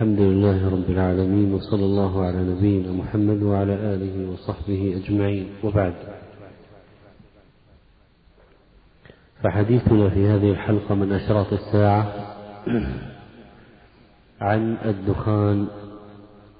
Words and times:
الحمد 0.00 0.20
لله 0.20 0.68
رب 0.68 0.90
العالمين 0.90 1.54
وصلى 1.54 1.84
الله 1.84 2.24
على 2.24 2.38
نبينا 2.38 2.92
محمد 2.92 3.42
وعلى 3.42 3.74
آله 3.74 4.32
وصحبه 4.32 5.02
أجمعين. 5.04 5.46
وبعد 5.64 5.94
فحديثنا 9.42 10.08
في 10.08 10.28
هذه 10.28 10.50
الحلقة 10.50 10.94
من 10.94 11.12
أشراط 11.12 11.52
الساعة 11.52 12.12
عن 14.40 14.76
الدخان 14.84 15.66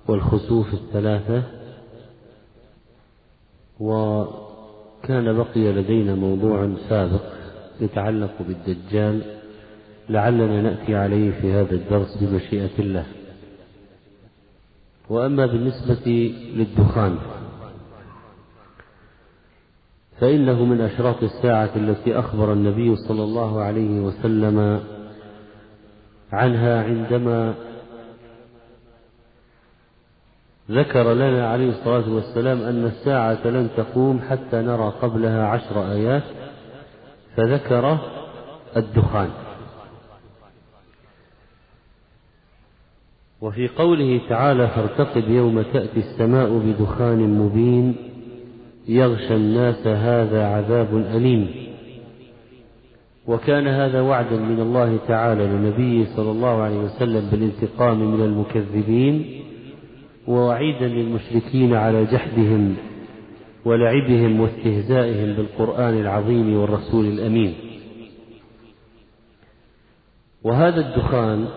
والخسوف 0.08 0.74
الثلاثة 0.74 1.42
وكان 3.80 5.32
بقي 5.32 5.72
لدينا 5.72 6.14
موضوع 6.14 6.70
سابق 6.88 7.24
يتعلق 7.80 8.34
بالدجال 8.48 9.22
لعلنا 10.08 10.62
نأتي 10.62 10.94
عليه 10.94 11.40
في 11.40 11.52
هذا 11.52 11.74
الدرس 11.74 12.16
بمشيئة 12.20 12.78
الله. 12.78 13.06
وأما 15.10 15.46
بالنسبة 15.46 16.34
للدخان 16.54 17.18
فإنه 20.20 20.64
من 20.64 20.80
أشراط 20.80 21.22
الساعة 21.22 21.70
التي 21.76 22.18
أخبر 22.18 22.52
النبي 22.52 22.96
صلى 22.96 23.22
الله 23.24 23.60
عليه 23.60 24.00
وسلم 24.00 24.80
عنها 26.32 26.84
عندما 26.84 27.54
ذكر 30.70 31.12
لنا 31.12 31.48
عليه 31.50 31.68
الصلاة 31.68 32.14
والسلام 32.14 32.62
أن 32.62 32.84
الساعة 32.84 33.46
لن 33.46 33.68
تقوم 33.76 34.20
حتى 34.30 34.56
نرى 34.56 34.92
قبلها 35.02 35.46
عشر 35.46 35.92
آيات 35.92 36.22
فذكر 37.36 37.98
الدخان. 38.76 39.30
وفي 43.42 43.68
قوله 43.68 44.20
تعالى 44.28 44.68
فارتقب 44.68 45.30
يوم 45.30 45.62
تأتي 45.62 46.00
السماء 46.00 46.58
بدخان 46.58 47.38
مبين 47.38 47.96
يغشى 48.88 49.34
الناس 49.34 49.86
هذا 49.86 50.46
عذاب 50.46 50.96
أليم. 50.96 51.50
وكان 53.26 53.66
هذا 53.66 54.00
وعدا 54.00 54.36
من 54.36 54.60
الله 54.60 54.98
تعالى 55.08 55.46
لنبيه 55.46 56.06
صلى 56.16 56.30
الله 56.30 56.62
عليه 56.62 56.78
وسلم 56.78 57.28
بالانتقام 57.30 58.14
من 58.14 58.24
المكذبين 58.24 59.42
ووعيدا 60.28 60.88
للمشركين 60.88 61.74
على 61.74 62.04
جحدهم 62.04 62.74
ولعبهم 63.64 64.40
واستهزائهم 64.40 65.32
بالقرآن 65.36 66.00
العظيم 66.00 66.56
والرسول 66.56 67.06
الأمين. 67.06 67.54
وهذا 70.42 70.80
الدخان 70.80 71.48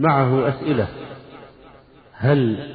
معه 0.00 0.48
أسئلة. 0.48 0.88
هل 2.12 2.74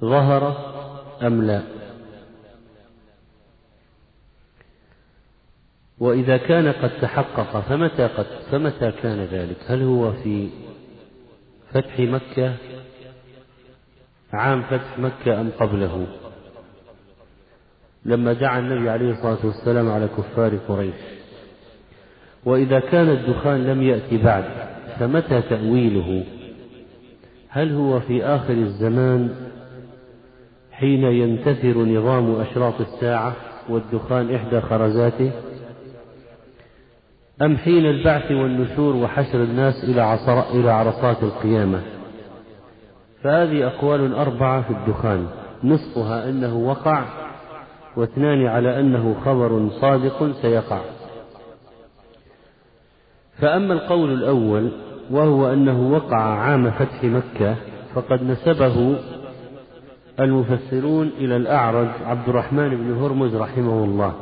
ظهر 0.00 0.56
أم 1.22 1.42
لا؟ 1.42 1.62
وإذا 5.98 6.36
كان 6.36 6.72
قد 6.72 6.90
تحقق 7.00 7.60
فمتى 7.60 8.06
قد 8.06 8.26
فمتى 8.50 8.92
كان 9.02 9.24
ذلك؟ 9.24 9.56
هل 9.66 9.82
هو 9.82 10.12
في 10.12 10.48
فتح 11.72 12.00
مكة؟ 12.00 12.54
عام 14.32 14.62
فتح 14.62 14.98
مكة 14.98 15.40
أم 15.40 15.50
قبله؟ 15.60 16.06
لما 18.04 18.32
دعا 18.32 18.58
النبي 18.58 18.90
عليه 18.90 19.10
الصلاة 19.10 19.46
والسلام 19.46 19.90
على 19.90 20.08
كفار 20.08 20.56
قريش. 20.68 20.94
وإذا 22.44 22.80
كان 22.80 23.08
الدخان 23.08 23.66
لم 23.66 23.82
يأتي 23.82 24.16
بعد 24.16 24.77
فمتى 24.98 25.42
تأويله؟ 25.42 26.24
هل 27.48 27.72
هو 27.72 28.00
في 28.00 28.24
آخر 28.24 28.52
الزمان 28.54 29.34
حين 30.72 31.02
ينتثر 31.02 31.78
نظام 31.78 32.40
أشراط 32.40 32.80
الساعة 32.80 33.36
والدخان 33.68 34.34
إحدى 34.34 34.60
خرزاته؟ 34.60 35.30
أم 37.42 37.56
حين 37.56 37.86
البعث 37.86 38.30
والنشور 38.30 38.96
وحشر 38.96 39.42
الناس 39.42 39.84
إلى, 39.84 40.18
إلى 40.54 40.70
عرصات 40.70 41.22
القيامة؟ 41.22 41.82
فهذه 43.22 43.66
أقوال 43.66 44.14
أربعة 44.14 44.62
في 44.62 44.70
الدخان. 44.70 45.26
نصفها 45.64 46.28
أنه 46.28 46.56
وقع 46.56 47.04
واثنان 47.96 48.46
على 48.46 48.80
أنه 48.80 49.16
خبر 49.24 49.68
صادق 49.80 50.32
سيقع. 50.42 50.80
فأما 53.40 53.74
القول 53.74 54.12
الأول 54.12 54.70
وهو 55.10 55.52
أنه 55.52 55.92
وقع 55.92 56.22
عام 56.22 56.70
فتح 56.70 57.04
مكة 57.04 57.56
فقد 57.94 58.22
نسبه 58.22 58.96
المفسرون 60.20 61.10
إلى 61.18 61.36
الأعرج 61.36 61.88
عبد 62.04 62.28
الرحمن 62.28 62.68
بن 62.68 62.98
هرمز 63.02 63.36
رحمه 63.36 63.84
الله. 63.84 64.14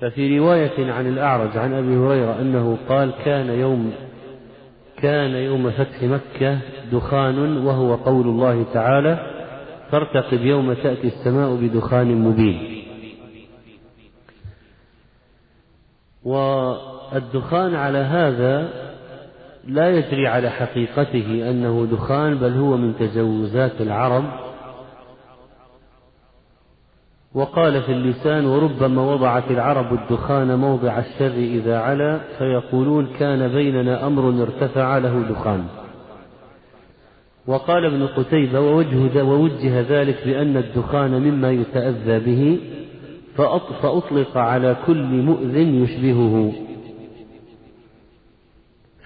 ففي 0.00 0.38
رواية 0.38 0.92
عن 0.92 1.06
الأعرج 1.06 1.56
عن 1.56 1.72
أبي 1.72 1.96
هريرة 1.96 2.40
أنه 2.40 2.78
قال 2.88 3.12
كان 3.24 3.48
يوم 3.50 3.92
كان 4.96 5.30
يوم 5.30 5.70
فتح 5.70 6.02
مكة 6.02 6.58
دخان 6.92 7.66
وهو 7.66 7.94
قول 7.94 8.26
الله 8.26 8.64
تعالى 8.74 9.18
فارتقب 9.90 10.40
يوم 10.40 10.72
تأتي 10.72 11.06
السماء 11.06 11.54
بدخان 11.54 12.14
مبين 12.14 12.84
والدخان 16.24 17.74
على 17.74 17.98
هذا 17.98 18.87
لا 19.68 19.90
يجري 19.90 20.26
على 20.26 20.50
حقيقته 20.50 21.50
أنه 21.50 21.86
دخان 21.92 22.34
بل 22.34 22.52
هو 22.52 22.76
من 22.76 22.94
تجوزات 22.98 23.80
العرب. 23.80 24.24
وقال 27.34 27.82
في 27.82 27.92
اللسان 27.92 28.46
وربما 28.46 29.02
وضعت 29.02 29.50
العرب 29.50 29.92
الدخان 29.92 30.58
موضع 30.58 30.98
الشر 30.98 31.34
إذا 31.36 31.78
علا 31.78 32.20
فيقولون 32.38 33.06
كان 33.18 33.48
بيننا 33.48 34.06
أمر 34.06 34.42
ارتفع 34.42 34.98
له 34.98 35.22
دخان. 35.30 35.64
وقال 37.46 37.84
ابن 37.84 38.06
قتيبة 38.06 38.60
ووجه 38.60 39.24
ووجه 39.24 39.80
ذلك 39.80 40.16
بأن 40.26 40.56
الدخان 40.56 41.10
مما 41.10 41.50
يتأذى 41.50 42.18
به 42.18 42.58
فأطلق 43.82 44.36
على 44.36 44.76
كل 44.86 45.02
مؤذ 45.02 45.56
يشبهه. 45.56 46.67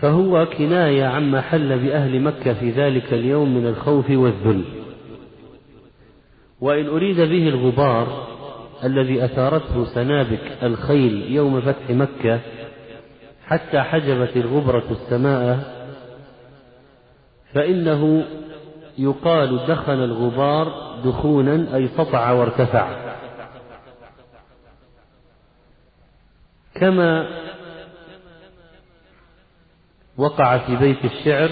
فهو 0.02 0.46
كناية 0.46 1.04
عما 1.04 1.40
حل 1.40 1.78
بأهل 1.78 2.20
مكة 2.20 2.54
في 2.54 2.70
ذلك 2.70 3.12
اليوم 3.12 3.54
من 3.54 3.66
الخوف 3.66 4.10
والذل. 4.10 4.64
وإن 6.60 6.86
أريد 6.86 7.16
به 7.16 7.48
الغبار 7.48 8.28
الذي 8.84 9.24
أثارته 9.24 9.84
سنابك 9.84 10.58
الخيل 10.62 11.32
يوم 11.32 11.60
فتح 11.60 11.90
مكة 11.90 12.40
حتى 13.46 13.80
حجبت 13.80 14.36
الغبرة 14.36 14.84
السماء 14.90 15.58
فإنه 17.54 18.24
يقال 18.98 19.66
دخن 19.68 20.04
الغبار 20.04 20.72
دخونا 21.04 21.76
أي 21.76 21.88
سطع 21.88 22.30
وارتفع. 22.30 23.12
كما 26.74 27.28
وقع 30.22 30.58
في 30.58 30.76
بيت 30.76 31.04
الشعر 31.04 31.50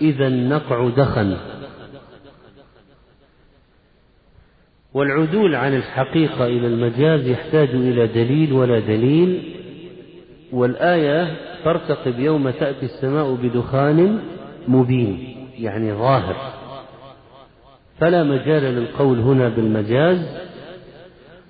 إذا 0.00 0.26
النقع 0.26 0.88
دخن. 0.88 1.36
والعدول 4.94 5.54
عن 5.54 5.74
الحقيقة 5.74 6.46
إلى 6.46 6.66
المجاز 6.66 7.28
يحتاج 7.28 7.68
إلى 7.68 8.06
دليل 8.06 8.52
ولا 8.52 8.78
دليل 8.78 9.54
والآية 10.52 11.36
ترتقب 11.64 12.18
يوم 12.18 12.50
تأتي 12.50 12.86
السماء 12.86 13.34
بدخان 13.34 14.18
مبين 14.68 15.36
يعني 15.58 15.92
ظاهر. 15.92 16.36
فلا 18.00 18.22
مجال 18.24 18.62
للقول 18.62 19.18
هنا 19.18 19.48
بالمجاز. 19.48 20.44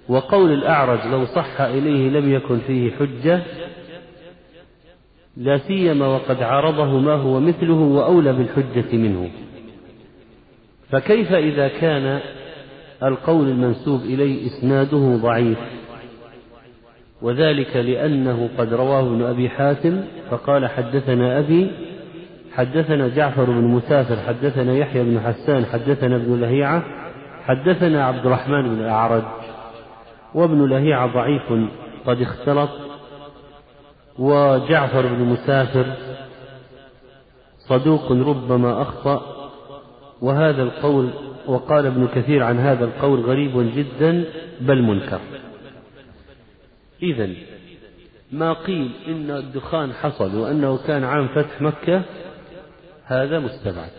وقول 0.08 0.52
الأعرج 0.52 1.06
لو 1.06 1.26
صح 1.26 1.60
إليه 1.60 2.08
لم 2.08 2.34
يكن 2.34 2.58
فيه 2.58 2.90
حجة 2.90 3.42
لا 5.36 5.58
سيما 5.58 6.06
وقد 6.06 6.42
عارضه 6.42 6.98
ما 6.98 7.14
هو 7.14 7.40
مثله 7.40 7.74
وأولى 7.74 8.32
بالحجة 8.32 8.96
منه. 8.96 9.30
فكيف 10.90 11.32
إذا 11.32 11.68
كان 11.68 12.20
القول 13.02 13.48
المنسوب 13.48 14.00
إليه 14.00 14.46
إسناده 14.46 15.16
ضعيف؟ 15.16 15.58
وذلك 17.22 17.76
لأنه 17.76 18.48
قد 18.58 18.74
رواه 18.74 19.00
ابن 19.00 19.22
أبي 19.22 19.48
حاتم 19.48 20.04
فقال 20.30 20.66
حدثنا 20.66 21.38
أبي 21.38 21.70
حدثنا 22.52 23.08
جعفر 23.08 23.44
بن 23.44 23.64
مسافر 23.64 24.16
حدثنا 24.16 24.74
يحيى 24.74 25.02
بن 25.02 25.20
حسان 25.20 25.64
حدثنا 25.64 26.16
ابن 26.16 26.40
لهيعة 26.40 26.82
حدثنا 27.44 28.04
عبد 28.04 28.26
الرحمن 28.26 28.62
بن 28.62 28.80
الأعرج. 28.80 29.22
وابن 30.34 30.68
لهيعة 30.68 31.06
ضعيف 31.06 31.52
قد 32.06 32.20
اختلط 32.20 32.70
وجعفر 34.18 35.06
بن 35.06 35.24
مسافر 35.24 35.94
صدوق 37.58 38.12
ربما 38.12 38.82
أخطأ 38.82 39.50
وهذا 40.20 40.62
القول 40.62 41.10
وقال 41.46 41.86
ابن 41.86 42.06
كثير 42.06 42.42
عن 42.42 42.58
هذا 42.58 42.84
القول 42.84 43.20
غريب 43.20 43.72
جدا 43.76 44.24
بل 44.60 44.82
منكر. 44.82 45.20
إذا 47.02 47.30
ما 48.32 48.52
قيل 48.52 48.90
إن 49.08 49.30
الدخان 49.30 49.92
حصل 49.92 50.36
وأنه 50.36 50.78
كان 50.86 51.04
عام 51.04 51.28
فتح 51.28 51.62
مكة 51.62 52.02
هذا 53.04 53.38
مستبعد. 53.38 53.90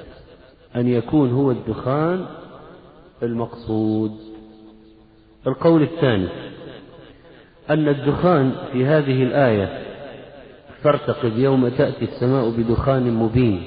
أن 0.75 0.87
يكون 0.87 1.31
هو 1.31 1.51
الدخان 1.51 2.25
المقصود. 3.23 4.11
القول 5.47 5.81
الثاني 5.81 6.27
أن 7.69 7.87
الدخان 7.87 8.55
في 8.71 8.85
هذه 8.85 9.23
الآية 9.23 9.84
فارتقب 10.85 11.37
يوم 11.37 11.67
تأتي 11.67 12.05
السماء 12.05 12.49
بدخان 12.49 13.13
مبين. 13.13 13.61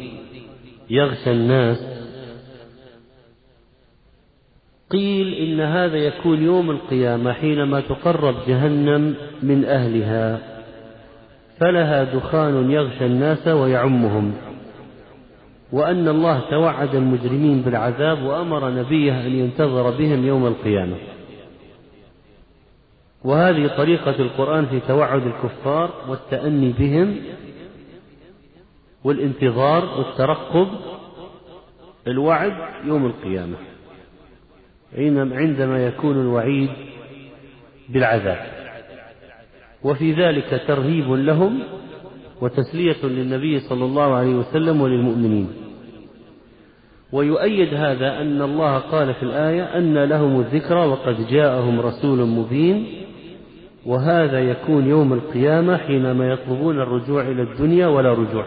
يغشى 0.91 1.31
الناس. 1.31 1.79
قيل 4.91 5.35
إن 5.35 5.61
هذا 5.61 5.97
يكون 5.97 6.43
يوم 6.43 6.70
القيامة 6.70 7.32
حينما 7.32 7.81
تقرب 7.81 8.35
جهنم 8.49 9.15
من 9.43 9.65
أهلها. 9.65 10.38
فلها 11.61 12.05
دخان 12.05 12.70
يغشى 12.70 13.06
الناس 13.06 13.49
ويعمهم. 13.49 14.32
وأن 15.73 16.09
الله 16.09 16.41
توعد 16.50 16.94
المجرمين 16.94 17.62
بالعذاب 17.62 18.23
وأمر 18.23 18.70
نبيه 18.70 19.26
أن 19.26 19.32
ينتظر 19.32 19.91
بهم 19.91 20.26
يوم 20.26 20.47
القيامة. 20.47 20.97
وهذه 23.25 23.67
طريقة 23.76 24.11
القرآن 24.19 24.67
في 24.67 24.81
توعد 24.81 25.23
الكفار 25.26 25.91
والتأني 26.09 26.73
بهم 26.73 27.17
والانتظار 29.05 29.85
والترقب 29.99 30.69
الوعد 32.06 32.53
يوم 32.85 33.06
القيامة 33.06 33.56
عندما 35.37 35.87
يكون 35.87 36.20
الوعيد 36.20 36.70
بالعذاب. 37.88 38.47
وفي 39.85 40.12
ذلك 40.12 40.62
ترهيب 40.67 41.11
لهم 41.12 41.59
وتسلية 42.41 43.05
للنبي 43.05 43.61
صلى 43.61 43.85
الله 43.85 44.15
عليه 44.15 44.35
وسلم 44.35 44.81
وللمؤمنين. 44.81 45.49
ويؤيد 47.12 47.75
هذا 47.75 48.20
أن 48.20 48.43
الله 48.43 48.79
قال 48.79 49.15
في 49.15 49.23
الآية 49.23 49.62
أن 49.62 50.05
لهم 50.05 50.41
الذكرى 50.41 50.87
وقد 50.87 51.26
جاءهم 51.31 51.81
رسول 51.81 52.19
مبين 52.19 52.97
وهذا 53.88 54.40
يكون 54.40 54.87
يوم 54.87 55.12
القيامة 55.12 55.76
حينما 55.76 56.32
يطلبون 56.32 56.81
الرجوع 56.81 57.23
إلى 57.23 57.43
الدنيا 57.43 57.87
ولا 57.87 58.12
رجوع. 58.12 58.46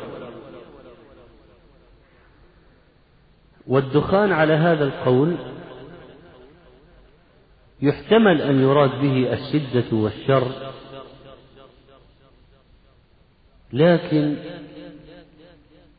والدخان 3.67 4.31
على 4.31 4.53
هذا 4.53 4.83
القول 4.83 5.35
يحتمل 7.81 8.41
أن 8.41 8.61
يراد 8.61 8.89
به 9.01 9.33
الشدة 9.33 9.97
والشر 9.97 10.47
لكن 13.73 14.35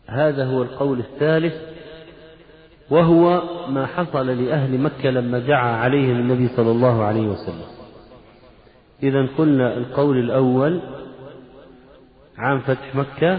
هذا 0.06 0.44
هو 0.44 0.62
القول 0.62 0.98
الثالث 0.98 1.54
وهو 2.90 3.42
ما 3.68 3.86
حصل 3.86 4.26
لأهل 4.26 4.78
مكة 4.78 5.10
لما 5.10 5.38
دعا 5.38 5.76
عليهم 5.76 6.16
النبي 6.16 6.48
صلى 6.48 6.70
الله 6.70 7.02
عليه 7.04 7.26
وسلم. 7.26 7.71
إذا 9.02 9.26
قلنا 9.38 9.76
القول 9.76 10.18
الأول 10.18 10.80
عام 12.38 12.60
فتح 12.60 12.94
مكة 12.94 13.38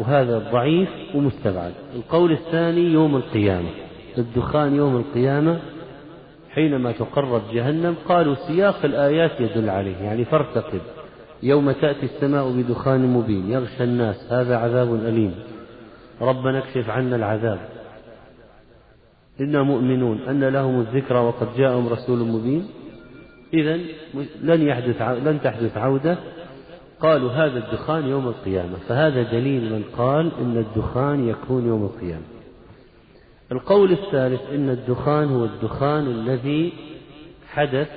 وهذا 0.00 0.38
ضعيف 0.52 0.88
ومستبعد. 1.14 1.72
القول 1.96 2.32
الثاني 2.32 2.80
يوم 2.80 3.16
القيامة. 3.16 3.68
الدخان 4.18 4.74
يوم 4.74 4.96
القيامة 4.96 5.60
حينما 6.50 6.92
تقرب 6.92 7.42
جهنم 7.52 7.94
قالوا 8.08 8.34
سياق 8.34 8.84
الآيات 8.84 9.40
يدل 9.40 9.70
عليه. 9.70 9.96
يعني 9.96 10.24
فارتقب. 10.24 10.80
يوم 11.42 11.72
تأتي 11.72 12.06
السماء 12.06 12.52
بدخان 12.52 13.06
مبين. 13.06 13.50
يغشى 13.50 13.84
الناس. 13.84 14.32
هذا 14.32 14.56
عذاب 14.56 14.94
أليم. 14.94 15.34
ربنا 16.20 16.58
اكشف 16.58 16.90
عنا 16.90 17.16
العذاب. 17.16 17.58
إنا 19.40 19.62
مؤمنون 19.62 20.20
أن 20.28 20.44
لهم 20.44 20.80
الذكرى 20.80 21.18
وقد 21.18 21.46
جاءهم 21.56 21.88
رسول 21.88 22.18
مبين. 22.18 22.66
إذا 23.52 23.76
لن 24.42 24.62
يحدث 24.62 25.02
لن 25.02 25.40
تحدث 25.44 25.76
عودة. 25.76 26.18
قالوا 27.00 27.32
هذا 27.32 27.58
الدخان 27.58 28.08
يوم 28.08 28.28
القيامة. 28.28 28.76
فهذا 28.88 29.22
دليل 29.22 29.72
من 29.72 29.84
قال 29.96 30.32
إن 30.40 30.56
الدخان 30.56 31.28
يكون 31.28 31.66
يوم 31.66 31.84
القيامة. 31.84 32.24
القول 33.52 33.92
الثالث 33.92 34.40
إن 34.54 34.70
الدخان 34.70 35.28
هو 35.28 35.44
الدخان 35.44 36.06
الذي 36.06 36.72
حدث 37.48 37.88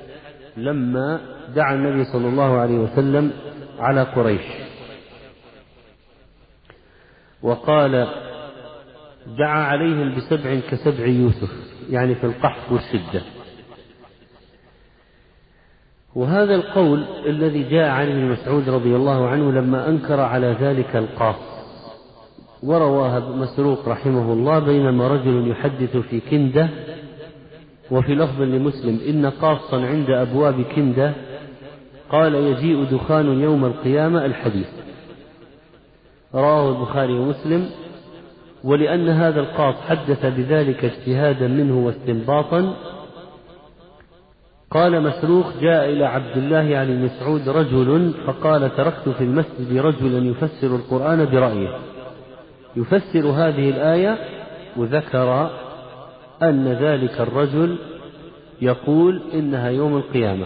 لما 0.58 1.20
دعا 1.56 1.76
النبي 1.76 2.04
صلى 2.04 2.28
الله 2.28 2.58
عليه 2.58 2.78
وسلم 2.78 3.32
على 3.80 4.04
قريش. 4.04 4.68
وقال 7.42 8.08
دعا 9.38 9.64
عليهم 9.64 10.16
بسبع 10.16 10.60
كسبع 10.72 11.06
يوسف 11.06 11.52
يعني 11.90 12.16
في 12.16 12.24
القحط 12.24 12.72
والشدة. 12.72 13.37
وهذا 16.18 16.56
القول 16.56 17.04
الذي 17.26 17.64
جاء 17.64 17.90
عن 17.90 18.08
ابن 18.08 18.32
مسعود 18.32 18.70
رضي 18.70 18.96
الله 18.96 19.28
عنه 19.28 19.52
لما 19.52 19.90
أنكر 19.90 20.20
على 20.20 20.56
ذلك 20.62 20.96
القاف 20.96 21.36
ورواها 22.64 23.20
مسروق 23.20 23.90
رحمه 23.90 24.34
الله 24.34 24.60
بينما 24.60 25.08
رجل 25.08 25.48
يحدث 25.48 25.98
في 25.98 26.20
كندة 26.20 26.70
وفي 27.92 28.16
لفظ 28.16 28.42
لمسلم 28.42 29.00
إن 29.10 29.26
قاصا 29.26 29.86
عند 29.86 30.10
أبواب 30.10 30.62
كندة 30.62 31.14
قال 32.10 32.36
يجيء 32.36 32.84
دخان 32.84 33.42
يوم 33.42 33.66
القيامة 33.66 34.26
الحديث. 34.26 34.68
رواه 36.36 36.70
البخاري 36.70 37.14
ومسلم 37.14 37.70
ولأن 38.64 39.10
هذا 39.10 39.40
القاص 39.40 39.76
حدث 39.76 40.26
بذلك 40.26 40.86
اجتهادا 40.86 41.48
منه 41.48 41.86
واستنباطا 41.86 42.74
قال 44.72 45.02
مسروق 45.04 45.54
جاء 45.62 45.90
إلى 45.90 46.06
عبد 46.06 46.38
الله 46.38 46.62
يعني 46.62 46.96
مسعود 46.96 47.50
رجل 47.50 48.14
فقال 48.28 48.76
تركت 48.76 49.10
في 49.10 49.24
المسجد 49.24 49.78
رجلا 49.78 50.30
يفسر 50.30 50.76
القرآن 50.76 51.26
برأيه. 51.26 51.78
يفسر 52.76 53.28
هذه 53.28 53.70
الآية 53.70 54.18
وذكر 54.78 55.50
أن 56.42 56.68
ذلك 56.68 57.22
الرجل 57.22 57.78
يقول 58.62 59.22
إنها 59.34 59.70
يوم 59.70 59.98
القيامة. 59.98 60.46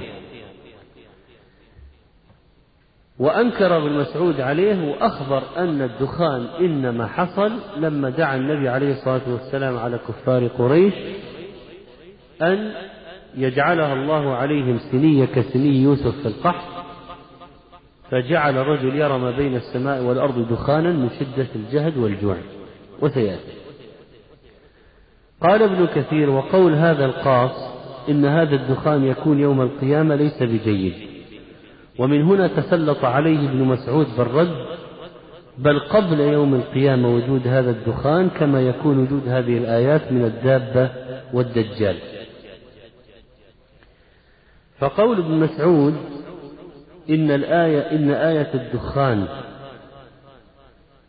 وأنكر 3.19 3.77
ابن 3.77 3.91
مسعود 3.91 4.41
عليه 4.41 4.91
وأخبر 4.91 5.43
أن 5.57 5.81
الدخان 5.81 6.45
إنما 6.59 7.07
حصل 7.07 7.51
لما 7.77 8.09
دعا 8.09 8.35
النبي 8.35 8.69
عليه 8.69 8.91
الصلاة 8.91 9.21
والسلام 9.27 9.77
على 9.77 9.97
كفار 9.97 10.47
قريش 10.47 10.93
أن 12.41 12.71
يجعلها 13.37 13.93
الله 13.93 14.33
عليهم 14.33 14.79
سنية 14.91 15.25
كسني 15.25 15.83
يوسف 15.83 16.21
في 16.21 16.27
القحط 16.27 16.85
فجعل 18.11 18.57
الرجل 18.57 18.95
يرى 18.95 19.17
ما 19.19 19.31
بين 19.31 19.55
السماء 19.55 20.03
والأرض 20.03 20.47
دخانا 20.51 20.91
من 20.91 21.09
شدة 21.19 21.47
الجهد 21.55 21.97
والجوع 21.97 22.37
وسيأتي. 23.01 23.51
قال 25.41 25.63
ابن 25.63 25.85
كثير 25.85 26.29
وقول 26.29 26.73
هذا 26.73 27.05
القاص 27.05 27.71
إن 28.09 28.25
هذا 28.25 28.55
الدخان 28.55 29.05
يكون 29.05 29.39
يوم 29.39 29.61
القيامة 29.61 30.15
ليس 30.15 30.43
بجيد 30.43 30.93
ومن 31.99 32.21
هنا 32.21 32.47
تسلط 32.47 33.05
عليه 33.05 33.49
ابن 33.49 33.63
مسعود 33.63 34.07
بالرد 34.17 34.65
بل 35.57 35.79
قبل 35.79 36.19
يوم 36.19 36.55
القيامة 36.55 37.15
وجود 37.15 37.47
هذا 37.47 37.71
الدخان 37.71 38.29
كما 38.29 38.61
يكون 38.61 38.99
وجود 38.99 39.27
هذه 39.27 39.57
الآيات 39.57 40.11
من 40.11 40.25
الدابة 40.25 40.89
والدجال. 41.33 41.97
فقول 44.81 45.19
ابن 45.19 45.31
مسعود 45.31 45.95
إن 47.09 47.31
الآية 47.31 47.91
إن 47.91 48.11
آية 48.11 48.49
الدخان 48.53 49.27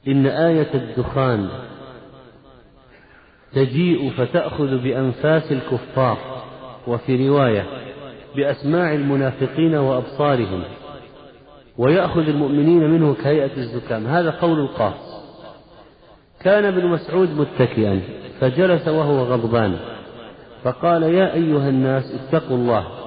إن 0.08 0.26
آية 0.26 0.74
الدخان 0.74 1.48
تجيء 3.52 4.10
فتأخذ 4.10 4.78
بأنفاس 4.78 5.52
الكفار 5.52 6.18
وفي 6.86 7.28
رواية 7.28 7.66
بأسماع 8.36 8.94
المنافقين 8.94 9.74
وأبصارهم 9.74 10.62
ويأخذ 11.78 12.28
المؤمنين 12.28 12.90
منه 12.90 13.14
كهيئة 13.14 13.56
الزكام. 13.56 14.06
هذا 14.06 14.30
قول 14.30 14.60
القاص. 14.60 15.22
كان 16.40 16.64
ابن 16.64 16.86
مسعود 16.86 17.30
متكئا 17.30 18.00
فجلس 18.40 18.88
وهو 18.88 19.22
غضبان 19.22 19.76
فقال 20.64 21.02
يا 21.02 21.34
أيها 21.34 21.68
الناس 21.68 22.14
اتقوا 22.14 22.56
الله 22.56 23.01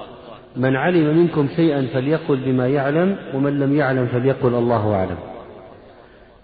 من 0.56 0.76
علم 0.76 1.18
منكم 1.18 1.48
شيئا 1.56 1.86
فليقل 1.94 2.36
بما 2.36 2.68
يعلم 2.68 3.16
ومن 3.34 3.58
لم 3.58 3.76
يعلم 3.76 4.06
فليقل 4.06 4.54
الله 4.54 4.94
أعلم. 4.94 5.16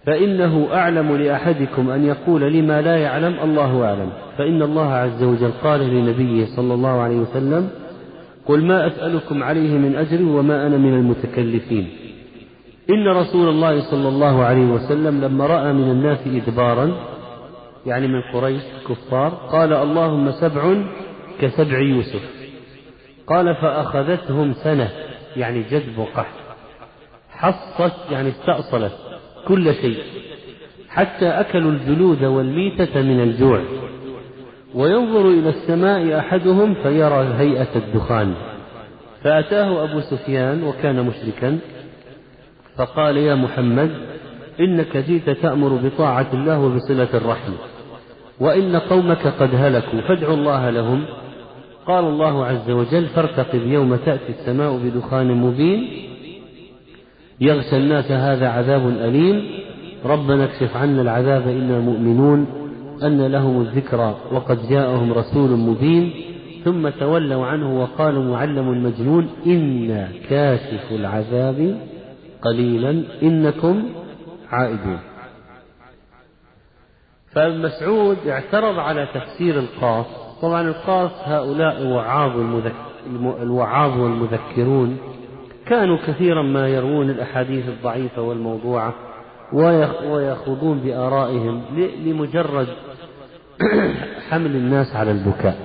فإنه 0.07 0.69
أعلم 0.73 1.17
لأحدكم 1.17 1.91
أن 1.91 2.05
يقول 2.05 2.53
لما 2.53 2.83
لا 2.83 2.97
يعلم 2.97 3.35
الله 3.45 3.85
أعلم. 3.85 4.09
فإن 4.39 4.63
الله 4.63 4.93
عز 4.93 5.23
وجل 5.23 5.51
قال 5.65 5.81
لنبيه 5.81 6.47
صلى 6.57 6.75
الله 6.75 7.01
عليه 7.01 7.17
وسلم 7.17 7.69
قل 8.47 8.65
ما 8.65 8.87
أسألكم 8.87 9.43
عليه 9.43 9.79
من 9.79 9.97
أجر 9.97 10.23
وما 10.23 10.67
أنا 10.67 10.77
من 10.77 10.95
المتكلفين. 10.95 11.89
إن 12.91 13.09
رسول 13.09 13.49
الله 13.49 13.91
صلى 13.91 14.09
الله 14.09 14.45
عليه 14.45 14.67
وسلم 14.67 15.21
لما 15.21 15.47
رأى 15.47 15.73
من 15.73 15.91
الناس 15.91 16.19
إدبارا 16.27 16.93
يعني 17.87 18.09
من 18.09 18.21
قريش 18.33 18.63
كفار 18.89 19.29
قال 19.29 19.73
اللهم 19.73 20.31
سبع 20.31 20.75
كسبع 21.41 21.79
يوسف. 21.79 22.42
قال 23.27 23.55
فأخذتهم 23.55 24.55
سنة 24.55 24.91
يعني 25.37 25.63
جذب 25.63 25.99
وقحط. 25.99 26.27
حصت 27.31 28.11
يعني 28.11 28.29
استأصلت 28.29 28.93
كل 29.49 29.75
شيء 29.75 29.99
حتى 30.89 31.29
أكلوا 31.29 31.71
الجلود 31.71 32.25
والميتة 32.25 33.03
من 33.03 33.21
الجوع. 33.23 33.63
وينظر 34.75 35.29
إلى 35.29 35.49
السماء 35.49 36.19
أحدهم 36.19 36.75
فيرى 36.75 37.35
هيئة 37.39 37.77
الدخان. 37.77 38.35
فأتاه 39.25 39.85
أبو 39.85 40.01
سفيان 40.01 40.65
وكان 40.65 41.07
مشركا 41.07 41.59
فقال 42.77 43.17
يا 43.17 43.35
محمد 43.35 43.91
إنك 44.61 44.97
جئت 44.97 45.31
تأمر 45.31 45.69
بطاعة 45.69 46.27
الله 46.35 46.59
وبصلة 46.59 47.09
الرحم 47.15 47.53
وإن 48.41 48.77
قومك 48.77 49.27
قد 49.27 49.55
هلكوا 49.55 50.01
فادعوا 50.01 50.35
الله 50.35 50.71
لهم 50.71 51.05
قال 51.87 52.05
الله 52.05 52.47
عز 52.47 52.71
وجل 52.71 53.07
فارتقب 53.07 53.67
يوم 53.67 53.97
تأتي 53.97 54.33
السماء 54.41 54.77
بدخان 54.77 55.35
مبين 55.35 55.89
يغشى 57.41 57.77
الناس 57.77 58.11
هذا 58.11 58.49
عذاب 58.49 58.89
أليم 58.89 59.45
ربنا 60.05 60.45
اكشف 60.45 60.77
عنا 60.77 61.03
العذاب 61.03 61.49
إنا 61.49 61.79
مؤمنون 61.81 62.47
أن 63.03 63.27
لهم 63.27 63.61
الذكرى 63.61 64.17
وقد 64.33 64.69
جاءهم 64.69 65.13
رسول 65.13 65.51
مبين 65.51 66.13
ثم 66.65 66.89
تولوا 66.89 67.47
عنه 67.47 67.83
وقالوا 67.83 68.25
معلم 68.25 68.85
مجنون 68.85 69.31
إنا 69.47 70.09
كاشف 70.31 70.93
العذاب 70.93 71.81
قليلا 72.43 73.03
إنكم 73.23 73.89
عائدون. 74.51 74.99
فابن 77.33 77.63
مسعود 77.63 78.17
اعترض 78.29 78.79
على 78.79 79.09
تفسير 79.15 79.59
القاص 79.59 80.22
طبعا 80.43 80.69
القاص 80.69 81.11
هؤلاء 81.25 81.87
وعاظ 81.87 82.33
الوعاظ 83.43 84.01
والمذكرون 84.01 84.99
كانوا 85.67 85.99
كثيرا 86.07 86.43
ما 86.43 86.69
يروون 86.69 87.11
الأحاديث 87.11 87.69
الضعيفة 87.69 88.23
والموضوعة 88.23 88.95
ويخوضون 90.11 90.79
بآرائهم 90.79 91.63
لمجرد 92.05 92.69
حمل 94.31 94.57
الناس 94.57 94.97
على 94.97 95.11
البكاء 95.11 95.57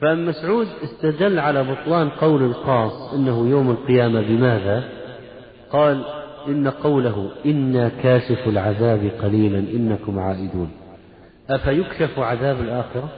فابن 0.00 0.26
مسعود 0.26 0.66
استدل 0.84 1.38
على 1.38 1.64
بطلان 1.64 2.08
قول 2.08 2.42
القاص 2.42 3.14
إنه 3.14 3.48
يوم 3.48 3.70
القيامة 3.70 4.20
بماذا؟ 4.20 4.84
قال 5.70 6.04
إن 6.48 6.68
قوله 6.68 7.30
إنا 7.46 7.88
كاشف 8.02 8.48
العذاب 8.48 9.10
قليلا 9.22 9.58
إنكم 9.58 10.18
عائدون 10.18 10.70
أفيكشف 11.50 12.18
عذاب 12.18 12.60
الآخرة؟ 12.60 13.08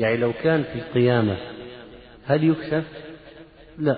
يعني 0.00 0.16
لو 0.16 0.32
كان 0.42 0.62
في 0.62 0.78
القيامة 0.78 1.36
هل 2.26 2.44
يكشف؟ 2.44 2.84
لا 3.78 3.96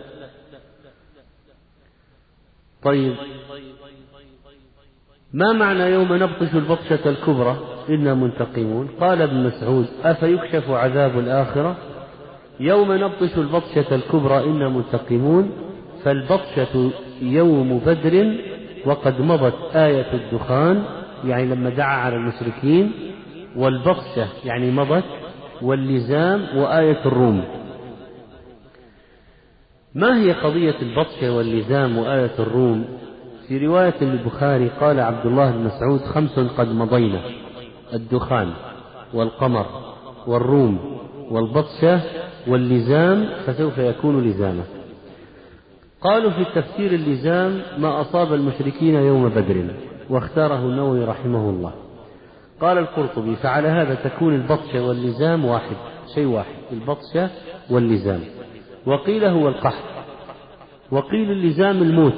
طيب 2.83 3.15
ما 5.33 5.53
معنى 5.53 5.83
يوم 5.83 6.15
نبطش 6.15 6.55
البطشة 6.55 7.11
الكبرى 7.11 7.57
إنا 7.89 8.15
منتقمون 8.15 8.89
قال 9.01 9.23
ابن 9.23 9.47
مسعود 9.47 9.87
أفيكشف 10.05 10.71
عذاب 10.71 11.19
الآخرة 11.19 11.77
يوم 12.61 12.93
نبطش 12.93 13.39
البطشة 13.39 13.95
الكبرى 13.95 14.45
إنا 14.45 14.69
منتقمون 14.69 15.51
فالبطشة 16.05 16.91
يوم 17.23 17.79
بدر 17.79 18.37
وقد 18.85 19.21
مضت 19.21 19.77
آية 19.77 20.13
الدخان 20.15 20.85
يعني 21.25 21.47
لما 21.47 21.71
دعا 21.71 21.97
على 21.97 22.17
المشركين 22.17 22.93
والبطشة 23.57 24.29
يعني 24.45 24.71
مضت 24.71 25.05
واللزام 25.63 26.59
وآية 26.59 27.07
الروم. 27.07 27.45
ما 29.95 30.21
هي 30.21 30.33
قضية 30.33 30.75
البطشة 30.83 31.37
واللزام 31.37 31.99
وآية 31.99 32.35
الروم؟ 32.39 32.85
في 33.49 33.67
رواية 33.67 33.95
للبخاري 34.01 34.69
قال 34.69 35.01
عبد 35.01 35.27
الله 35.27 35.51
بن 35.51 35.65
مسعود 35.65 36.01
خمس 36.01 36.39
قد 36.39 36.69
مضينا 36.69 37.21
الدخان 37.95 38.53
والقمر 39.15 39.67
والروم 40.27 40.99
والبطشة 41.31 42.01
واللزام 42.47 43.29
فسوف 43.47 43.79
يكون 43.79 44.25
لزاما. 44.25 44.63
قالوا 46.01 46.31
في 46.31 46.45
تفسير 46.55 46.93
اللزام 46.93 47.63
ما 47.79 48.01
أصاب 48.01 48.35
المشركين 48.35 48.95
يوم 48.95 49.29
بدر 49.29 49.67
واختاره 50.11 50.59
النووي 50.59 51.05
رحمه 51.05 51.51
الله. 51.51 51.86
قال 52.61 52.79
القرطبي 52.79 53.37
فعلى 53.37 53.69
هذا 53.69 53.95
تكون 53.95 54.35
البطشة 54.35 54.87
واللزام 54.87 55.45
واحد 55.45 55.77
شيء 56.15 56.27
واحد 56.27 56.55
البطشة 56.73 57.31
واللزام. 57.71 58.21
وقيل 58.87 59.25
هو 59.25 59.49
القحط. 59.49 59.85
وقيل 60.91 61.31
اللزام 61.31 61.83
الموت. 61.83 62.15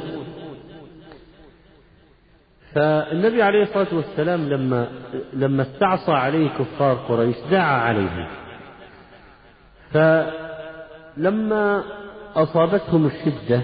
فالنبي 2.75 3.43
عليه 3.43 3.63
الصلاة 3.63 3.87
والسلام 3.93 4.49
لما 4.49 4.89
لما 5.33 5.63
استعصى 5.63 6.13
عليه 6.13 6.49
كفار 6.49 6.95
قريش 6.95 7.37
دعا 7.51 7.81
عليهم. 7.81 8.27
فلما 9.93 11.85
أصابتهم 12.37 13.07
الشدة 13.07 13.63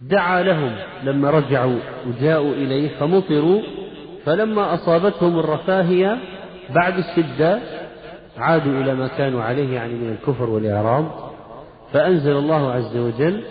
دعا 0.00 0.42
لهم. 0.42 0.76
لما 1.04 1.30
رجعوا 1.30 1.78
وجاءوا 2.06 2.54
إليه 2.54 2.98
فمطروا 2.98 3.62
فلما 4.26 4.74
أصابتهم 4.74 5.38
الرفاهية 5.38 6.18
بعد 6.74 6.94
الشدة 6.98 7.60
عادوا 8.38 8.80
إلى 8.80 8.94
ما 8.94 9.08
كانوا 9.08 9.42
عليه 9.42 9.74
يعني 9.74 9.94
من 9.94 10.08
الكفر 10.12 10.50
والإعراض 10.50 11.32
فأنزل 11.92 12.32
الله 12.32 12.72
عز 12.72 12.96
وجل 12.96 13.44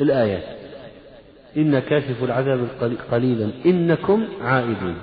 الآيات 0.00 0.58
إن 1.56 1.78
كاشف 1.78 2.24
العذاب 2.24 2.68
قليلا 3.10 3.50
إنكم 3.66 4.24
عائدون. 4.42 4.94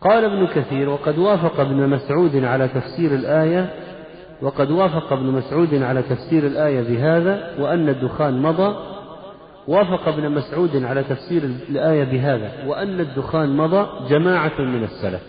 قال 0.00 0.24
ابن 0.24 0.46
كثير 0.46 0.88
وقد 0.88 1.18
وافق 1.18 1.60
ابن 1.60 1.88
مسعود 1.88 2.44
على 2.44 2.68
تفسير 2.68 3.14
الآية 3.14 3.70
وقد 4.42 4.70
وافق 4.70 5.12
ابن 5.12 5.26
مسعود 5.26 5.74
على 5.74 6.02
تفسير 6.02 6.46
الآية 6.46 6.82
بهذا 6.82 7.54
وأن 7.58 7.88
الدخان 7.88 8.42
مضى 8.42 8.95
وافق 9.68 10.08
ابن 10.08 10.30
مسعود 10.30 10.84
على 10.84 11.02
تفسير 11.02 11.42
الآية 11.44 12.04
بهذا 12.04 12.52
وأن 12.66 13.00
الدخان 13.00 13.56
مضى 13.56 14.08
جماعة 14.08 14.60
من 14.60 14.84
السلف 14.84 15.22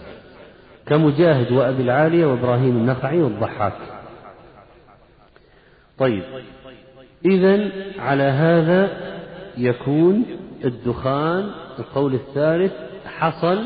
كمجاهد 0.86 1.52
وأبي 1.52 1.84
العالية 1.84 2.26
وإبراهيم 2.26 2.78
النخعي 2.78 3.22
والضحاك. 3.22 3.78
طيب 5.98 6.24
إذا 7.26 7.70
على 8.00 8.24
هذا 8.24 8.90
يكون 9.58 10.26
الدخان 10.66 11.52
القول 11.80 12.14
الثالث 12.14 12.74
حصل 13.06 13.64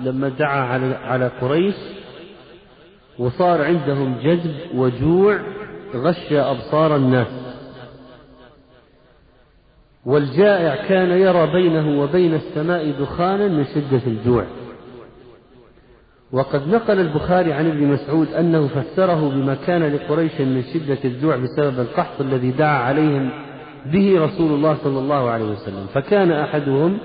لما 0.00 0.28
دعا 0.28 0.60
على 0.60 0.94
على 0.94 1.30
قريش 1.40 1.74
وصار 3.18 3.62
عندهم 3.62 4.18
جذب 4.22 4.56
وجوع 4.74 5.40
غشى 5.94 6.40
أبصار 6.40 6.96
الناس. 6.96 7.47
والجائع 10.08 10.88
كان 10.88 11.10
يرى 11.10 11.52
بينه 11.52 12.02
وبين 12.02 12.34
السماء 12.34 12.90
دخانا 13.00 13.48
من 13.48 13.64
شدة 13.64 14.00
الجوع. 14.06 14.44
وقد 16.32 16.68
نقل 16.68 17.00
البخاري 17.00 17.52
عن 17.52 17.66
ابن 17.66 17.86
مسعود 17.86 18.28
أنه 18.28 18.66
فسره 18.66 19.28
بما 19.28 19.54
كان 19.54 19.94
لقريش 19.94 20.40
من 20.40 20.62
شدة 20.74 20.98
الجوع 21.04 21.36
بسبب 21.36 21.80
القحط 21.80 22.20
الذي 22.20 22.50
دعا 22.50 22.78
عليهم 22.78 23.30
به 23.86 24.24
رسول 24.24 24.52
الله 24.52 24.76
صلى 24.84 24.98
الله 24.98 25.30
عليه 25.30 25.44
وسلم. 25.44 25.86
فكان 25.94 26.32
أحدهم 26.32 26.98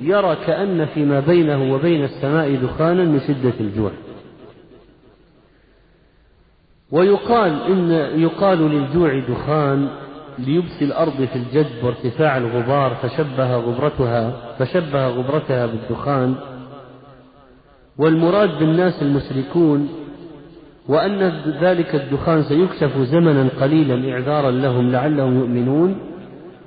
يرى 0.00 0.36
كأن 0.46 0.86
فيما 0.86 1.20
بينه 1.20 1.74
وبين 1.74 2.04
السماء 2.04 2.54
دخانا 2.54 3.04
من 3.04 3.20
شدة 3.20 3.54
الجوع. 3.60 3.90
ويقال 6.90 7.62
إن 7.62 7.90
يقال 8.20 8.58
للجوع 8.58 9.18
دخان 9.28 9.88
ليبسي 10.46 10.84
الأرض 10.84 11.28
في 11.32 11.36
الجد 11.36 11.84
وارتفاع 11.84 12.36
الغبار 12.36 12.94
فشبه 13.02 13.56
غبرتها 13.56 14.32
فشبه 14.58 15.08
غبرتها 15.08 15.66
بالدخان. 15.66 16.34
والمراد 17.98 18.58
بالناس 18.58 19.02
المشركون 19.02 19.88
وأن 20.88 21.42
ذلك 21.60 21.94
الدخان 21.94 22.42
سيكشف 22.42 22.98
زمنا 22.98 23.48
قليلا 23.60 24.12
إعذارا 24.12 24.50
لهم 24.50 24.90
لعلهم 24.90 25.38
يؤمنون 25.38 25.98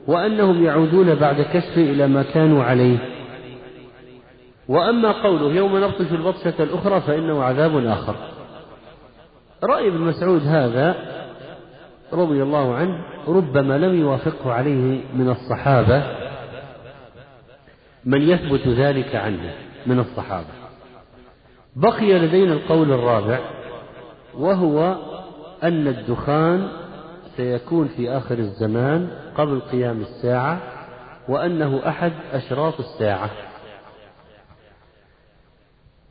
وأنهم 0.08 0.64
يعودون 0.64 1.16
بعد 1.16 1.42
كشف 1.42 1.78
إلى 1.78 2.08
ما 2.08 2.24
كانوا 2.24 2.64
عليه. 2.64 2.98
وأما 4.68 5.12
قوله 5.12 5.56
يوم 5.56 5.78
نبطش 5.78 6.12
البطشة 6.12 6.64
الأخرى 6.64 7.02
فإنه 7.02 7.44
عذاب 7.44 7.86
آخر. 7.86 8.16
رأي 9.64 9.88
ابن 9.88 9.98
مسعود 9.98 10.42
هذا 10.46 10.96
رضي 12.14 12.44
الله 12.44 12.76
عنه 12.76 13.00
ربما 13.28 13.78
لم 13.78 14.00
يوافقه 14.00 14.54
عليه 14.54 15.02
من 15.14 15.30
الصحابة 15.30 16.04
من 18.06 18.22
يثبت 18.22 18.68
ذلك 18.68 19.16
عنه 19.16 19.54
من 19.86 20.00
الصحابة. 20.00 20.48
بقي 21.76 22.14
لدينا 22.14 22.54
القول 22.54 22.92
الرابع 22.92 23.40
وهو 24.38 24.96
أن 25.64 25.88
الدخان 25.88 26.68
سيكون 27.38 27.88
في 27.88 28.10
آخر 28.10 28.38
الزمان 28.38 29.10
قبل 29.38 29.60
قيام 29.60 30.02
الساعة 30.02 30.60
وأنه 31.30 31.82
أحد 31.88 32.12
أشراط 32.34 32.80
الساعة. 32.80 33.30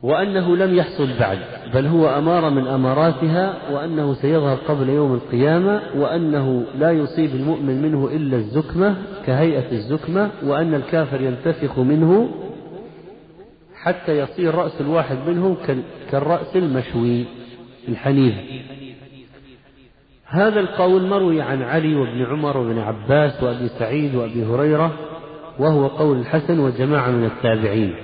وأنه 0.03 0.55
لم 0.55 0.75
يحصل 0.75 1.09
بعد 1.19 1.39
بل 1.73 1.85
هو 1.85 2.17
أمارة 2.17 2.49
من 2.49 2.67
أماراتها 2.67 3.71
وأنه 3.71 4.13
سيظهر 4.13 4.57
قبل 4.57 4.89
يوم 4.89 5.13
القيامة 5.13 5.81
وأنه 5.95 6.63
لا 6.79 6.91
يصيب 6.91 7.35
المؤمن 7.35 7.81
منه 7.81 8.07
إلا 8.07 8.37
الزكمة 8.37 8.95
كهيئة 9.25 9.71
الزكمة 9.71 10.29
وأن 10.43 10.73
الكافر 10.73 11.21
ينتفخ 11.21 11.79
منه 11.79 12.29
حتى 13.75 14.17
يصير 14.19 14.55
رأس 14.55 14.81
الواحد 14.81 15.17
منهم 15.27 15.57
كالرأس 16.11 16.55
المشوي 16.55 17.25
الحنيذ 17.89 18.33
هذا 20.25 20.59
القول 20.59 21.07
مروي 21.07 21.41
عن 21.41 21.61
علي 21.61 21.95
وابن 21.95 22.25
عمر 22.25 22.57
وابن 22.57 22.79
عباس 22.79 23.43
وأبي 23.43 23.67
سعيد 23.79 24.15
وأبي 24.15 24.45
هريرة 24.45 24.91
وهو 25.59 25.87
قول 25.87 26.17
الحسن 26.19 26.59
وجماعة 26.59 27.11
من 27.11 27.25
التابعين. 27.25 27.95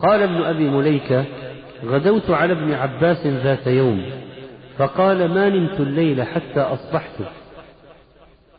قال 0.00 0.22
ابن 0.22 0.42
أبي 0.42 0.70
مليكة 0.70 1.24
غدوت 1.84 2.30
على 2.30 2.52
ابن 2.52 2.72
عباس 2.72 3.26
ذات 3.26 3.66
يوم 3.66 4.02
فقال 4.78 5.28
ما 5.28 5.48
نمت 5.48 5.80
الليل 5.80 6.22
حتى 6.22 6.60
أصبحت. 6.60 7.14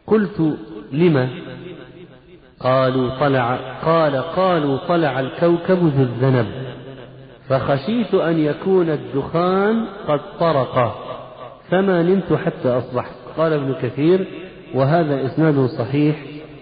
قلت 0.08 0.58
لم؟ 0.91 1.29
قالوا 2.60 3.19
طلع 3.19 3.55
قال 3.84 4.15
قالوا 4.15 4.77
طلع 4.88 5.19
الكوكب 5.19 5.77
ذو 5.77 6.03
الذنب 6.03 6.48
فخشيت 7.50 8.13
أن 8.13 8.39
يكون 8.39 8.89
الدخان 8.89 9.86
قد 10.08 10.19
طرق 10.39 11.05
فما 11.69 12.03
نمت 12.03 12.34
حتى 12.34 12.69
أصبحت. 12.69 13.15
قال 13.38 13.53
ابن 13.53 13.75
كثير 13.81 14.27
وهذا 14.74 15.25
إسناده 15.25 15.67
صحيح 15.67 16.15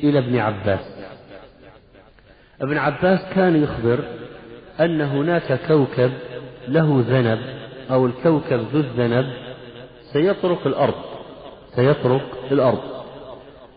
إلى 0.04 0.20
ابن 0.20 0.38
عباس. 0.38 0.98
ابن 2.62 2.78
عباس 2.78 3.20
كان 3.36 3.64
يخبر 3.64 4.00
أن 4.80 5.02
هناك 5.02 5.60
كوكب 5.68 6.12
له 6.68 7.04
ذنب 7.08 7.40
أو 7.92 8.06
الكوكب 8.06 8.60
ذو 8.74 8.80
الذنب 8.80 9.34
سيطرق 10.14 10.68
الأرض 10.68 10.94
سيطرق 11.76 12.22
الأرض 12.52 12.80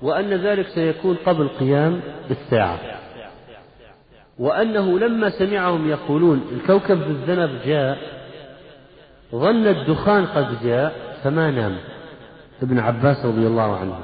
وأن 0.02 0.34
ذلك 0.34 0.66
سيكون 0.68 1.16
قبل 1.26 1.48
قيام 1.48 2.00
الساعة. 2.30 2.78
وأنه 4.38 4.98
لما 4.98 5.30
سمعهم 5.30 5.90
يقولون 5.90 6.42
الكوكب 6.52 6.98
ذو 6.98 7.10
الذنب 7.10 7.50
جاء 7.64 7.98
ظن 9.34 9.66
الدخان 9.66 10.26
قد 10.26 10.62
جاء 10.64 10.92
فما 11.24 11.50
نام. 11.50 11.76
ابن 12.62 12.78
عباس 12.78 13.26
رضي 13.26 13.46
الله 13.46 13.76
عنه 13.76 13.98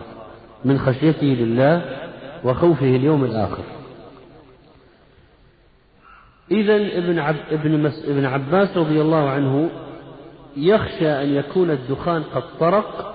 من 0.65 0.79
خشيته 0.79 1.27
لله 1.27 1.83
وخوفه 2.45 2.97
اليوم 2.97 3.25
الآخر. 3.25 3.63
إذا 6.51 6.77
ابن, 6.77 7.19
عب 7.19 7.37
ابن, 7.51 7.83
مس 7.83 8.05
ابن 8.05 8.25
عباس 8.25 8.77
رضي 8.77 9.01
الله 9.01 9.29
عنه 9.29 9.71
يخشى 10.57 11.23
أن 11.23 11.29
يكون 11.29 11.71
الدخان 11.71 12.23
قد 12.23 12.43
طرق 12.61 13.15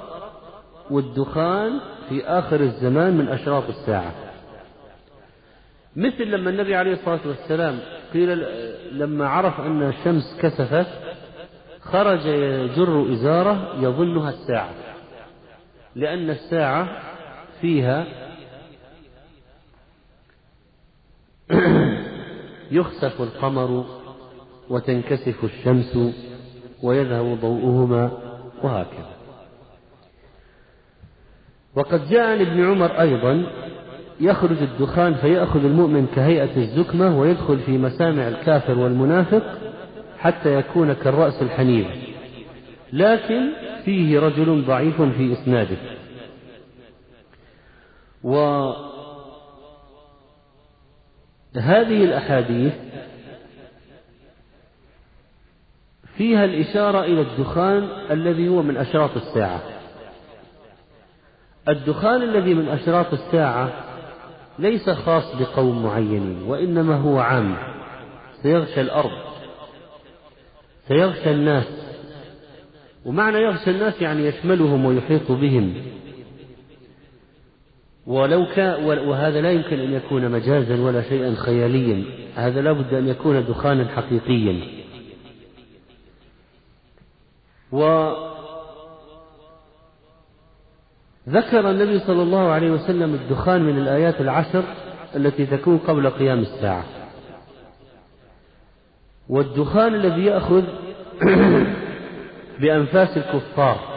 والدخان 0.89 1.79
في 2.09 2.25
آخر 2.25 2.59
الزمان 2.59 3.17
من 3.17 3.27
أشراط 3.27 3.63
الساعة. 3.69 4.11
مثل 5.95 6.23
لما 6.23 6.49
النبي 6.49 6.75
عليه 6.75 6.93
الصلاة 6.93 7.19
والسلام 7.25 7.79
قيل 8.13 8.45
لما 8.91 9.27
عرف 9.27 9.59
أن 9.59 9.89
الشمس 9.89 10.37
كسفت 10.41 10.87
خرج 11.81 12.25
يجر 12.25 13.13
إزارة 13.13 13.75
يظنها 13.79 14.29
الساعة. 14.29 14.69
لأن 15.95 16.29
الساعة 16.29 17.01
فيها 17.61 18.05
يخسف 22.71 23.21
القمر 23.21 23.85
وتنكسف 24.69 25.43
الشمس 25.43 25.97
ويذهب 26.83 27.37
ضوءهما 27.41 28.11
وهكذا. 28.63 29.11
وقد 31.75 32.09
جاء 32.09 32.27
عن 32.27 32.41
ابن 32.41 32.65
عمر 32.65 33.01
أيضا 33.01 33.43
يخرج 34.19 34.57
الدخان 34.61 35.13
فيأخذ 35.13 35.65
المؤمن 35.65 36.07
كهيئة 36.15 36.57
الزكمة 36.57 37.19
ويدخل 37.19 37.59
في 37.59 37.77
مسامع 37.77 38.27
الكافر 38.27 38.79
والمنافق 38.79 39.43
حتى 40.19 40.55
يكون 40.55 40.93
كالرأس 40.93 41.41
الحنيف. 41.41 41.87
لكن 42.93 43.49
فيه 43.85 44.19
رجل 44.19 44.65
ضعيف 44.65 45.01
في 45.01 45.33
إسناده. 45.33 45.77
هذه 51.57 52.03
الأحاديث 52.03 52.73
فيها 56.17 56.45
الإشارة 56.45 57.03
إلى 57.03 57.21
الدخان 57.21 57.89
الذي 58.11 58.49
هو 58.49 58.61
من 58.61 58.77
أشراط 58.77 59.17
الساعة. 59.17 59.61
الدخان 61.69 62.21
الذي 62.21 62.53
من 62.53 62.69
أشراط 62.69 63.13
الساعة 63.13 63.71
ليس 64.59 64.89
خاص 64.89 65.35
بقوم 65.35 65.83
معينين 65.83 66.43
وإنما 66.43 66.95
هو 66.95 67.19
عام. 67.19 67.57
سيغشى 68.41 68.81
الأرض 68.81 69.11
سيغشى 70.87 71.31
الناس. 71.31 71.67
ومعنى 73.05 73.37
يغشى 73.37 73.71
الناس 73.71 74.01
يعني 74.01 74.25
يشملهم 74.25 74.85
ويحيط 74.85 75.31
بهم. 75.31 75.73
ولو 78.11 78.45
كان 78.55 78.83
وهذا 78.83 79.41
لا 79.41 79.51
يمكن 79.51 79.79
أن 79.79 79.93
يكون 79.93 80.31
مجازا 80.31 80.81
ولا 80.81 81.01
شيئا 81.01 81.35
خياليا. 81.35 82.03
هذا 82.35 82.61
لا 82.61 82.71
بد 82.71 82.93
أن 82.93 83.07
يكون 83.07 83.45
دخانا 83.45 83.87
حقيقيا. 83.87 84.59
وذكر 87.71 88.29
النبي 91.69 91.99
صلى 91.99 92.21
الله 92.23 92.51
عليه 92.51 92.71
وسلم 92.71 93.13
الدخان 93.13 93.61
من 93.61 93.77
الآيات 93.77 94.21
العشر 94.21 94.63
التي 95.15 95.45
تكون 95.45 95.77
قبل 95.77 96.09
قيام 96.09 96.39
الساعة. 96.39 96.83
والدخان 99.29 99.95
الذي 99.95 100.25
يأخذ 100.25 100.63
بأنفاس 102.61 103.17
الكفار. 103.17 103.90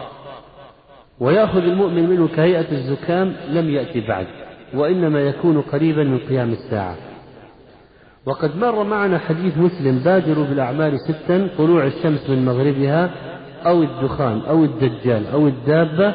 ويأخذ 1.20 1.62
المؤمن 1.62 2.10
منه 2.10 2.28
كهيئة 2.28 2.72
الزكام 2.72 3.36
لم 3.48 3.70
يأتي 3.70 4.00
بعد 4.00 4.26
وإنما 4.74 5.20
يكون 5.20 5.60
قريبا 5.60 6.04
من 6.04 6.18
قيام 6.18 6.52
الساعة. 6.52 6.96
وقد 8.26 8.56
مر 8.56 8.84
معنا 8.84 9.18
حديث 9.18 9.58
مسلم 9.58 9.98
بادروا 9.98 10.44
بالأعمال 10.44 11.00
ستا 11.00 11.48
طلوع 11.58 11.86
الشمس 11.86 12.30
من 12.30 12.44
مغربها 12.44 13.10
أو 13.66 13.82
الدخان 13.82 14.40
أو 14.48 14.64
الدجال 14.64 15.26
أو 15.26 15.46
الدابة 15.46 16.14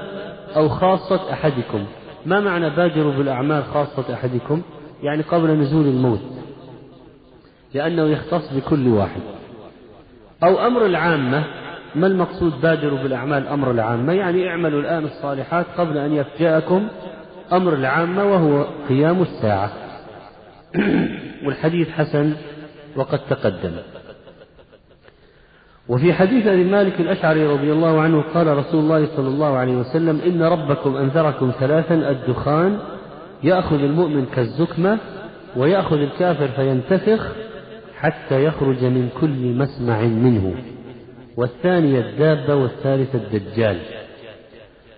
أو 0.55 0.69
خاصة 0.69 1.33
أحدكم. 1.33 1.85
ما 2.25 2.39
معنى 2.39 2.69
بادروا 2.69 3.13
بالأعمال 3.13 3.63
خاصة 3.63 4.13
أحدكم؟ 4.13 4.61
يعني 5.03 5.21
قبل 5.21 5.51
نزول 5.51 5.87
الموت. 5.87 6.21
لأنه 7.73 8.03
يختص 8.03 8.53
بكل 8.53 8.87
واحد. 8.87 9.21
أو 10.43 10.67
أمر 10.67 10.85
العامة 10.85 11.43
ما 11.95 12.07
المقصود 12.07 12.61
بادروا 12.61 12.99
بالأعمال 12.99 13.47
أمر 13.47 13.71
العامة؟ 13.71 14.13
يعني 14.13 14.49
اعملوا 14.49 14.81
الآن 14.81 15.05
الصالحات 15.05 15.65
قبل 15.77 15.97
أن 15.97 16.13
يفجأكم 16.13 16.87
أمر 17.53 17.73
العامة 17.73 18.25
وهو 18.25 18.65
قيام 18.89 19.21
الساعة. 19.21 19.71
والحديث 21.45 21.89
حسن 21.89 22.33
وقد 22.95 23.19
تقدم. 23.29 23.71
وفي 25.89 26.13
حديث 26.13 26.47
أبي 26.47 26.63
مالك 26.63 26.99
الأشعري 26.99 27.47
رضي 27.47 27.71
الله 27.71 28.01
عنه 28.01 28.23
قال 28.33 28.57
رسول 28.57 28.79
الله 28.79 29.07
صلى 29.15 29.27
الله 29.27 29.57
عليه 29.57 29.77
وسلم 29.77 30.21
إن 30.25 30.41
ربكم 30.41 30.95
أنذركم 30.95 31.51
ثلاثا 31.59 31.95
الدخان 31.95 32.79
يأخذ 33.43 33.83
المؤمن 33.83 34.25
كالزكمة 34.25 34.97
ويأخذ 35.57 35.97
الكافر 35.97 36.47
فينتفخ 36.47 37.27
حتى 37.97 38.43
يخرج 38.43 38.83
من 38.83 39.09
كل 39.21 39.53
مسمع 39.53 40.01
منه. 40.01 40.53
والثانية 41.37 41.99
الدابة 41.99 42.55
والثالثة 42.55 43.19
الدجال. 43.23 43.79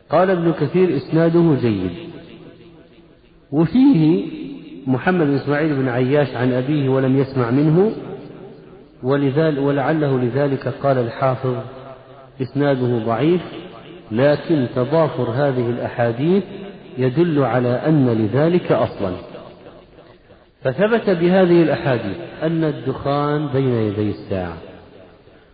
قال 0.10 0.30
ابن 0.30 0.52
كثير 0.52 0.98
إسناده 0.98 1.56
جيد. 1.62 1.91
وفيه 3.52 4.26
محمد 4.88 5.28
بن 5.28 5.36
إسماعيل 5.36 5.76
بن 5.76 5.89
عياش 5.89 6.36
عن 6.36 6.54
أبيه 6.54 6.89
ولم 6.89 7.17
يسمع 7.17 7.52
منه 7.52 7.91
ولذلك 9.04 9.58
ولعله 9.60 10.20
لذلك 10.20 10.67
قال 10.67 10.98
الحافظ 10.98 11.56
إسناده 12.41 13.06
ضعيف 13.06 13.41
لكن 14.12 14.67
تضافر 14.76 15.24
هذه 15.24 15.70
الأحاديث 15.70 16.44
يدل 16.98 17.44
على 17.44 17.70
أن 17.70 18.10
لذلك 18.10 18.72
أصلا. 18.72 19.12
فثبت 20.63 21.10
بهذه 21.10 21.63
الأحاديث 21.63 22.17
أن 22.44 22.63
الدخان 22.63 23.48
بين 23.48 23.74
يدي 23.74 24.10
الساعة. 24.10 24.58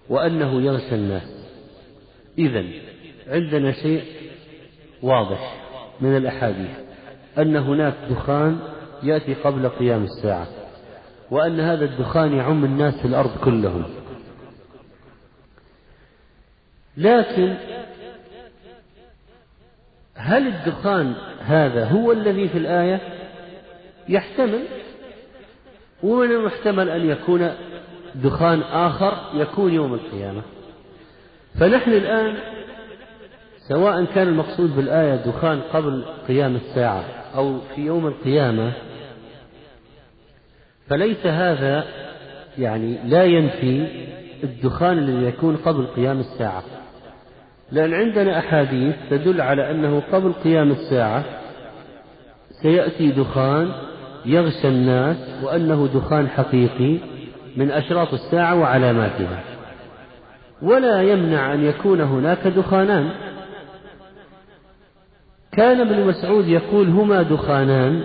وأنه 0.10 0.62
يغشى 0.62 0.96
الناس 0.96 1.48
إذا 2.38 2.64
عندنا 3.28 3.72
شيء 3.72 4.04
واضح 5.02 5.56
من 6.02 6.18
الأحاديث 6.18 6.70
أن 7.38 7.56
هناك 7.56 7.94
دخان 8.10 8.60
يأتي 9.04 9.34
قبل 9.34 9.70
قيام 9.70 10.04
الساعة 10.04 10.48
وأن 11.32 11.60
هذا 11.60 11.86
الدخان 11.86 12.34
يعم 12.34 12.66
الناس 12.66 12.96
في 13.02 13.06
الأرض 13.06 13.38
كلهم. 13.38 13.84
لكن 16.98 17.56
هل 20.16 20.48
الدخان 20.48 21.16
هذا 21.40 21.86
هو 21.86 22.12
الذي 22.12 22.48
في 22.48 22.58
الآية 22.58 23.02
يحتمل؟ 24.10 24.64
ومن 26.04 26.32
المحتمل 26.32 26.90
أن 26.90 27.10
يكون 27.10 27.52
دخان 28.24 28.62
آخر 28.62 29.14
يكون 29.34 29.74
يوم 29.74 29.94
القيامة. 29.94 30.42
فنحن 31.60 31.92
الآن 31.92 32.36
سواء 33.68 34.06
كان 34.06 34.28
المقصود 34.28 34.76
بالآية 34.76 35.16
دخان 35.16 35.62
قبل 35.74 36.06
قيام 36.28 36.56
الساعة 36.56 37.04
أو 37.36 37.60
في 37.76 37.82
يوم 37.82 38.08
القيامة 38.08 38.74
فليس 40.88 41.26
هذا 41.26 41.86
يعني 42.58 42.98
لا 43.06 43.24
ينفي 43.24 43.88
الدخان 44.44 44.98
الذي 44.98 45.26
يكون 45.26 45.56
قبل 45.56 45.88
قيام 45.88 46.20
الساعة. 46.20 46.64
لأن 47.72 47.94
عندنا 47.94 48.40
أحاديث 48.40 48.96
تدل 49.10 49.42
على 49.42 49.72
أنه 49.72 50.04
قبل 50.12 50.34
قيام 50.34 50.72
الساعة 50.72 51.24
سيأتي 52.62 53.12
دخان 53.12 53.72
يغشى 54.26 54.68
الناس 54.68 55.44
وأنه 55.44 55.90
دخان 55.94 56.28
حقيقي 56.30 56.98
من 57.58 57.72
أشراط 57.72 58.14
الساعة 58.14 58.60
وعلاماتها. 58.60 59.40
ولا 60.62 61.02
يمنع 61.02 61.54
أن 61.54 61.64
يكون 61.64 62.02
هناك 62.02 62.48
دخانان. 62.48 63.10
كان 65.52 65.82
ابن 65.82 66.08
مسعود 66.08 66.48
يقول 66.48 66.88
هما 66.88 67.22
دخانان 67.22 68.02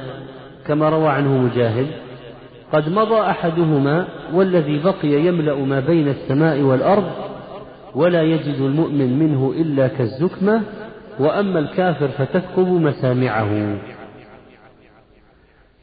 كما 0.66 0.88
روى 0.88 1.08
عنه 1.08 1.38
مجاهد. 1.38 1.86
قد 2.72 2.88
مضى 2.88 3.20
أحدهما 3.20 4.06
والذي 4.34 4.78
بقي 4.78 5.08
يملأ 5.08 5.54
ما 5.54 5.80
بين 5.80 6.08
السماء 6.08 6.60
والأرض 6.60 7.10
ولا 7.94 8.22
يجد 8.22 8.60
المؤمن 8.60 9.18
منه 9.18 9.54
إلا 9.56 9.88
كالزكمة 9.88 10.62
وأما 11.18 11.58
الكافر 11.58 12.08
فتثقب 12.08 12.68
مسامعه. 12.68 13.78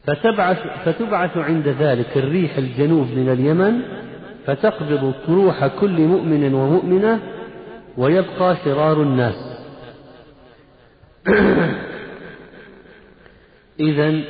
فتبعث, 0.06 0.58
فتبعث 0.84 1.36
عند 1.36 1.68
ذلك 1.68 2.16
الريح 2.16 2.56
الجنوب 2.56 3.06
من 3.06 3.28
اليمن 3.28 3.80
فتقبض 4.46 5.14
طروح 5.26 5.66
كل 5.66 6.00
مؤمن 6.00 6.54
ومؤمنة 6.54 7.20
ويبقى 7.96 8.56
شرار 8.64 9.02
الناس. 9.02 9.34
إذا 13.80 14.10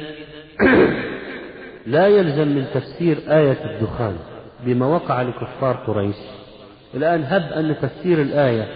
لا 1.94 2.09
يلزم 2.09 2.48
من 2.48 2.66
تفسير 2.74 3.18
آية 3.28 3.59
الدخان 3.64 4.16
بما 4.64 4.87
وقع 4.87 5.22
لكفار 5.22 5.76
قريش. 5.76 6.16
الآن 6.94 7.24
هب 7.24 7.52
أن 7.52 7.76
تفسير 7.83 8.22
الآية 8.22 8.66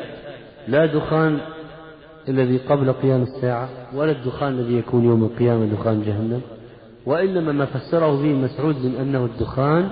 لا 0.68 0.86
دخان 0.86 1.38
الذي 2.28 2.56
قبل 2.56 2.92
قيام 2.92 3.22
الساعة 3.22 3.68
ولا 3.94 4.12
الدخان 4.12 4.52
الذي 4.52 4.78
يكون 4.78 5.04
يوم 5.04 5.24
القيامة 5.24 5.66
دخان 5.66 6.02
جهنم. 6.02 6.53
وإنما 7.06 7.52
ما 7.52 7.64
فسره 7.64 8.22
به 8.22 8.32
مسعود 8.32 8.76
من 8.84 8.96
أنه 8.96 9.24
الدخان 9.24 9.90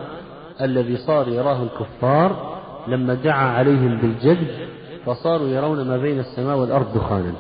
الذي 0.61 0.97
صار 0.97 1.29
يراه 1.29 1.63
الكفار 1.63 2.59
لما 2.89 3.15
دعا 3.15 3.47
عليهم 3.47 4.01
بالجد 4.01 4.69
فصاروا 5.07 5.49
يرون 5.49 5.89
ما 5.89 5.97
بين 5.97 6.19
السماء 6.21 6.57
والأرض 6.57 6.95
دخانا. 6.95 7.33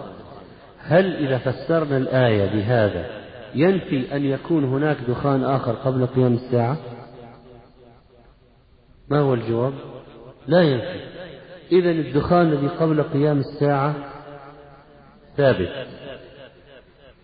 هل 0.78 1.26
إذا 1.26 1.38
فسرنا 1.38 1.96
الآية 1.96 2.46
بهذا 2.46 3.06
ينفي 3.54 4.16
أن 4.16 4.24
يكون 4.24 4.64
هناك 4.64 4.96
دخان 5.08 5.44
آخر 5.44 5.72
قبل 5.72 6.06
قيام 6.06 6.32
الساعة؟ 6.32 6.76
ما 9.10 9.18
هو 9.18 9.34
الجواب؟ 9.34 9.72
لا 10.46 10.62
ينفي. 10.62 11.00
إذا 11.72 11.90
الدخان 11.90 12.46
الذي 12.46 12.68
قبل 12.68 13.02
قيام 13.02 13.38
الساعة 13.38 13.94
ثابت. 15.36 15.86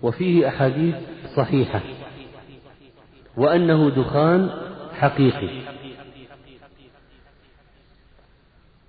وفيه 0.02 0.48
أحاديث 0.48 0.94
صحيحة. 1.36 1.80
وأنه 3.38 3.90
دخان 3.90 4.50
حقيقي. 4.92 5.62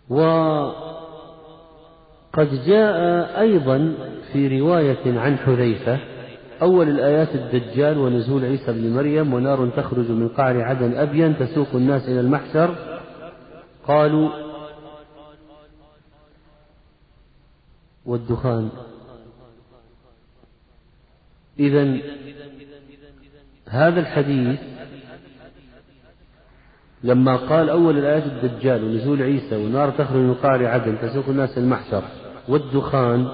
وقد 0.09 0.79
جاء 2.65 2.95
أيضا 3.39 3.93
في 4.31 4.59
رواية 4.59 5.19
عن 5.19 5.38
حذيفة 5.38 5.99
أول 6.62 6.89
الآيات 6.89 7.35
الدجال 7.35 7.97
ونزول 7.97 8.45
عيسى 8.45 8.71
بن 8.71 8.93
مريم 8.93 9.33
ونار 9.33 9.69
تخرج 9.69 10.12
من 10.12 10.29
قعر 10.29 10.62
عدن 10.62 10.97
أبين 10.97 11.38
تسوق 11.38 11.67
الناس 11.75 12.09
إلى 12.09 12.19
المحشر 12.19 12.75
قالوا 13.88 14.29
والدخان. 18.05 18.69
إذا 21.59 21.97
هذا 23.69 23.99
الحديث 23.99 24.60
لما 27.03 27.36
قال 27.36 27.69
أول 27.69 27.97
الآيات 27.97 28.23
الدجال 28.23 28.84
ونزول 28.84 29.21
عيسى 29.21 29.55
ونار 29.55 29.89
تخرج 29.89 30.17
من 30.17 30.34
قعر 30.34 30.65
عدن 30.65 30.97
تسوق 31.01 31.25
الناس 31.29 31.58
المحشر 31.58 32.03
والدخان 32.49 33.27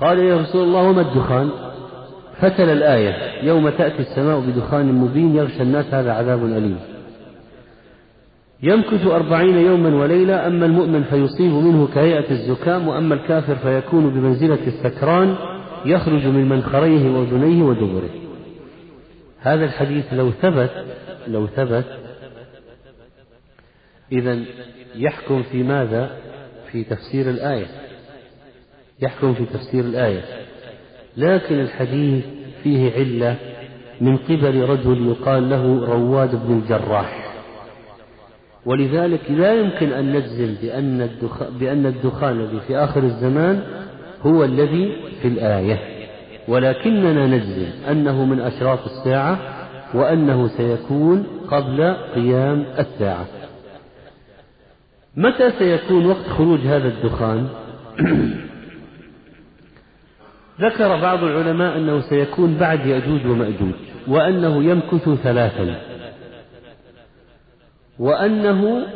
قال 0.00 0.18
يا 0.18 0.36
رسول 0.36 0.62
الله 0.62 0.82
وما 0.82 1.00
الدخان؟ 1.00 1.50
فتل 2.40 2.70
الآية 2.70 3.44
يوم 3.46 3.68
تأتي 3.68 3.98
السماء 3.98 4.40
بدخان 4.40 4.92
مبين 4.92 5.36
يغشى 5.36 5.62
الناس 5.62 5.94
هذا 5.94 6.12
عذاب 6.12 6.44
أليم. 6.44 6.78
يمكث 8.62 9.06
أربعين 9.06 9.56
يوما 9.56 9.96
وليلة 9.96 10.46
أما 10.46 10.66
المؤمن 10.66 11.02
فيصيب 11.02 11.52
منه 11.52 11.88
كهيئة 11.94 12.30
الزكام 12.30 12.88
وأما 12.88 13.14
الكافر 13.14 13.54
فيكون 13.54 14.10
بمنزلة 14.10 14.58
السكران. 14.66 15.36
يخرج 15.84 16.26
من 16.26 16.48
منخريه 16.48 17.10
وأذنيه 17.10 17.62
ودبره. 17.62 18.10
هذا 19.40 19.64
الحديث 19.64 20.04
لو 20.12 20.30
ثبت 20.30 20.70
لو 21.28 21.46
ثبت 21.46 21.84
إذا 24.12 24.38
يحكم 24.94 25.42
في 25.42 25.62
ماذا؟ 25.62 26.10
في 26.72 26.84
تفسير 26.84 27.30
الآية. 27.30 27.66
يحكم 29.02 29.34
في 29.34 29.44
تفسير 29.44 29.84
الآية. 29.84 30.22
لكن 31.16 31.60
الحديث 31.60 32.24
فيه 32.62 32.92
علة 32.92 33.36
من 34.00 34.16
قبل 34.16 34.62
رجل 34.62 35.06
يقال 35.06 35.50
له 35.50 35.84
رواد 35.84 36.46
بن 36.46 36.58
الجراح. 36.58 37.22
ولذلك 38.66 39.30
لا 39.30 39.54
يمكن 39.54 39.92
أن 39.92 40.12
نجزم 40.12 40.54
بأن 40.62 41.00
الدخان, 41.00 41.58
بأن 41.58 41.86
الدخان 41.86 42.40
الذي 42.40 42.60
في 42.66 42.76
آخر 42.76 43.02
الزمان 43.02 43.62
هو 44.26 44.44
الذي 44.44 44.96
في 45.22 45.28
الآية 45.28 45.78
ولكننا 46.48 47.26
نجزم 47.26 47.66
أنه 47.90 48.24
من 48.24 48.40
أشراط 48.40 48.78
الساعة 48.84 49.38
وأنه 49.94 50.48
سيكون 50.48 51.26
قبل 51.48 51.94
قيام 52.14 52.66
الساعة. 52.78 53.26
متى 55.16 55.50
سيكون 55.58 56.06
وقت 56.06 56.28
خروج 56.28 56.60
هذا 56.60 56.88
الدخان؟ 56.88 57.48
ذكر 60.60 61.00
بعض 61.00 61.24
العلماء 61.24 61.76
أنه 61.76 62.00
سيكون 62.00 62.54
بعد 62.54 62.86
يأجوج 62.86 63.26
ومأجوج 63.26 63.74
وأنه 64.08 64.64
يمكث 64.64 65.08
ثلاثا 65.08 65.80
وأنه 67.98 68.86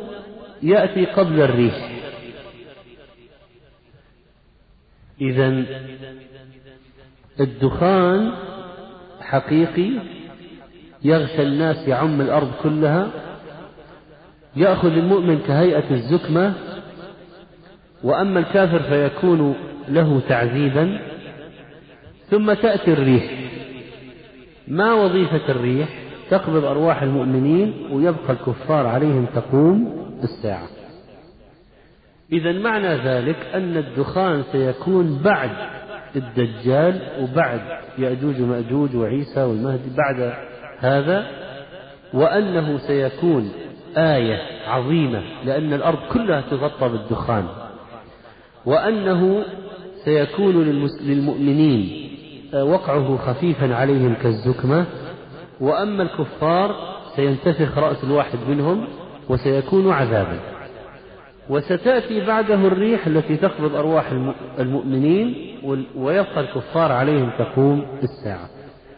يأتي 0.63 1.05
قبل 1.05 1.41
الريح. 1.41 1.96
إذا 5.21 5.65
الدخان 7.41 8.33
حقيقي 9.21 9.91
يغشى 11.05 11.43
الناس 11.43 11.89
يعم 11.89 12.21
الأرض 12.21 12.51
كلها 12.63 13.11
يأخذ 14.57 14.93
المؤمن 14.93 15.39
كهيئة 15.39 15.91
الزكمة 15.91 16.53
وأما 18.05 18.41
الكافر 18.41 18.83
فيكون 18.83 19.55
له 19.89 20.21
تعذيبا 20.29 20.99
ثم 22.31 22.53
تأتي 22.53 22.93
الريح. 22.93 23.31
ما 24.69 24.95
وظيفة 24.95 25.49
الريح؟ 25.49 25.89
تقبض 26.31 26.65
أرواح 26.65 27.03
المؤمنين 27.03 27.73
ويبقى 27.93 28.33
الكفار 28.33 28.87
عليهم 28.87 29.27
تقوم 29.35 30.07
الساعة 30.23 30.69
إذا 32.33 32.53
معنى 32.53 32.95
ذلك 32.95 33.37
أن 33.55 33.77
الدخان 33.77 34.43
سيكون 34.53 35.23
بعد 35.25 35.51
الدجال 36.17 37.01
وبعد 37.21 37.61
يأجوج 37.99 38.41
ومأجوج 38.41 38.97
وعيسى 38.97 39.43
والمهدي 39.43 39.91
بعد 39.97 40.33
هذا 40.79 41.27
وأنه 42.15 42.79
سيكون 42.79 43.53
آية 43.97 44.39
عظيمة 44.69 45.23
لأن 45.45 45.73
الأرض 45.73 45.99
كلها 46.13 46.41
تغطى 46.41 46.89
بالدخان 46.89 47.47
وأنه 48.67 49.45
سيكون 50.05 50.63
للمؤمنين 51.01 52.11
وقعه 52.55 53.17
خفيفا 53.17 53.75
عليهم 53.75 54.15
كالزكمة 54.15 54.87
وأما 55.61 56.03
الكفار 56.03 56.77
سينتفخ 57.17 57.79
رأس 57.79 58.05
الواحد 58.05 58.39
منهم 58.49 58.87
وسيكون 59.29 59.91
عذابا. 59.91 60.56
وستأتي 61.49 62.27
بعده 62.27 62.55
الريح 62.55 63.07
التي 63.07 63.37
تقبض 63.37 63.75
أرواح 63.75 64.13
المؤمنين 64.59 65.57
ويبقى 65.97 66.41
الكفار 66.41 66.93
عليهم 66.93 67.31
تقوم 67.39 67.87
الساعة. 68.03 68.49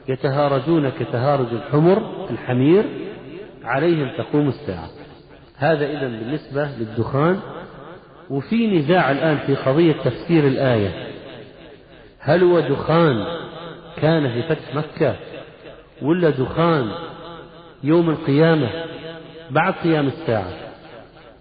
يتهارجون 0.09 0.89
كتهارج 0.89 1.47
الحمر 1.53 2.27
الحمير 2.31 2.85
عليهم 3.65 4.11
تقوم 4.19 4.49
الساعة. 4.49 4.89
هذا 5.57 5.87
إذا 5.87 6.09
بالنسبة 6.09 6.69
للدخان. 6.79 7.41
وفي 8.31 8.79
نزاع 8.79 9.11
الآن 9.11 9.37
في 9.37 9.55
قضية 9.55 9.93
تفسير 9.93 10.47
الآية. 10.47 11.09
هل 12.19 12.43
هو 12.43 12.61
دخان 12.61 13.25
كان 13.97 14.29
في 14.33 14.43
فتح 14.43 14.75
مكة 14.75 15.17
ولا 16.03 16.31
دخان 16.31 16.91
يوم 17.83 18.11
القيامة 18.11 18.71
بعد 19.51 19.73
قيام 19.73 20.07
الساعة؟ 20.07 20.68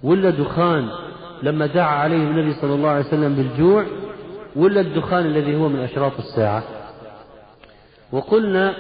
ولا 0.04 0.30
دخان 0.30 0.90
لما 1.44 1.66
دعا 1.66 1.96
عليه 1.96 2.18
النبي 2.18 2.54
صلى 2.54 2.74
الله 2.74 2.90
عليه 2.90 3.06
وسلم 3.06 3.36
بالجوع 3.36 3.86
ولا 4.56 4.82
الدخان 4.82 5.26
الذي 5.26 5.56
هو 5.56 5.70
من 5.70 5.80
أشراط 5.80 6.12
الساعة؟ 6.20 6.64
وقلنا 8.12 8.74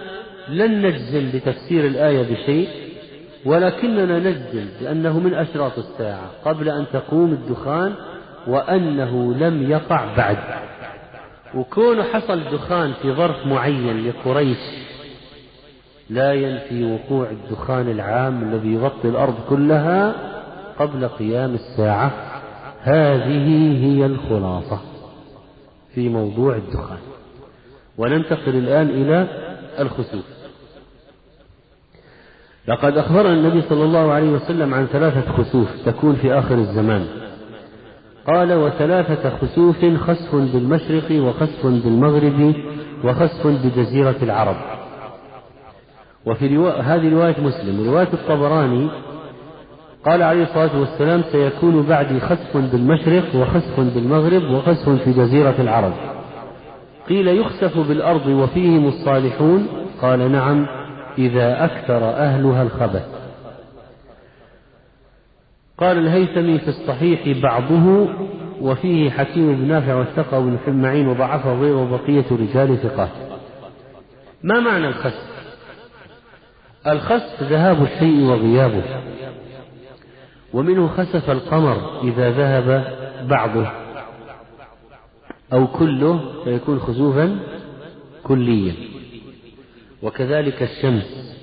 لن 0.49 0.85
نجزم 0.85 1.31
بتفسير 1.33 1.85
الآية 1.85 2.33
بشيء 2.33 2.69
ولكننا 3.45 4.19
نجزم 4.19 4.65
بأنه 4.81 5.19
من 5.19 5.33
أشراط 5.33 5.77
الساعة 5.77 6.31
قبل 6.45 6.69
أن 6.69 6.85
تقوم 6.93 7.31
الدخان 7.31 7.93
وأنه 8.47 9.33
لم 9.33 9.71
يقع 9.71 10.15
بعد. 10.17 10.37
وكون 11.55 12.03
حصل 12.03 12.43
دخان 12.51 12.93
في 13.01 13.11
ظرف 13.13 13.45
معين 13.45 14.07
لقريش 14.07 14.57
لا 16.09 16.33
ينفي 16.33 16.83
وقوع 16.93 17.29
الدخان 17.29 17.91
العام 17.91 18.43
الذي 18.43 18.73
يغطي 18.73 19.07
الأرض 19.07 19.35
كلها 19.49 20.15
قبل 20.79 21.07
قيام 21.07 21.53
الساعة. 21.53 22.11
هذه 22.81 23.77
هي 23.85 24.05
الخلاصة 24.05 24.79
في 25.95 26.09
موضوع 26.09 26.55
الدخان. 26.55 26.97
وننتقل 27.97 28.55
الآن 28.55 28.89
إلى 28.89 29.27
الخسوف. 29.79 30.25
لقد 32.67 32.97
أخبرنا 32.97 33.33
النبي 33.33 33.61
صلى 33.61 33.83
الله 33.83 34.11
عليه 34.11 34.29
وسلم 34.29 34.73
عن 34.73 34.85
ثلاثة 34.85 35.31
خسوف 35.31 35.67
تكون 35.85 36.15
في 36.15 36.33
آخر 36.33 36.55
الزمان. 36.55 37.05
قال 38.27 38.53
وثلاثة 38.53 39.37
خسوف 39.37 39.85
خسف 39.85 40.35
بالمشرق 40.35 41.21
وخسف 41.23 41.65
بالمغرب 41.65 42.55
وخسف 43.03 43.47
بجزيرة 43.47 44.15
العرب. 44.21 44.55
وفي 46.25 46.55
روا... 46.55 46.71
هذه 46.71 47.09
رواية 47.09 47.41
مسلم. 47.41 47.79
ورواية 47.79 48.13
الطبراني 48.13 48.89
قال 50.07 50.23
عليه 50.23 50.43
الصلاة 50.43 50.79
والسلام 50.79 51.23
سيكون 51.31 51.81
بعدي 51.81 52.19
خسف 52.19 52.57
بالمشرق 52.57 53.35
وخسف 53.35 53.79
بالمغرب 53.79 54.43
وخسف 54.43 54.89
في 54.89 55.13
جزيرة 55.13 55.55
العرب. 55.59 55.93
قيل 57.09 57.27
يخسف 57.27 57.77
بالأرض 57.77 58.27
وفيهم 58.27 58.87
الصالحون؟ 58.87 59.67
قال 60.01 60.31
نعم 60.31 60.67
إذا 61.17 61.65
أكثر 61.65 62.09
أهلها 62.09 62.63
الخبث. 62.63 63.05
قال 65.77 65.97
الهيثمي 65.97 66.59
في 66.59 66.67
الصحيح 66.67 67.41
بعضه 67.43 68.07
وفيه 68.61 69.09
حكيم 69.09 69.55
بن 69.55 69.67
نافع 69.67 69.95
والثقة 69.95 70.39
بن 70.39 70.57
حمعين 70.65 71.07
وضعفه 71.07 71.53
غير 71.53 71.75
وبقية 71.75 72.25
رجال 72.31 72.77
ثقات. 72.77 73.09
ما 74.43 74.59
معنى 74.59 74.87
الخسف؟ 74.87 75.27
الخسف 76.87 77.43
ذهاب 77.43 77.83
الشيء 77.83 78.23
وغيابه. 78.23 78.83
ومنه 80.57 80.87
خسف 80.87 81.29
القمر 81.29 82.01
إذا 82.03 82.31
ذهب 82.31 82.93
بعضه 83.27 83.67
أو 85.53 85.67
كله 85.67 86.43
فيكون 86.43 86.79
خسوفا 86.79 87.39
كليا. 88.23 88.73
وكذلك 90.03 90.63
الشمس 90.63 91.35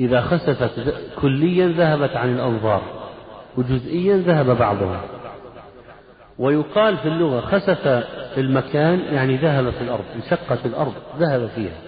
إذا 0.00 0.20
خسفت 0.20 0.94
كليا 1.20 1.68
ذهبت 1.68 2.16
عن 2.16 2.34
الأنظار 2.34 2.82
وجزئيا 3.56 4.16
ذهب 4.16 4.58
بعضها. 4.58 5.00
ويقال 6.38 6.96
في 6.96 7.08
اللغة 7.08 7.40
خسف 7.40 7.88
في 8.34 8.40
المكان 8.40 9.00
يعني 9.00 9.36
ذهب 9.36 9.70
في 9.70 9.80
الأرض 9.80 10.04
انشقت 10.14 10.66
الأرض 10.66 10.92
ذهب 11.18 11.50
فيها. 11.54 11.78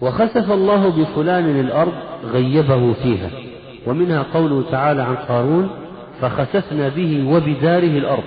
وخسف 0.00 0.52
الله 0.52 0.88
بفلان 0.88 1.60
الأرض 1.60 1.94
غيبه 2.24 2.92
فيها. 2.92 3.30
ومنها 3.86 4.22
قوله 4.34 4.70
تعالى 4.70 5.02
عن 5.02 5.16
قارون 5.16 5.70
فخسفنا 6.20 6.88
به 6.88 7.28
وبداره 7.28 7.98
الأرض. 7.98 8.24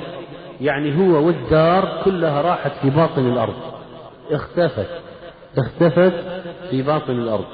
يعني 0.61 0.97
هو 0.97 1.27
والدار 1.27 2.01
كلها 2.05 2.41
راحت 2.41 2.71
في 2.81 2.89
باطن 2.89 3.25
الأرض. 3.25 3.55
اختفت 4.31 4.87
اختفت 5.57 6.13
في 6.69 6.81
باطن 6.81 7.13
الأرض. 7.13 7.45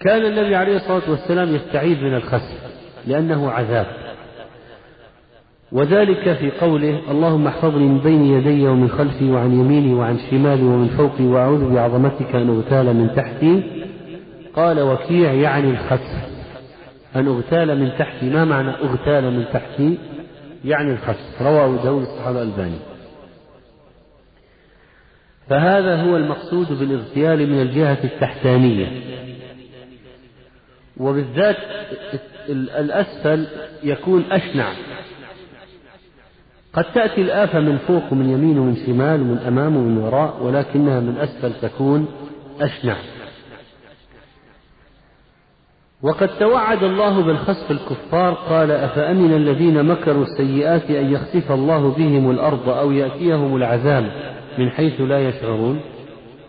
كان 0.00 0.26
النبي 0.26 0.56
عليه 0.56 0.76
الصلاة 0.76 1.10
والسلام 1.10 1.54
يستعيذ 1.54 2.04
من 2.04 2.14
الخسف 2.14 2.58
لأنه 3.06 3.50
عذاب. 3.50 3.86
وذلك 5.72 6.32
في 6.32 6.50
قوله 6.50 7.00
اللهم 7.10 7.46
احفظني 7.46 7.84
من 7.84 7.98
بين 7.98 8.24
يدي 8.24 8.68
ومن 8.68 8.88
خلفي 8.88 9.30
وعن 9.30 9.52
يميني 9.52 9.94
وعن 9.94 10.18
شمالي 10.30 10.62
ومن 10.62 10.88
فوقي 10.88 11.24
وأعوذ 11.24 11.74
بعظمتك 11.74 12.34
أن 12.34 12.56
أغتال 12.56 12.96
من 12.96 13.14
تحتي. 13.16 13.62
قال 14.56 14.80
وكيع 14.80 15.32
يعني 15.32 15.70
الخسف. 15.70 16.31
أن 17.16 17.28
أغتال 17.28 17.78
من 17.78 17.92
تحتي 17.98 18.30
ما 18.30 18.44
معنى 18.44 18.70
أغتال 18.70 19.30
من 19.30 19.44
تحتي 19.52 19.98
يعني 20.64 20.92
الخسف 20.92 21.42
رواه 21.42 21.82
داود 21.84 22.02
الصحابة 22.02 22.42
الألباني. 22.42 22.78
فهذا 25.48 26.02
هو 26.02 26.16
المقصود 26.16 26.78
بالاغتيال 26.78 27.50
من 27.50 27.62
الجهة 27.62 27.98
التحتانية. 28.04 29.02
وبالذات 30.96 31.56
الأسفل 32.48 33.46
يكون 33.82 34.24
أشنع. 34.32 34.72
قد 36.72 36.84
تأتي 36.84 37.20
الآفة 37.20 37.60
من 37.60 37.78
فوق 37.78 38.12
ومن 38.12 38.30
يمين 38.30 38.58
ومن 38.58 38.76
شمال 38.86 39.20
ومن 39.20 39.38
أمام 39.38 39.76
ومن 39.76 39.98
وراء 39.98 40.42
ولكنها 40.42 41.00
من 41.00 41.16
أسفل 41.18 41.52
تكون 41.62 42.08
أشنع. 42.60 42.96
وقد 46.02 46.28
توعد 46.28 46.82
الله 46.82 47.22
بالخسف 47.22 47.70
الكفار 47.70 48.32
قال 48.34 48.70
أفأمن 48.70 49.34
الذين 49.34 49.84
مكروا 49.84 50.22
السيئات 50.22 50.90
أن 50.90 51.12
يخسف 51.12 51.52
الله 51.52 51.90
بهم 51.90 52.30
الأرض 52.30 52.68
أو 52.68 52.90
يأتيهم 52.92 53.56
العذاب 53.56 54.12
من 54.58 54.70
حيث 54.70 55.00
لا 55.00 55.28
يشعرون؟ 55.28 55.80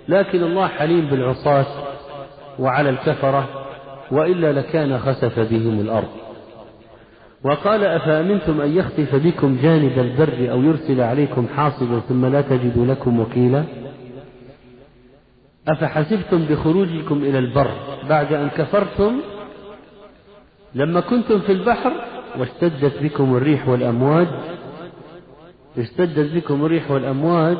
لكن 0.08 0.44
الله 0.44 0.68
حليم 0.68 1.06
بالعصاة 1.06 1.66
وعلى 2.60 2.90
الكفرة 2.90 3.50
وإلا 4.12 4.52
لكان 4.52 5.00
خسف 5.00 5.40
بهم 5.40 5.80
الأرض. 5.80 6.10
وقال 7.44 7.84
أفأمنتم 7.84 8.62
أن 8.62 8.78
يخسف 8.78 9.16
بكم 9.16 9.58
جانب 9.62 10.00
البر 10.00 10.52
أو 10.52 10.62
يرسل 10.62 11.02
عليكم 11.02 11.48
حاصبا 11.56 12.00
ثم 12.10 12.26
لا 12.26 12.42
تجدوا 12.42 12.86
لكم 12.86 13.20
وكيلا؟ 13.20 13.64
أفحسبتم 15.68 16.46
بخروجكم 16.50 17.18
إلى 17.24 17.40
البر 17.40 17.72
بعد 18.10 18.34
أن 18.34 18.50
كفرتم؟ 18.50 19.14
لما 20.76 21.00
كنتم 21.00 21.40
في 21.40 21.52
البحر 21.52 21.92
واشتدت 22.40 23.04
بكم 23.04 23.38
الريح 23.38 23.70
والأمواج 23.70 24.28
اشتدت 25.78 26.34
بكم 26.36 26.66
الريح 26.66 26.92
والأمواج 26.92 27.58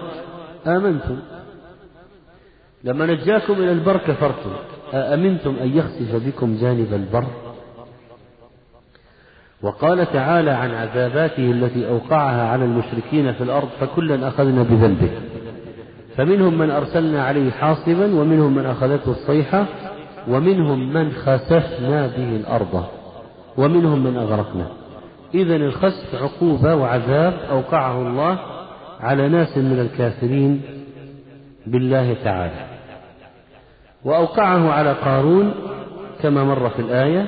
آمنتم. 0.68 1.20
لما 2.84 3.06
نجاكم 3.06 3.54
إلى 3.54 3.72
البر 3.72 3.98
كفرتم. 3.98 4.52
أأمنتم 4.94 5.56
أن 5.62 5.78
يخسف 5.78 6.28
بكم 6.28 6.58
جانب 6.62 6.94
البر؟ 6.94 7.26
وقال 9.62 10.12
تعالى 10.14 10.52
عن 10.52 10.72
عذاباته 10.72 11.52
التي 11.52 11.90
أوقعها 11.90 12.50
على 12.50 12.66
المشركين 12.66 13.34
في 13.34 13.44
الأرض 13.44 13.70
فكلا 13.80 14.28
أخذنا 14.28 14.64
بذنبه. 14.64 15.10
فمنهم 16.18 16.58
من 16.58 16.72
أرسلنا 16.72 17.24
عليه 17.24 17.52
حاصبا 17.52 18.06
ومنهم 18.06 18.56
من 18.56 18.66
أخذته 18.66 19.12
الصيحة 19.12 19.66
ومنهم 20.28 20.94
من 20.94 21.12
خسفنا 21.12 22.08
به 22.08 22.36
الأرض. 22.36 22.86
ومنهم 23.58 24.04
من 24.04 24.18
أغرقنا. 24.18 24.68
إذا 25.34 25.56
الخسف 25.56 26.16
عقوبة 26.16 26.76
وعذاب 26.76 27.34
أوقعه 27.50 28.08
الله 28.08 28.40
على 29.00 29.30
ناس 29.30 29.58
من 29.58 29.80
الكافرين 29.80 30.62
بالله 31.68 32.16
تعالى. 32.24 32.66
وأوقعه 34.06 34.70
على 34.70 34.94
قارون 34.94 35.54
كما 36.22 36.44
مر 36.44 36.70
في 36.70 36.80
الآية 36.80 37.28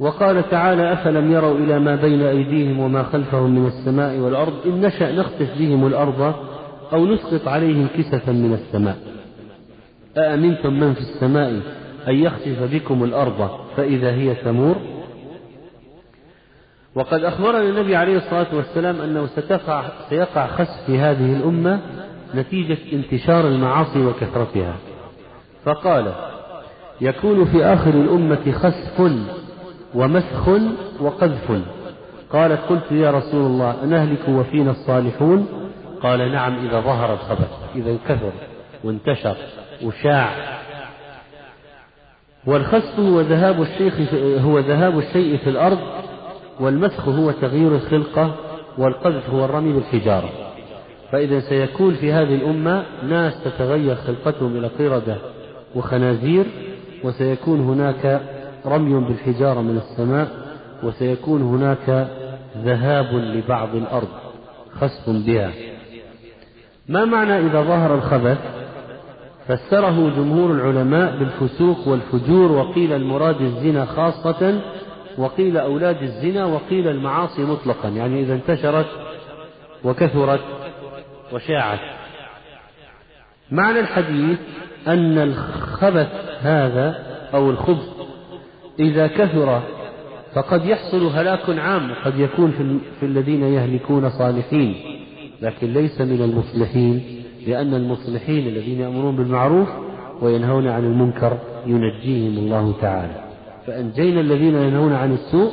وقال 0.00 0.50
تعالى 0.50 0.92
أفلم 0.92 1.32
يروا 1.32 1.58
إلى 1.58 1.78
ما 1.78 1.96
بين 1.96 2.22
أيديهم 2.22 2.80
وما 2.80 3.02
خلفهم 3.02 3.50
من 3.50 3.66
السماء 3.66 4.18
والأرض؟ 4.18 4.52
إن 4.66 4.80
نشأ 4.80 5.12
نخطف 5.12 5.58
بهم 5.58 5.86
الأرض 5.86 6.34
أو 6.92 7.06
نسقط 7.06 7.48
عليهم 7.48 7.86
كسفا 7.98 8.32
من 8.32 8.52
السماء. 8.52 8.96
أأمنتم 10.16 10.72
من 10.80 10.94
في 10.94 11.00
السماء 11.00 11.50
أن 12.08 12.14
يخسف 12.14 12.74
بكم 12.74 13.04
الأرض؟ 13.04 13.63
فإذا 13.76 14.10
هي 14.10 14.34
تمور. 14.34 14.76
وقد 16.94 17.24
أخبرنا 17.24 17.62
النبي 17.62 17.96
عليه 17.96 18.16
الصلاة 18.16 18.46
والسلام 18.52 19.00
أنه 19.00 19.26
ستقع 19.26 19.84
سيقع 20.08 20.46
خسف 20.46 20.86
في 20.86 20.98
هذه 20.98 21.36
الأمة 21.36 21.80
نتيجة 22.34 22.78
انتشار 22.92 23.48
المعاصي 23.48 24.06
وكثرتها. 24.06 24.76
فقال 25.64 26.12
يكون 27.00 27.44
في 27.44 27.64
آخر 27.64 27.90
الأمة 27.90 28.52
خسف 28.52 29.12
ومسخ 29.94 30.48
وقذف. 31.00 31.62
قالت 32.32 32.60
قلت 32.68 32.92
يا 32.92 33.10
رسول 33.10 33.46
الله 33.46 33.84
أنهلك 33.84 34.28
وفينا 34.28 34.70
الصالحون؟ 34.70 35.64
قال 36.04 36.32
نعم 36.32 36.66
إذا 36.66 36.80
ظهر 36.80 37.12
الخبث 37.12 37.48
إذا 37.76 37.90
انكثر 37.90 38.32
وانتشر 38.84 39.36
وشاع 39.82 40.30
والخسف 42.46 43.00
هو 43.00 43.20
ذهاب 43.20 43.62
الشيخ 43.62 43.94
هو 44.44 44.58
ذهاب 44.58 44.98
الشيء 44.98 45.36
في 45.36 45.50
الأرض 45.50 45.78
والمسخ 46.60 47.08
هو 47.08 47.30
تغيير 47.30 47.74
الخلقة 47.74 48.34
والقذف 48.78 49.30
هو 49.30 49.44
الرمي 49.44 49.72
بالحجارة. 49.72 50.28
فإذا 51.12 51.40
سيكون 51.40 51.94
في 51.94 52.12
هذه 52.12 52.34
الأمة 52.34 52.84
ناس 53.08 53.44
تتغير 53.44 53.94
خلقتهم 53.94 54.56
إلى 54.56 54.66
قردة 54.66 55.16
وخنازير 55.74 56.46
وسيكون 57.04 57.60
هناك 57.60 58.20
رمي 58.66 59.04
بالحجارة 59.04 59.60
من 59.60 59.76
السماء 59.76 60.28
وسيكون 60.82 61.42
هناك 61.42 62.08
ذهاب 62.64 63.14
لبعض 63.14 63.74
الأرض 63.74 64.08
خسف 64.80 65.10
بها. 65.26 65.50
ما 66.88 67.04
معنى 67.04 67.38
إذا 67.38 67.62
ظهر 67.62 67.94
الخبث؟ 67.94 68.38
فسره 69.48 70.10
جمهور 70.16 70.52
العلماء 70.52 71.16
بالفسوق 71.16 71.88
والفجور 71.88 72.52
وقيل 72.52 72.92
المراد 72.92 73.40
الزنا 73.40 73.84
خاصة 73.84 74.60
وقيل 75.18 75.56
أولاد 75.56 76.02
الزنا 76.02 76.44
وقيل 76.44 76.88
المعاصي 76.88 77.42
مطلقا 77.42 77.88
يعني 77.88 78.20
إذا 78.20 78.34
انتشرت 78.34 78.86
وكثرت 79.84 80.40
وشاعت. 81.32 81.80
معنى 83.50 83.80
الحديث 83.80 84.38
أن 84.88 85.18
الخبث 85.18 86.08
هذا 86.40 87.04
أو 87.34 87.50
الخبث 87.50 87.88
إذا 88.78 89.06
كثر 89.06 89.62
فقد 90.34 90.64
يحصل 90.64 91.06
هلاك 91.06 91.58
عام 91.58 91.94
قد 92.04 92.18
يكون 92.18 92.50
في, 92.50 92.78
في 93.00 93.06
الذين 93.06 93.42
يهلكون 93.42 94.10
صالحين 94.10 94.74
لكن 95.42 95.72
ليس 95.72 96.00
من 96.00 96.22
المصلحين. 96.22 97.23
لأن 97.46 97.74
المصلحين 97.74 98.48
الذين 98.48 98.80
يأمرون 98.80 99.16
بالمعروف 99.16 99.68
وينهون 100.22 100.68
عن 100.68 100.84
المنكر 100.84 101.38
ينجيهم 101.66 102.38
الله 102.38 102.74
تعالى. 102.80 103.24
فأنجينا 103.66 104.20
الذين 104.20 104.54
ينهون 104.54 104.92
عن 104.92 105.12
السوء 105.12 105.50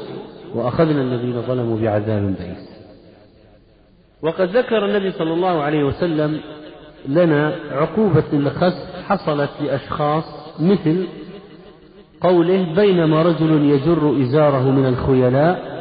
وأخذنا 0.56 1.02
الذين 1.02 1.42
ظلموا 1.42 1.80
بعذاب 1.80 2.36
بئيس. 2.40 2.72
وقد 4.24 4.58
ذكر 4.58 4.86
النبي 4.86 5.12
صلى 5.12 5.34
الله 5.34 5.62
عليه 5.62 5.84
وسلم 5.84 6.40
لنا 7.08 7.56
عقوبة 7.72 8.24
لخسف 8.34 9.06
حصلت 9.08 9.50
لأشخاص 9.62 10.24
مثل 10.60 11.08
قوله 12.22 12.76
بينما 12.76 13.22
رجل 13.22 13.66
يجر 13.66 14.22
إزاره 14.22 14.72
من 14.72 14.86
الخيلاء 14.86 15.72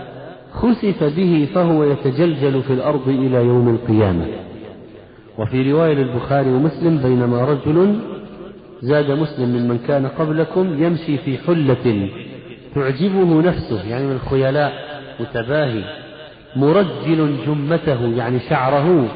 خسف 0.52 1.04
به 1.16 1.48
فهو 1.54 1.84
يتجلجل 1.84 2.62
في 2.62 2.72
الأرض 2.72 3.08
إلى 3.08 3.36
يوم 3.36 3.68
القيامة. 3.68 4.26
وفي 5.38 5.72
رواية 5.72 5.94
للبخاري 5.94 6.50
ومسلم 6.50 6.98
بينما 6.98 7.44
رجل 7.44 7.98
زاد 8.82 9.10
مسلم 9.10 9.48
ممن 9.48 9.78
كان 9.78 10.06
قبلكم 10.06 10.82
يمشي 10.84 11.18
في 11.18 11.38
حلة 11.38 12.08
تعجبه 12.74 13.42
نفسه 13.42 13.88
يعني 13.88 14.06
من 14.06 14.12
الخيلاء 14.12 14.72
متباهي 15.20 15.84
مرجل 16.56 17.36
جمته 17.46 18.04
يعني 18.16 18.40
شعره 18.40 19.08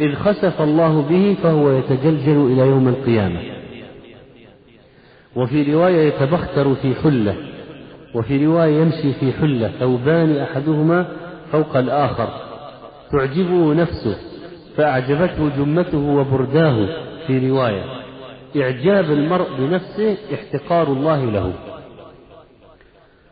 إذ 0.00 0.14
خسف 0.14 0.62
الله 0.62 1.02
به 1.02 1.36
فهو 1.42 1.70
يتجلجل 1.70 2.52
إلى 2.52 2.60
يوم 2.68 2.88
القيامة. 2.88 3.40
وفي 5.36 5.74
رواية 5.74 6.08
يتبختر 6.08 6.74
في 6.74 6.94
حلة 6.94 7.34
وفي 8.14 8.46
رواية 8.46 8.80
يمشي 8.80 9.12
في 9.12 9.32
حلة 9.32 9.68
ثوبان 9.80 10.36
أحدهما 10.36 11.06
فوق 11.52 11.76
الآخر 11.76 12.28
تعجبه 13.12 13.74
نفسه 13.74 14.16
فأعجبته 14.76 15.48
جمته 15.56 15.98
وبرداه 15.98 16.88
في 17.26 17.50
رواية. 17.50 17.84
إعجاب 18.56 19.10
المرء 19.10 19.46
بنفسه 19.58 20.16
احتقار 20.34 20.86
الله 20.86 21.24
له. 21.24 21.52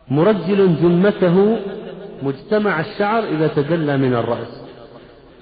مرجل 0.09 0.77
جمته 0.83 1.57
مجتمع 2.23 2.81
الشعر 2.81 3.25
إذا 3.25 3.47
تجلى 3.47 3.97
من 3.97 4.15
الرأس. 4.15 4.65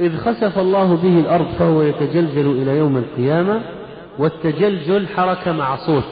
إذ 0.00 0.16
خسف 0.16 0.58
الله 0.58 0.96
به 0.96 1.20
الأرض 1.20 1.46
فهو 1.58 1.82
يتجلجل 1.82 2.62
إلى 2.62 2.78
يوم 2.78 2.96
القيامة 2.96 3.60
والتجلجل 4.18 5.08
حركة 5.08 5.52
مع 5.52 5.76
صوت. 5.76 6.04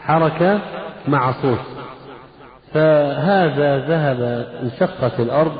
حركة 0.00 0.60
مع 1.08 1.32
صوت. 1.42 1.66
فهذا 2.72 3.78
ذهب 3.78 4.46
انشقت 4.62 5.20
الأرض 5.20 5.52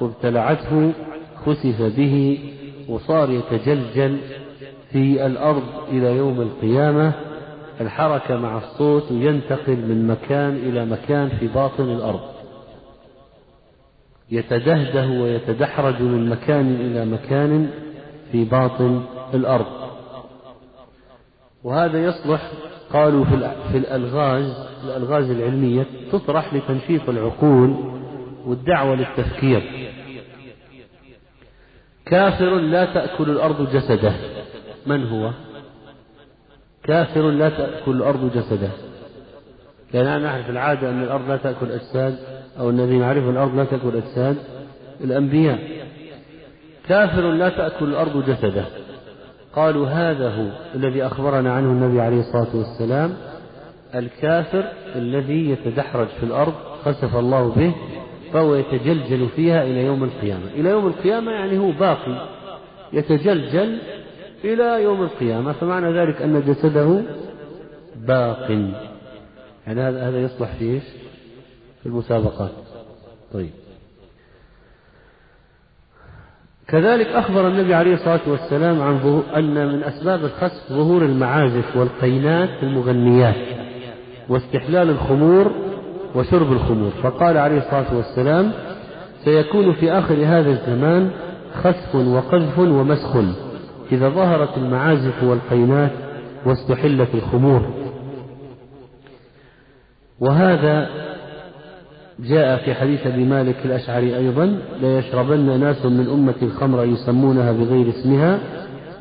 وابتلعته 0.00 0.92
خسف 1.46 1.82
به 1.82 2.38
وصار 2.92 3.30
يتجلجل 3.30 4.18
في 4.90 5.26
الأرض 5.26 5.62
إلى 5.88 6.16
يوم 6.16 6.40
القيامة 6.40 7.12
الحركة 7.80 8.36
مع 8.36 8.58
الصوت 8.58 9.10
ينتقل 9.10 9.76
من 9.76 10.06
مكان 10.06 10.56
إلى 10.56 10.84
مكان 10.84 11.28
في 11.28 11.46
باطن 11.46 11.84
الأرض. 11.84 12.20
يتدهده 14.30 15.06
ويتدحرج 15.06 16.02
من 16.02 16.28
مكان 16.28 16.74
إلى 16.74 17.04
مكان 17.04 17.70
في 18.32 18.44
باطن 18.44 19.02
الأرض. 19.34 19.66
وهذا 21.64 22.04
يصلح 22.04 22.50
قالوا 22.92 23.24
في 23.72 23.78
الألغاز 23.78 24.68
الألغاز 24.84 25.30
العلمية 25.30 25.86
تطرح 26.12 26.54
لتنشيط 26.54 27.08
العقول 27.08 27.74
والدعوة 28.46 28.94
للتفكير. 28.94 29.81
كافر 32.12 32.58
لا 32.58 32.84
تأكل 32.84 33.30
الأرض 33.30 33.70
جسده. 33.76 34.12
من 34.86 35.06
هو؟ 35.06 35.30
كافر 36.84 37.30
لا 37.30 37.48
تأكل 37.48 37.90
الأرض 37.90 38.30
جسده. 38.34 38.68
لأننا 39.94 40.18
نعرف 40.18 40.50
العادة 40.50 40.90
أن 40.90 41.02
الأرض 41.02 41.28
لا 41.28 41.36
تأكل 41.36 41.72
أجساد 41.72 42.18
أو 42.58 42.70
الذي 42.70 42.98
نعرفه 42.98 43.30
الأرض 43.30 43.56
لا 43.56 43.64
تأكل 43.64 43.96
أجساد. 43.96 44.36
الأنبياء. 45.00 45.58
كافر 46.88 47.30
لا 47.30 47.48
تأكل 47.48 47.84
الأرض 47.84 48.30
جسده. 48.30 48.64
قالوا 49.56 49.88
هذا 49.88 50.28
هو 50.28 50.46
الذي 50.74 51.06
أخبرنا 51.06 51.52
عنه 51.52 51.66
النبي 51.66 52.00
عليه 52.00 52.20
الصلاة 52.20 52.56
والسلام. 52.56 53.14
الكافر 53.94 54.64
الذي 54.96 55.50
يتدحرج 55.50 56.06
في 56.06 56.22
الأرض 56.22 56.54
خسف 56.84 57.16
الله 57.16 57.48
به 57.48 57.74
فهو 58.32 58.54
يتجلجل 58.54 59.28
فيها 59.36 59.62
إلى 59.62 59.84
يوم 59.84 60.04
القيامة 60.04 60.46
إلى 60.54 60.68
يوم 60.68 60.86
القيامة 60.86 61.32
يعني 61.32 61.58
هو 61.58 61.70
باقي 61.70 62.28
يتجلجل 62.92 63.78
إلى 64.44 64.82
يوم 64.82 65.02
القيامة 65.02 65.52
فمعنى 65.52 65.98
ذلك 65.98 66.22
أن 66.22 66.42
جسده 66.46 67.02
باق 67.96 68.50
يعني 69.66 69.80
هذا 69.80 70.08
هذا 70.08 70.20
يصلح 70.20 70.52
في 70.58 70.64
إيش؟ 70.64 70.82
في 71.82 71.86
المسابقات. 71.86 72.50
طيب. 73.32 73.50
كذلك 76.68 77.06
أخبر 77.06 77.48
النبي 77.48 77.74
عليه 77.74 77.94
الصلاة 77.94 78.20
والسلام 78.26 78.80
عن 78.82 79.22
أن 79.36 79.72
من 79.72 79.82
أسباب 79.82 80.24
الخسف 80.24 80.72
ظهور 80.72 81.02
المعازف 81.02 81.76
والقينات 81.76 82.62
المغنيات 82.62 83.62
واستحلال 84.28 84.90
الخمور 84.90 85.52
وشرب 86.14 86.52
الخمور. 86.52 86.90
فقال 87.02 87.36
عليه 87.36 87.58
الصلاة 87.58 87.96
والسلام 87.96 88.52
سيكون 89.24 89.72
في 89.72 89.92
آخر 89.92 90.14
هذا 90.14 90.50
الزمان 90.50 91.10
خسف 91.54 91.94
وقذف 91.94 92.58
ومسخ 92.58 93.16
إذا 93.92 94.08
ظهرت 94.08 94.58
المعازف 94.58 95.22
والقينات 95.22 95.90
واستحلت 96.46 97.14
الخمور. 97.14 97.62
وهذا 100.20 100.88
جاء 102.18 102.64
في 102.64 102.74
حديث 102.74 103.06
أبي 103.06 103.24
مالك 103.24 103.56
الأشعري 103.64 104.16
أيضا 104.16 104.58
ليشربن 104.80 105.60
ناس 105.60 105.86
من 105.86 106.08
أمة 106.08 106.34
الخمر 106.42 106.84
يسمونها 106.84 107.52
بغير 107.52 107.88
اسمها 107.88 108.38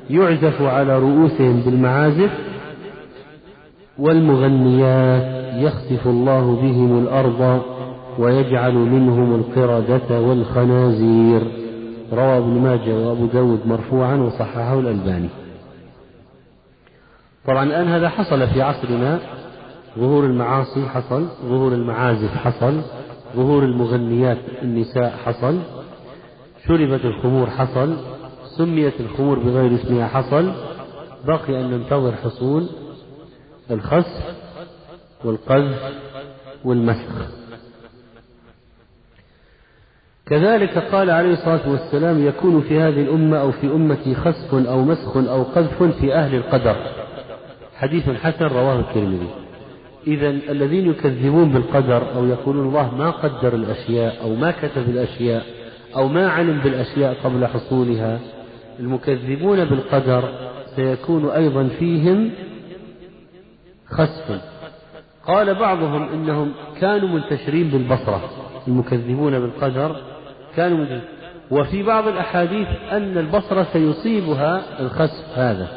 يعزف 0.10 0.62
على 0.62 1.00
رؤوسهم 1.00 1.62
بالمعازف 1.62 2.32
والمغنيات. 4.00 5.41
يخسف 5.52 6.08
الله 6.08 6.56
بهم 6.56 7.00
الأرض 7.00 7.62
ويجعل 8.20 8.74
منهم 8.74 9.36
القردة 9.36 10.22
والخنازير. 10.22 11.42
روى 12.14 12.38
ابن 12.38 12.62
ماجه 12.62 13.08
وأبو 13.08 13.26
داود 13.26 13.68
مرفوعا 13.68 14.16
وصححه 14.16 14.80
الألباني. 14.80 15.30
طبعا 17.48 17.64
الآن 17.64 17.88
هذا 17.88 18.10
حصل 18.10 18.48
في 18.48 18.62
عصرنا. 18.62 19.20
ظهور 20.00 20.26
المعاصي 20.26 20.86
حصل 20.86 21.26
ظهور 21.46 21.74
المعازف 21.74 22.38
حصل 22.38 22.82
ظهور 23.36 23.64
المغنيات 23.64 24.38
النساء 24.62 25.10
حصل 25.26 25.60
شربت 26.68 27.06
الخمور 27.06 27.50
حصل 27.50 27.96
سميت 28.58 29.02
الخمور 29.02 29.40
بغير 29.40 29.76
اسمها 29.76 30.08
حصل 30.08 30.52
بقي 31.28 31.62
أن 31.62 31.72
ننتظر 31.72 32.12
حصول 32.16 32.68
الخسف. 33.72 34.41
والقذف 35.24 35.80
والمسخ. 36.64 37.42
كذلك 40.26 40.78
قال 40.78 41.10
عليه 41.10 41.34
الصلاة 41.34 41.70
والسلام 41.70 42.28
يكون 42.28 42.62
في 42.62 42.80
هذه 42.80 43.02
الأمة 43.02 43.38
أو 43.38 43.52
في 43.52 43.68
أمتي 43.68 44.16
خسف 44.16 44.54
أو 44.54 44.82
مسخ 44.82 45.18
أو 45.18 45.44
قذف 45.44 45.84
في 45.84 46.14
أهل 46.14 46.36
القدر. 46.36 46.76
حديث 47.76 48.10
حسن 48.10 48.46
رواه 48.46 48.80
الترمذي. 48.80 49.30
إذا 50.08 50.30
الذين 50.30 50.90
يكذبون 50.90 51.52
بالقدر 51.52 52.16
أو 52.16 52.26
يقولون 52.26 52.68
الله 52.68 52.96
ما 52.96 53.10
قدر 53.10 53.56
الأشياء 53.56 54.22
أو 54.22 54.36
ما 54.36 54.52
كتب 54.52 54.90
الأشياء 54.90 55.46
أو 55.96 56.08
ما 56.08 56.30
علم 56.30 56.60
بالأشياء 56.60 57.18
قبل 57.24 57.48
حصولها 57.48 58.20
المكذبون 58.80 59.66
بالقدر 59.66 60.24
سيكون 60.76 61.30
أيضا 61.30 61.68
فيهم 61.80 62.32
خسف. 63.88 64.51
قال 65.28 65.56
بعضهم 65.56 66.10
إنهم 66.10 66.52
كانوا 66.82 67.10
منتشرين 67.10 67.70
بالبصرة 67.70 68.22
المكذبون 68.68 69.40
بالقدر 69.40 69.96
كانوا 70.56 70.78
منتشرين. 70.78 71.02
وفي 71.52 71.84
بعض 71.84 72.08
الأحاديث 72.08 72.68
أن 72.92 73.18
البصرة 73.18 73.68
سيصيبها 73.74 74.80
الخسف 74.80 75.38
هذا. 75.38 75.68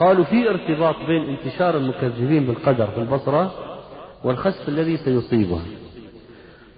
قالوا 0.00 0.24
في 0.24 0.50
ارتباط 0.50 0.94
بين 1.06 1.24
انتشار 1.28 1.76
المكذبين 1.76 2.46
بالقدر 2.46 2.86
في 2.86 2.98
البصرة 2.98 3.52
والخسف 4.24 4.68
الذي 4.68 4.96
سيصيبها. 4.96 5.62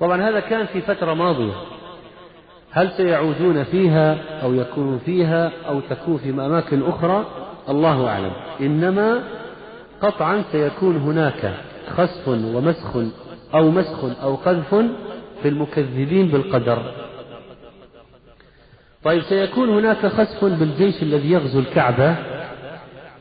طبعا 0.00 0.22
هذا 0.28 0.40
كان 0.40 0.66
في 0.66 0.80
فترة 0.80 1.14
ماضية. 1.14 1.52
هل 2.70 2.90
سيعودون 2.90 3.64
فيها 3.64 4.18
أو 4.42 4.54
يكونوا 4.54 4.98
فيها 4.98 5.52
أو 5.68 5.80
تكون 5.80 6.16
في 6.16 6.30
أماكن 6.30 6.82
أخرى؟ 6.82 7.24
الله 7.68 8.08
أعلم. 8.08 8.32
إنما 8.60 9.22
قطعا 10.02 10.44
سيكون 10.52 10.96
هناك 10.96 11.54
خسف 11.88 12.28
ومسخ 12.28 12.96
أو 13.54 13.70
مسخ 13.70 14.22
أو 14.22 14.34
قذف 14.34 14.74
في 15.42 15.48
المكذبين 15.48 16.28
بالقدر. 16.28 16.82
طيب 19.04 19.22
سيكون 19.22 19.68
هناك 19.68 20.06
خسف 20.06 20.44
بالجيش 20.44 21.02
الذي 21.02 21.30
يغزو 21.30 21.60
الكعبة 21.60 22.16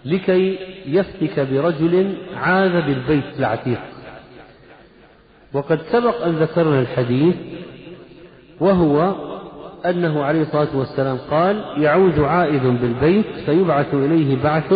لكي 0.05 0.57
يفتك 0.85 1.39
برجل 1.39 2.17
عاذ 2.35 2.71
بالبيت 2.71 3.39
العتيق. 3.39 3.79
وقد 5.53 5.79
سبق 5.91 6.23
أن 6.25 6.35
ذكرنا 6.35 6.79
الحديث 6.79 7.35
وهو 8.59 9.15
أنه 9.85 10.23
عليه 10.23 10.41
الصلاة 10.41 10.77
والسلام 10.77 11.17
قال 11.31 11.63
يعود 11.77 12.19
عائذ 12.19 12.63
بالبيت 12.63 13.25
فيبعث 13.45 13.93
إليه 13.93 14.43
بعث 14.43 14.73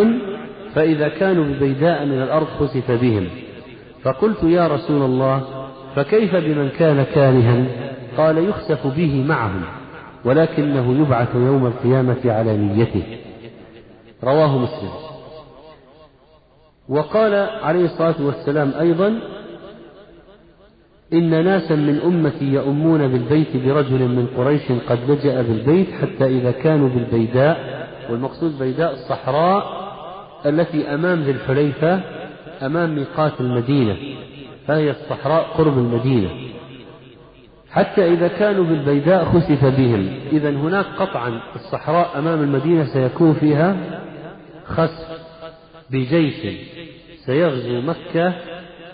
فإذا 0.75 1.07
كانوا 1.07 1.45
ببيداء 1.45 2.05
من 2.05 2.21
الأرض 2.21 2.47
خسف 2.47 2.91
بهم. 2.91 3.27
فقلت 4.03 4.43
يا 4.43 4.67
رسول 4.67 5.01
الله 5.01 5.41
فكيف 5.95 6.35
بمن 6.35 6.69
كان 6.69 7.03
كارها؟ 7.03 7.65
قال 8.17 8.37
يخسف 8.37 8.87
به 8.87 9.23
معهم 9.27 9.61
ولكنه 10.25 11.01
يبعث 11.01 11.35
يوم 11.35 11.65
القيامة 11.65 12.17
على 12.25 12.57
نيته. 12.57 13.03
رواه 14.23 14.57
مسلم. 14.57 14.89
وقال 16.89 17.33
عليه 17.63 17.85
الصلاة 17.85 18.15
والسلام 18.19 18.71
أيضا 18.79 19.19
إن 21.13 21.45
ناسا 21.45 21.75
من 21.75 21.99
أمتي 21.99 22.45
يؤمون 22.45 23.07
بالبيت 23.07 23.57
برجل 23.57 24.07
من 24.07 24.27
قريش 24.37 24.71
قد 24.89 25.11
لجأ 25.11 25.41
بالبيت 25.41 25.87
حتى 25.91 26.25
إذا 26.25 26.51
كانوا 26.51 26.89
بالبيداء 26.89 27.57
والمقصود 28.09 28.59
بيداء 28.59 28.93
الصحراء 28.93 29.82
التي 30.45 30.93
أمام 30.93 31.21
ذي 31.23 31.31
الحليفة 31.31 32.01
أمام 32.61 32.95
ميقات 32.95 33.41
المدينة 33.41 33.97
فهي 34.67 34.91
الصحراء 34.91 35.43
قرب 35.43 35.77
المدينة. 35.77 36.29
حتى 37.71 38.13
إذا 38.13 38.27
كانوا 38.27 38.63
بالبيداء 38.65 39.25
خسف 39.25 39.65
بهم. 39.65 40.09
إذا 40.31 40.49
هناك 40.49 40.85
قطعا 40.85 41.41
الصحراء 41.55 42.19
أمام 42.19 42.41
المدينة 42.41 42.85
سيكون 42.85 43.33
فيها 43.33 43.75
خسف 44.65 45.07
بجيش. 45.89 46.57
سيغزو 47.25 47.81
مكة 47.81 48.33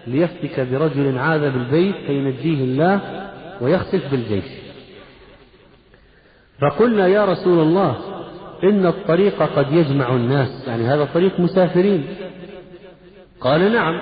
ليفتك 0.07 0.59
برجل 0.59 1.17
عاذ 1.17 1.41
بالبيت 1.41 1.95
فينجيه 1.95 2.63
الله 2.63 3.01
ويخسف 3.61 4.11
بالجيش. 4.11 4.59
فقلنا 6.61 7.07
يا 7.07 7.25
رسول 7.25 7.59
الله 7.59 8.18
إن 8.63 8.85
الطريق 8.85 9.43
قد 9.43 9.71
يجمع 9.71 10.15
الناس 10.15 10.67
يعني 10.67 10.83
هذا 10.83 11.07
طريق 11.13 11.39
مسافرين. 11.39 12.03
قال 13.41 13.73
نعم 13.73 14.01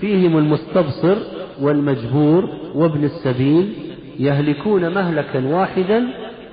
فيهم 0.00 0.38
المستبصر 0.38 1.16
والمجبور 1.60 2.48
وابن 2.74 3.04
السبيل 3.04 3.72
يهلكون 4.18 4.94
مهلكا 4.94 5.46
واحدا 5.46 6.04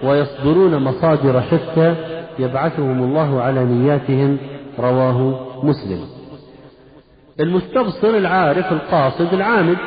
ويصدرون 0.03 0.83
مصادر 0.83 1.41
شتى 1.41 1.95
يبعثهم 2.39 3.03
الله 3.03 3.41
على 3.41 3.65
نياتهم 3.65 4.37
رواه 4.79 5.39
مسلم. 5.63 6.05
المستبصر 7.39 8.09
العارف 8.09 8.71
القاصد 8.71 9.33
العامد 9.33 9.77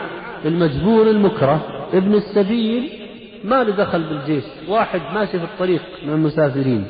المجبور 0.44 1.10
المكره 1.10 1.60
ابن 1.94 2.14
السبيل 2.14 2.90
ما 3.44 3.64
له 3.64 3.76
دخل 3.76 4.02
بالجيش 4.02 4.44
واحد 4.68 5.00
ماشي 5.14 5.38
في 5.38 5.44
الطريق 5.44 5.82
من 6.06 6.12
المسافرين. 6.12 6.84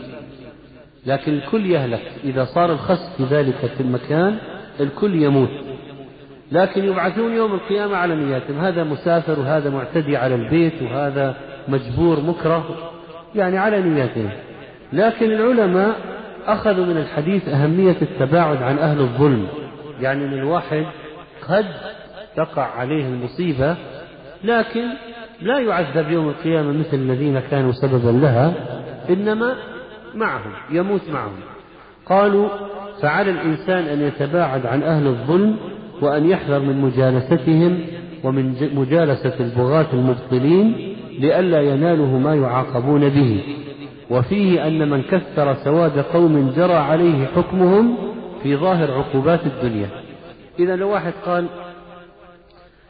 لكن 1.06 1.32
الكل 1.32 1.66
يهلك. 1.66 2.12
إذا 2.24 2.44
صار 2.44 2.72
الخسف 2.72 3.16
في 3.16 3.24
ذلك 3.24 3.56
في 3.76 3.80
المكان 3.80 4.38
الكل 4.80 5.22
يموت. 5.22 5.50
لكن 6.52 6.84
يبعثون 6.84 7.32
يوم 7.32 7.54
القيامة 7.54 7.96
على 7.96 8.14
نياتهم 8.14 8.58
هذا 8.58 8.84
مسافر 8.84 9.40
وهذا 9.40 9.70
معتدي 9.70 10.16
على 10.16 10.34
البيت 10.34 10.82
وهذا 10.82 11.36
مجبور 11.68 12.20
مكره 12.20 12.90
يعني 13.34 13.58
على 13.58 13.82
نياتهم 13.82 14.30
لكن 14.92 15.32
العلماء 15.32 15.96
أخذوا 16.46 16.86
من 16.86 16.96
الحديث 16.96 17.48
أهمية 17.48 17.96
التباعد 18.02 18.62
عن 18.62 18.78
أهل 18.78 19.00
الظلم. 19.00 19.46
يعني 20.00 20.26
من 20.26 20.32
الواحد 20.32 20.86
قد 21.48 21.66
تقع 22.36 22.62
عليه 22.62 23.04
المصيبة 23.04 23.76
لكن 24.44 24.84
لا 25.40 25.58
يعذب 25.58 26.10
يوم 26.10 26.28
القيامة 26.28 26.72
مثل 26.72 26.96
الذين 26.96 27.40
كانوا 27.40 27.72
سببا 27.72 28.10
لها 28.10 28.54
إنما 29.10 29.56
معهم 30.14 30.52
يموت 30.70 31.08
معهم. 31.12 31.32
قالوا 32.06 32.48
فعلى 33.02 33.30
الإنسان 33.30 33.84
أن 33.84 34.00
يتباعد 34.02 34.66
عن 34.66 34.82
أهل 34.82 35.06
الظلم 35.06 35.56
وأن 36.00 36.30
يحذر 36.30 36.58
من 36.58 36.80
مجالستهم 36.80 37.80
ومن 38.24 38.70
مجالسة 38.74 39.34
البغاة 39.40 39.86
المبطلين 39.92 40.96
لئلا 41.18 41.60
يناله 41.60 42.18
ما 42.18 42.34
يعاقبون 42.34 43.08
به. 43.08 43.42
وفيه 44.10 44.66
أن 44.66 44.90
من 44.90 45.02
كثر 45.02 45.54
سواد 45.54 45.98
قوم 45.98 46.52
جرى 46.56 46.74
عليه 46.74 47.26
حكمهم 47.36 47.96
في 48.42 48.56
ظاهر 48.56 48.90
عقوبات 48.92 49.40
الدنيا. 49.46 49.88
إذا 50.58 50.76
لو 50.76 50.90
واحد 50.90 51.12
قال 51.26 51.46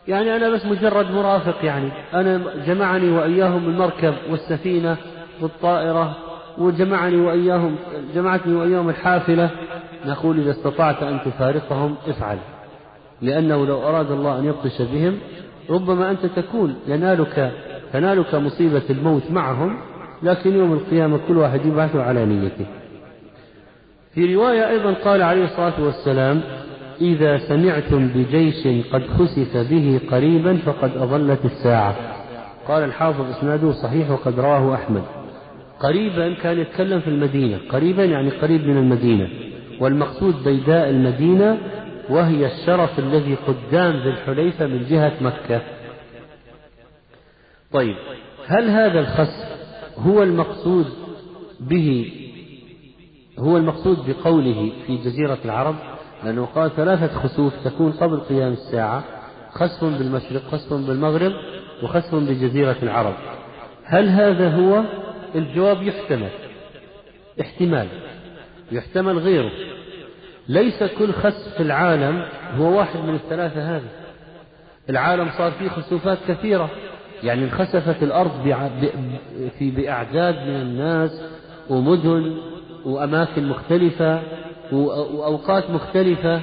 يعني 0.09 0.37
أنا 0.37 0.51
بس 0.51 0.67
مجرد 0.67 1.11
مرافق 1.11 1.65
يعني 1.65 1.89
أنا 2.15 2.41
جمعني 2.67 3.11
وإياهم 3.11 3.69
المركب 3.69 4.15
والسفينة 4.31 4.97
والطائرة 5.41 6.17
وجمعني 6.59 7.17
وإياهم 7.17 7.77
جمعتني 8.15 8.55
وإياهم 8.55 8.89
الحافلة. 8.89 9.51
نقول 10.07 10.41
إذا 10.41 10.51
استطعت 10.51 11.03
أن 11.03 11.19
تفارقهم 11.25 11.95
افعل 12.09 12.39
لأنه 13.23 13.67
لو 13.67 13.83
أراد 13.83 14.11
الله 14.11 14.39
أن 14.39 14.45
يبطش 14.45 14.83
بهم 14.83 15.19
ربما 15.71 16.11
أنت 16.11 16.27
تكون 16.27 16.77
ينالك 16.87 17.53
تنالك 17.93 18.35
مصيبة 18.35 18.83
الموت 18.91 19.23
معهم 19.31 19.77
لكن 20.23 20.57
يوم 20.57 20.73
القيامة 20.73 21.19
كل 21.29 21.37
واحد 21.37 21.67
يبعث 21.67 21.97
على 21.97 22.27
نيته. 22.27 22.67
في 24.15 24.35
رواية 24.35 24.69
أيضا 24.69 24.93
قال 24.93 25.23
عليه 25.23 25.45
الصلاة 25.45 25.85
والسلام 25.85 26.41
إذا 27.01 27.39
سمعتم 27.39 28.09
بجيش 28.09 28.87
قد 28.93 29.03
خسف 29.07 29.57
به 29.71 30.01
قريبا 30.11 30.57
فقد 30.67 30.97
أضلت 30.97 31.45
الساعة 31.45 31.95
قال 32.69 32.85
الحافظ 32.85 33.31
إسناده 33.31 33.73
صحيح 33.73 34.11
وقد 34.11 34.41
رواه 34.41 34.75
أحمد. 34.75 35.03
قريبا 35.83 36.35
كان 36.35 36.59
يتكلم 36.59 37.01
في 37.01 37.09
المدينة 37.09 37.59
قريبا 37.69 38.05
يعني 38.05 38.31
قريب 38.31 38.67
من 38.67 38.77
المدينة. 38.77 39.29
والمقصود 39.81 40.45
بيداء 40.45 40.91
المدينة 40.91 41.59
وهي 42.09 42.47
الشرف 42.47 42.99
الذي 42.99 43.35
قدام 43.35 43.97
ذي 43.97 44.09
الحليفة 44.09 44.67
من 44.67 44.87
جهة 44.91 45.13
مكة. 45.21 45.63
طيب 47.73 47.97
هل 48.47 48.69
هذا 48.69 49.01
الخسف 49.01 49.53
هو 49.99 50.23
المقصود 50.23 50.87
به 51.61 52.13
هو 53.39 53.57
المقصود 53.57 53.99
بقوله 54.11 54.73
في 54.87 54.97
جزيرة 54.97 55.39
العرب؟ 55.45 55.75
لأنه 56.25 56.45
قال 56.45 56.77
ثلاثة 56.77 57.21
خسوف 57.21 57.53
تكون 57.65 57.93
قبل 57.93 58.21
قيام 58.21 58.53
الساعة 58.53 59.05
خسف 59.51 59.85
بالمشرق 59.85 60.43
خسف 60.43 60.73
بالمغرب 60.73 61.33
وخسف 61.83 62.15
بجزيرة 62.15 62.77
العرب. 62.83 63.15
هل 63.85 64.09
هذا 64.09 64.51
هو 64.57 64.85
الجواب 65.35 65.83
يحتمل. 65.83 66.29
احتمال. 67.41 67.87
يحتمل 68.73 69.19
غيره. 69.19 69.51
ليس 70.49 70.83
كل 70.83 71.13
خسف 71.13 71.55
في 71.57 71.63
العالم 71.63 72.25
هو 72.59 72.79
واحد 72.79 73.01
من 73.01 73.15
الثلاثة 73.15 73.77
هذه. 73.77 73.89
العالم 74.91 75.31
صار 75.39 75.51
فيه 75.53 75.69
خسوفات 75.69 76.19
كثيرة. 76.29 76.71
يعني 77.23 77.45
انخسفت 77.45 78.03
الأرض 78.03 78.31
في 79.59 79.71
بأعداد 79.71 80.35
من 80.35 80.61
الناس 80.61 81.23
ومدن 81.71 82.37
وأماكن 82.85 83.49
مختلفة 83.49 84.23
وأوقات 84.73 85.71
مختلفة. 85.71 86.41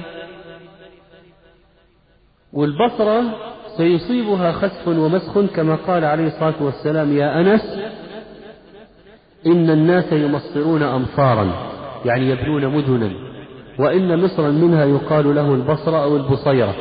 والبصرة 2.52 3.22
سيصيبها 3.76 4.52
خسف 4.52 4.88
ومسخ 4.88 5.38
كما 5.54 5.74
قال 5.74 6.04
عليه 6.04 6.26
الصلاة 6.26 6.62
والسلام 6.62 7.16
يا 7.16 7.40
أنس 7.40 7.80
إن 9.46 9.70
الناس 9.70 10.12
يمصرون 10.12 10.82
أمصارا 10.82 11.48
يعني 12.04 12.30
يبنون 12.30 12.66
مدنا 12.66 13.10
وإن 13.78 14.24
مصرا 14.24 14.50
منها 14.50 14.84
يقال 14.84 15.34
له 15.34 15.54
البصرة 15.54 16.04
أو 16.04 16.16
البصيرة 16.16 16.74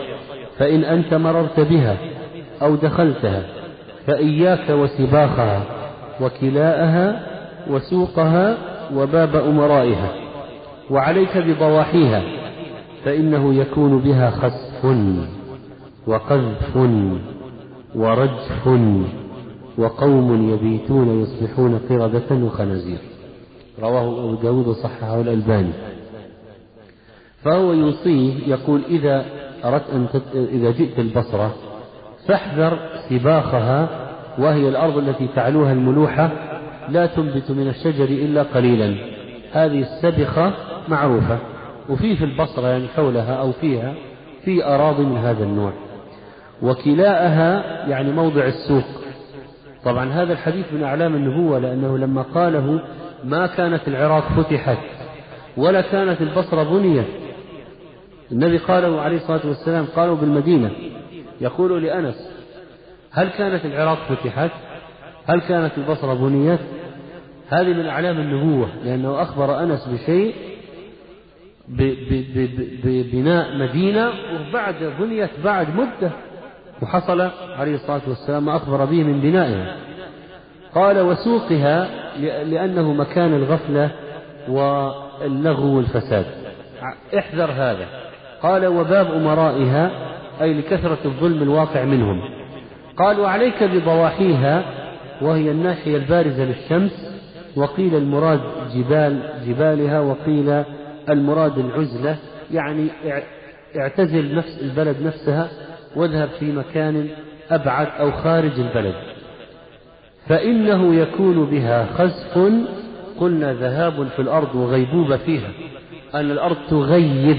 فإن 0.58 0.84
أنت 0.84 1.14
مررت 1.14 1.60
بها 1.60 1.98
أو 2.62 2.76
دخلتها 2.76 3.44
فإياك 4.08 4.70
وسباخها 4.70 5.62
وكلاءها 6.22 7.28
وسوقها 7.70 8.58
وباب 8.96 9.36
أمرائها 9.36 10.12
وعليك 10.90 11.38
بضواحيها 11.38 12.22
فإنه 13.06 13.54
يكون 13.54 14.00
بها 14.00 14.30
خسف 14.30 14.86
وقذف 16.08 16.78
ورجف 17.96 18.68
وقوم 19.80 20.54
يبيتون 20.54 21.22
يصبحون 21.22 21.80
قردة 21.90 22.46
وخنازير. 22.46 23.00
رواه 23.82 24.24
أبو 24.24 24.36
داود 24.36 24.68
وصححه 24.68 25.22
الألباني. 25.22 25.72
فهو 27.44 27.74
يوصيه 27.74 28.34
يقول 28.48 28.82
إذا 28.90 29.26
أردت 29.66 29.90
أن 29.94 30.08
تت... 30.14 30.24
إذا 30.36 30.72
جئت 30.72 31.00
البصرة 31.00 31.56
فاحذر 32.28 32.80
سباخها 33.10 33.90
وهي 34.38 34.70
الأرض 34.70 34.98
التي 34.98 35.28
تعلوها 35.36 35.74
الملوحة 35.74 36.32
لا 36.90 37.06
تنبت 37.06 37.52
من 37.52 37.68
الشجر 37.68 38.06
إلا 38.06 38.44
قليلا. 38.44 38.96
هذه 39.52 39.80
السبخة 39.80 40.54
معروفة 40.88 41.38
وفي 41.90 42.16
في 42.16 42.26
البصرة 42.26 42.68
يعني 42.68 42.88
حولها 42.88 43.34
أو 43.34 43.52
فيها 43.52 43.94
في 44.46 44.66
أراضي 44.66 45.04
من 45.04 45.18
هذا 45.18 45.44
النوع. 45.44 45.72
وكلاءها 46.62 47.64
يعني 47.90 48.12
موضع 48.12 48.46
السوق 48.46 48.84
طبعا 49.86 50.10
هذا 50.10 50.34
الحديث 50.34 50.74
من 50.74 50.84
أعلام 50.84 51.16
النبوة 51.16 51.60
لأنه 51.60 51.98
لما 51.98 52.22
قاله 52.22 52.82
ما 53.24 53.48
كانت 53.48 53.88
العراق 53.88 54.24
فتحت 54.42 54.78
ولا 55.58 55.82
كانت 55.82 56.22
البصرة 56.22 56.64
بنيت. 56.64 57.06
النبي 58.32 58.58
قاله 58.58 59.02
عليه 59.02 59.18
الصلاة 59.18 59.48
والسلام 59.48 59.86
قالوا 59.96 60.16
بالمدينة. 60.16 60.72
يقول 61.42 61.84
لأنس 61.84 62.32
هل 63.12 63.30
كانت 63.30 63.66
العراق 63.66 63.98
فتحت؟ 64.10 64.52
هل 65.26 65.42
كانت 65.42 65.72
البصرة 65.78 66.14
بنيت؟ 66.14 66.60
هذه 67.50 67.74
من 67.74 67.86
أعلام 67.86 68.18
النبوة 68.18 68.70
لأنه 68.84 69.22
أخبر 69.22 69.64
أنس 69.64 69.88
بشيء 69.88 70.36
ببناء 72.84 73.58
مدينة 73.58 74.10
وبعد 74.10 74.94
بنيت 75.00 75.30
بعد 75.44 75.68
مدة. 75.76 76.12
وحصل 76.82 77.22
عليه 77.58 77.76
الصلاة 77.76 78.02
والسلام 78.08 78.46
ما 78.46 78.56
أخبر 78.56 78.86
به 78.86 79.04
من 79.04 79.22
بنائها 79.22 79.76
قال 80.76 81.00
وسوقها 81.00 81.90
لأنه 82.44 82.94
مكان 82.94 83.34
الغفلة 83.34 83.92
واللغو 84.48 85.78
والفساد. 85.78 86.26
احذر 87.18 87.52
هذا. 87.52 87.88
قال 88.42 88.68
وباب 88.68 89.12
أمرائها 89.12 89.92
أي 90.42 90.54
لكثرة 90.54 90.98
الظلم 91.06 91.42
الواقع 91.42 91.84
منهم. 91.84 92.22
قال 92.98 93.20
وعليك 93.20 93.64
بضواحيها 93.64 94.64
وهي 95.22 95.52
الناحية 95.52 95.98
البارزة 95.98 96.44
للشمس 96.44 97.20
وقيل 97.56 97.96
المراد 97.96 98.42
جبال 98.76 99.20
جبالها 99.48 100.00
وقيل 100.00 100.64
المراد 101.10 101.58
العزلة. 101.58 102.16
يعني 102.52 102.88
اعتزل 103.80 104.36
نفس 104.36 104.60
البلد 104.62 105.02
نفسها 105.02 105.48
واذهب 105.96 106.30
في 106.40 106.52
مكان 106.52 107.08
أبعد 107.52 107.88
أو 108.00 108.12
خارج 108.12 108.60
البلد. 108.60 108.94
فإنه 110.28 110.96
يكون 110.96 111.46
بها 111.46 111.86
خسف 111.86 112.52
قلنا 113.20 113.54
ذهاب 113.54 114.08
في 114.16 114.22
الأرض 114.22 114.56
وغيبوبة 114.56 115.18
فيها. 115.18 115.50
أن 116.16 116.32
الأرض 116.32 116.58
تغيب. 116.70 117.38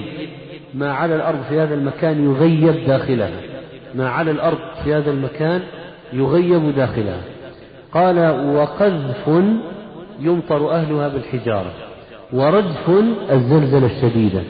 ما 0.74 0.92
على 0.92 1.14
الأرض 1.16 1.42
في 1.48 1.60
هذا 1.60 1.74
المكان 1.74 2.24
يغيب 2.24 2.86
داخلها. 2.86 3.40
ما 3.94 4.08
على 4.08 4.30
الأرض 4.30 4.58
في 4.84 4.94
هذا 4.94 5.10
المكان 5.10 5.60
يغيب 6.12 6.74
داخلها. 6.76 7.20
قال 7.92 8.18
وقذف 8.56 9.28
يمطر 10.20 10.70
أهلها 10.70 11.08
بالحجارة. 11.08 11.72
ورجف 12.32 12.90
الزلزلة 13.30 13.86
الشديدة 13.86 14.40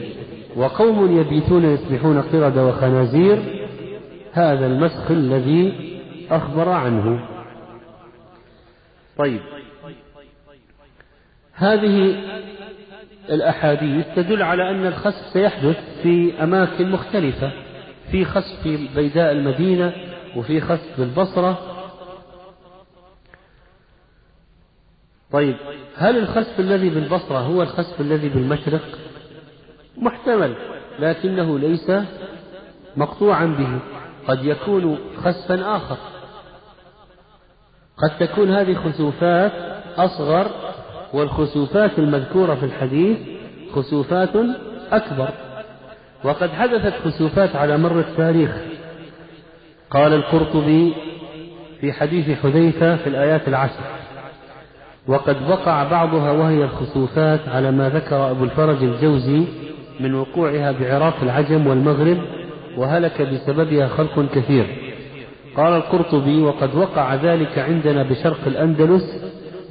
وقوم 0.55 1.19
يبيتون 1.19 1.65
يصبحون 1.65 2.21
قردة 2.21 2.65
وخنازير. 2.65 3.60
هذا 4.33 4.65
المسخ 4.65 5.11
الذي 5.11 5.99
أخبر 6.31 6.69
عنه. 6.69 7.27
طيب. 9.17 9.41
هذه 11.53 12.15
الأحاديث 13.29 14.05
تدل 14.15 14.43
على 14.43 14.69
أن 14.69 14.85
الخسف 14.85 15.33
سيحدث 15.33 15.77
في 16.03 16.43
أماكن 16.43 16.91
مختلفة 16.91 17.51
في 18.11 18.25
خسف 18.25 18.63
في 18.63 18.87
بيداء 18.95 19.31
المدينة 19.31 19.93
وفي 20.35 20.61
خسف 20.61 20.95
في 20.95 21.03
البصرة. 21.03 21.59
طيب 25.31 25.55
هل 25.97 26.17
الخسف 26.17 26.59
الذي 26.59 26.89
بالبصرة 26.89 27.37
هو 27.37 27.61
الخسف 27.61 28.01
الذي 28.01 28.29
بالمشرق؟ 28.29 28.81
محتمل 29.97 30.55
لكنه 30.99 31.59
ليس 31.59 31.91
مقطوعا 32.95 33.45
به. 33.45 33.90
قد 34.27 34.45
يكون 34.45 34.97
خسفا 35.23 35.75
آخر. 35.75 35.97
قد 37.97 38.27
تكون 38.27 38.51
هذه 38.51 38.73
خسوفات 38.73 39.51
أصغر 39.97 40.47
والخسوفات 41.13 41.99
المذكورة 41.99 42.55
في 42.55 42.65
الحديث 42.65 43.17
خسوفات 43.75 44.35
أكبر. 44.91 45.29
وقد 46.23 46.49
حدثت 46.49 46.93
خسوفات 47.05 47.55
على 47.55 47.77
مر 47.77 47.99
التاريخ. 47.99 48.51
قال 49.91 50.13
القرطبي 50.13 50.93
في 51.81 51.93
حديث 51.93 52.39
حذيفة 52.39 52.95
في 52.95 53.07
الآيات 53.07 53.47
العشر 53.47 54.01
وقد 55.07 55.49
وقع 55.49 55.83
بعضها 55.83 56.31
وهي 56.31 56.63
الخسوفات 56.63 57.39
على 57.47 57.71
ما 57.71 57.89
ذكر 57.89 58.31
أبو 58.31 58.43
الفرج 58.43 58.83
الجوزي 58.83 59.43
من 59.99 60.15
وقوعها 60.15 60.71
بعراق 60.71 61.15
العجم 61.21 61.67
والمغرب 61.67 62.17
وهلك 62.77 63.21
بسببها 63.21 63.87
خلق 63.87 64.25
كثير. 64.33 64.65
قال 65.57 65.73
القرطبي 65.73 66.41
وقد 66.41 66.75
وقع 66.75 67.15
ذلك 67.15 67.59
عندنا 67.59 68.03
بشرق 68.03 68.39
الأندلس 68.47 69.03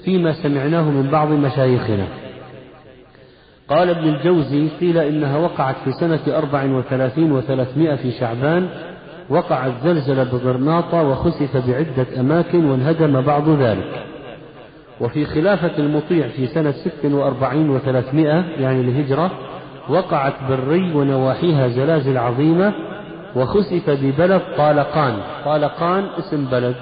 فيما 0.05 0.32
سمعناه 0.32 0.90
من 0.90 1.09
بعض 1.11 1.28
مشايخنا 1.28 2.07
قال 3.68 3.90
ابن 3.90 4.09
الجوزي 4.09 4.68
قيل 4.80 4.98
إنها 4.98 5.38
وقعت 5.38 5.76
في 5.84 5.92
سنة 5.92 6.20
أربع 6.28 6.64
وثلاثين 6.64 7.32
وثلاثمائة 7.32 7.96
في 7.96 8.11
شعبان 8.11 8.68
وقعت 9.28 9.72
زلزلة 9.84 10.24
بغرناطة 10.24 11.03
وخسف 11.03 11.57
بعدة 11.68 12.20
أماكن 12.20 12.64
وانهدم 12.64 13.20
بعض 13.20 13.48
ذلك 13.48 14.05
وفي 15.01 15.24
خلافة 15.24 15.78
المطيع 15.78 16.28
في 16.28 16.46
سنة 16.46 16.70
ست 16.70 17.05
وأربعين 17.05 17.70
وثلاثمائة 17.70 18.44
يعني 18.59 18.80
الهجرة 18.80 19.30
وقعت 19.88 20.34
بالري 20.48 20.92
ونواحيها 20.94 21.68
زلازل 21.68 22.18
عظيمة 22.18 22.89
وخسف 23.37 23.91
ببلد 23.91 24.43
طالقان. 24.57 25.14
طالقان 25.45 26.07
اسم 26.18 26.45
بلد. 26.45 26.76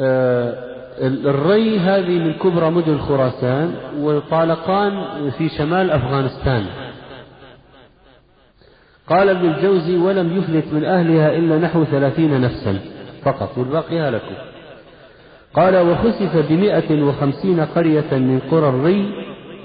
آه 0.00 0.74
الري 1.00 1.78
هذه 1.78 2.18
من 2.18 2.32
كبرى 2.32 2.70
مدن 2.70 2.98
خراسان 2.98 3.74
وطالقان 3.98 4.92
في 5.38 5.48
شمال 5.48 5.90
أفغانستان. 5.90 6.64
قال 9.08 9.28
ابن 9.28 9.48
الجوزي 9.48 9.96
ولم 9.96 10.38
يفلت 10.38 10.64
من 10.72 10.84
أهلها 10.84 11.36
إلا 11.36 11.58
نحو 11.58 11.84
ثلاثين 11.84 12.40
نفسا 12.40 12.78
فقط. 13.24 13.58
والباقي 13.58 14.00
هلكوا. 14.00 14.36
قال 15.54 15.76
وخسف 15.76 16.50
بمئة 16.50 17.02
وخمسين 17.02 17.60
قرية 17.60 18.10
من 18.12 18.40
قرى 18.50 18.68
الري 18.68 19.12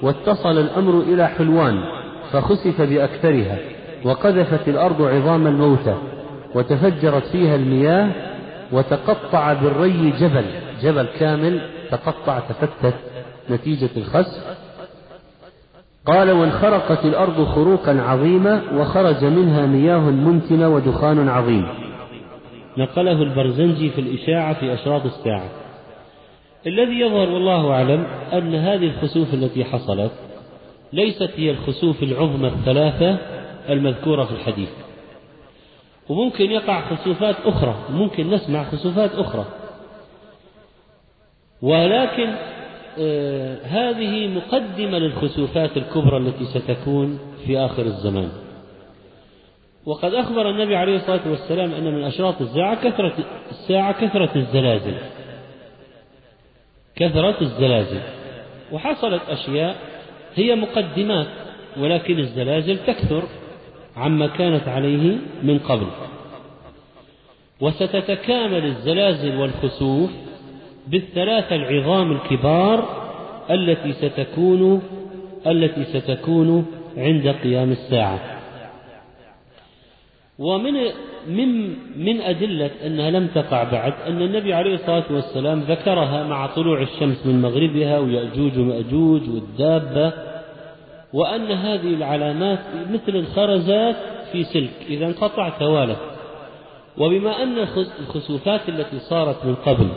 واتصل 0.02 0.58
الأمر 0.58 1.00
إلى 1.00 1.28
حلوان 1.28 1.74
فخسف 2.32 2.82
بأكثرها. 2.82 3.58
وقذفت 4.04 4.68
الأرض 4.68 5.02
عظام 5.02 5.46
الموتى 5.46 5.94
وتفجرت 6.54 7.26
فيها 7.26 7.54
المياه 7.54 8.10
وتقطع 8.72 9.52
بالري 9.52 10.10
جبل 10.10 10.44
جبل 10.82 11.06
كامل 11.18 11.60
تقطع 11.90 12.38
تفتت 12.38 12.94
نتيجة 13.50 13.90
الخسف 13.96 14.60
قال 16.06 16.30
وانخرقت 16.30 17.04
الأرض 17.04 17.44
خروقا 17.44 18.00
عظيمة 18.00 18.62
وخرج 18.74 19.24
منها 19.24 19.66
مياه 19.66 20.10
منتنة 20.10 20.68
ودخان 20.68 21.28
عظيم. 21.28 21.66
نقله 22.78 23.22
البرزنجي 23.22 23.90
في 23.90 24.00
الإشاعة 24.00 24.54
في 24.54 24.74
أشراط 24.74 25.04
الساعة. 25.04 25.48
الذي 26.66 27.00
يظهر 27.00 27.28
والله 27.28 27.72
أعلم 27.72 28.06
أن 28.32 28.54
هذه 28.54 28.86
الخسوف 28.86 29.34
التي 29.34 29.64
حصلت 29.64 30.10
ليست 30.92 31.30
هي 31.36 31.50
الخسوف 31.50 32.02
العظمى 32.02 32.48
الثلاثة 32.48 33.18
المذكورة 33.68 34.24
في 34.24 34.32
الحديث. 34.32 34.68
وممكن 36.08 36.50
يقع 36.50 36.96
خسوفات 36.96 37.36
أخرى 37.44 37.74
ممكن 37.90 38.30
نسمع 38.30 38.64
خسوفات 38.64 39.10
أخرى. 39.14 39.44
ولكن 41.62 42.34
آه 42.98 43.58
هذه 43.62 44.26
مقدمة 44.28 44.98
للخسوفات 44.98 45.76
الكبرى 45.76 46.16
التي 46.16 46.44
ستكون 46.44 47.18
في 47.46 47.58
آخر 47.58 47.82
الزمان. 47.82 48.30
وقد 49.86 50.14
أخبر 50.14 50.50
النبي 50.50 50.76
عليه 50.76 50.96
الصلاة 50.96 51.30
والسلام 51.30 51.72
أن 51.72 51.94
من 51.94 52.04
أشراط 52.04 52.40
الساعة 52.40 52.88
كثرة 52.88 53.14
الساعة 53.50 54.06
كثرة 54.06 54.30
الزلازل. 54.36 54.94
كثرة 56.96 57.36
الزلازل. 57.40 58.00
وحصلت 58.72 59.22
أشياء 59.28 59.76
هي 60.34 60.54
مقدمات 60.54 61.26
ولكن 61.76 62.18
الزلازل 62.18 62.78
تكثر. 62.78 63.22
عما 63.96 64.26
كانت 64.26 64.68
عليه 64.68 65.16
من 65.42 65.58
قبل. 65.58 65.86
وستتكامل 67.60 68.64
الزلازل 68.64 69.36
والخسوف 69.36 70.10
بالثلاثة 70.88 71.56
العظام 71.56 72.12
الكبار 72.12 72.84
التي 73.50 73.92
ستكون 73.92 74.82
التي 75.46 75.84
ستكون 75.84 76.66
عند 76.96 77.28
قيام 77.28 77.70
الساعة. 77.70 78.40
ومن 80.38 80.72
من 81.28 81.68
من 81.96 82.20
أدلة 82.20 82.70
أنها 82.86 83.10
لم 83.10 83.26
تقع 83.26 83.64
بعد 83.64 83.92
أن 84.06 84.22
النبي 84.22 84.54
عليه 84.54 84.74
الصلاة 84.74 85.04
والسلام 85.10 85.60
ذكرها 85.60 86.24
مع 86.24 86.46
طلوع 86.46 86.82
الشمس 86.82 87.26
من 87.26 87.42
مغربها 87.42 87.98
ويأجوج 87.98 88.58
ومأجوج 88.58 89.28
والدابة 89.28 90.29
وأن 91.12 91.52
هذه 91.52 91.94
العلامات 91.94 92.58
مثل 92.90 93.16
الخرزات 93.16 93.96
في 94.32 94.44
سلك 94.44 94.70
إذا 94.88 95.06
انقطع 95.06 95.48
توالت 95.48 95.98
وبما 96.98 97.42
أن 97.42 97.58
الخسوفات 98.00 98.68
التي 98.68 98.98
صارت 98.98 99.44
من 99.44 99.54
قبل 99.54 99.88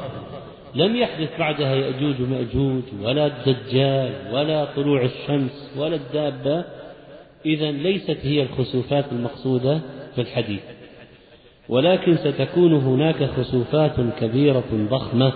لم 0.75 0.95
يحدث 0.95 1.39
بعدها 1.39 1.75
يأجوج 1.75 2.21
ومأجوج 2.21 2.83
ولا 3.03 3.25
الدجال 3.27 4.13
ولا 4.33 4.65
طلوع 4.75 5.01
الشمس 5.01 5.71
ولا 5.77 5.95
الدابة 5.95 6.63
إذا 7.45 7.71
ليست 7.71 8.17
هي 8.21 8.43
الخسوفات 8.43 9.05
المقصودة 9.11 9.79
في 10.15 10.21
الحديث. 10.21 10.61
ولكن 11.69 12.17
ستكون 12.17 12.73
هناك 12.73 13.23
خسوفات 13.23 13.95
كبيرة 14.19 14.63
ضخمة 14.73 15.33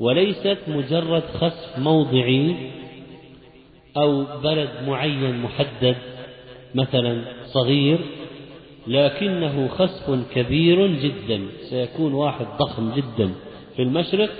وليست 0.00 0.58
مجرد 0.68 1.22
خسف 1.22 1.78
موضعي 1.78 2.56
أو 3.96 4.24
بلد 4.42 4.68
معين 4.86 5.42
محدد 5.42 5.96
مثلا 6.74 7.24
صغير 7.44 7.98
لكنه 8.86 9.68
خسف 9.68 10.34
كبير 10.34 10.86
جدا 10.86 11.46
سيكون 11.70 12.14
واحد 12.14 12.46
ضخم 12.58 12.92
جدا 12.94 13.30
في 13.76 13.82
المشرق 13.82 14.30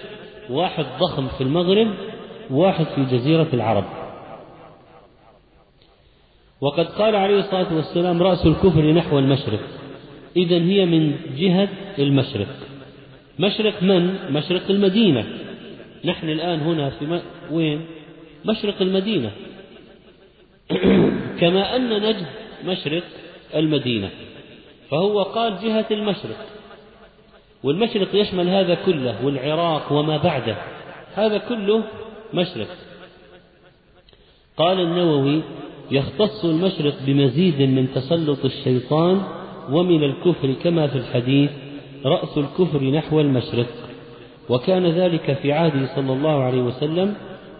واحد 0.50 0.86
ضخم 1.00 1.28
في 1.28 1.40
المغرب 1.40 1.88
واحد 2.50 2.86
في 2.86 3.04
جزيرة 3.04 3.46
العرب. 3.52 3.84
وقد 6.60 6.86
قال 6.86 7.16
عليه 7.16 7.38
الصلاة 7.38 7.74
والسلام 7.74 8.22
رأس 8.22 8.46
الكفر 8.46 8.92
نحو 8.92 9.18
المشرق. 9.18 9.60
إذا 10.36 10.56
هي 10.56 10.86
من 10.86 11.16
جهة 11.36 11.68
المشرق. 11.98 12.48
مشرق 13.38 13.82
من؟ 13.82 14.32
مشرق 14.32 14.70
المدينة. 14.70 15.26
نحن 16.04 16.28
الآن 16.28 16.60
هنا 16.60 16.90
في 16.90 17.06
م... 17.06 17.20
وين؟ 17.50 17.80
مشرق 18.44 18.82
المدينة. 18.82 19.30
كما 21.40 21.76
أن 21.76 21.90
نجد 21.90 22.26
مشرق 22.64 23.02
المدينة 23.54 24.10
فهو 24.90 25.22
قال 25.22 25.58
جهة 25.62 25.86
المشرق 25.90 26.46
والمشرق 27.62 28.14
يشمل 28.14 28.48
هذا 28.48 28.74
كله 28.74 29.24
والعراق 29.24 29.92
وما 29.92 30.16
بعده 30.16 30.56
هذا 31.14 31.38
كله 31.38 31.82
مشرق. 32.34 32.68
قال 34.56 34.80
النووي 34.80 35.42
يختص 35.90 36.44
المشرق 36.44 36.94
بمزيد 37.06 37.62
من 37.62 37.88
تسلط 37.94 38.44
الشيطان 38.44 39.22
ومن 39.70 40.04
الكفر 40.04 40.52
كما 40.52 40.86
في 40.86 40.98
الحديث 40.98 41.50
رأس 42.04 42.38
الكفر 42.38 42.84
نحو 42.84 43.20
المشرق. 43.20 43.66
وكان 44.48 44.86
ذلك 44.86 45.32
في 45.42 45.52
عهده 45.52 45.94
صلى 45.96 46.12
الله 46.12 46.42
عليه 46.42 46.62
وسلم 46.62 47.14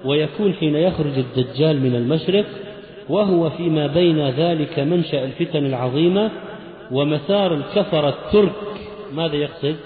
ويكون 0.04 0.54
حين 0.54 0.76
يخرج 0.76 1.18
الدجال 1.18 1.80
من 1.80 1.96
المشرق 1.96 2.46
وهو 3.08 3.50
فيما 3.50 3.86
بين 3.86 4.28
ذلك 4.28 4.78
منشأ 4.78 5.24
الفتن 5.24 5.66
العظيمة 5.66 6.30
ومثار 6.90 7.54
الكفر 7.54 8.08
الترك. 8.08 8.52
ماذا 9.12 9.36
يقصد؟ 9.36 9.76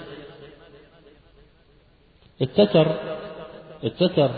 التتر 2.41 2.87
التتر. 3.83 4.29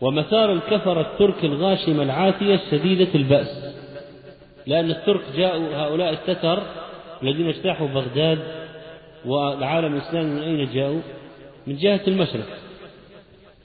ومثار 0.00 0.52
الكفر 0.52 1.00
الترك 1.00 1.44
الغاشمة 1.44 2.02
العاتية 2.02 2.54
الشديدة 2.54 3.14
البأس. 3.14 3.74
لأن 4.66 4.90
الترك 4.90 5.20
جاءوا 5.36 5.76
هؤلاء 5.76 6.12
التتر 6.12 6.62
الذين 7.22 7.48
اجتاحوا 7.48 7.88
بغداد 7.88 8.38
والعالم 9.26 9.94
الإسلامي 9.94 10.30
من 10.30 10.42
أين 10.42 10.72
جاءوا؟ 10.74 11.00
من 11.66 11.76
جهة 11.76 12.00
المشرق. 12.08 12.46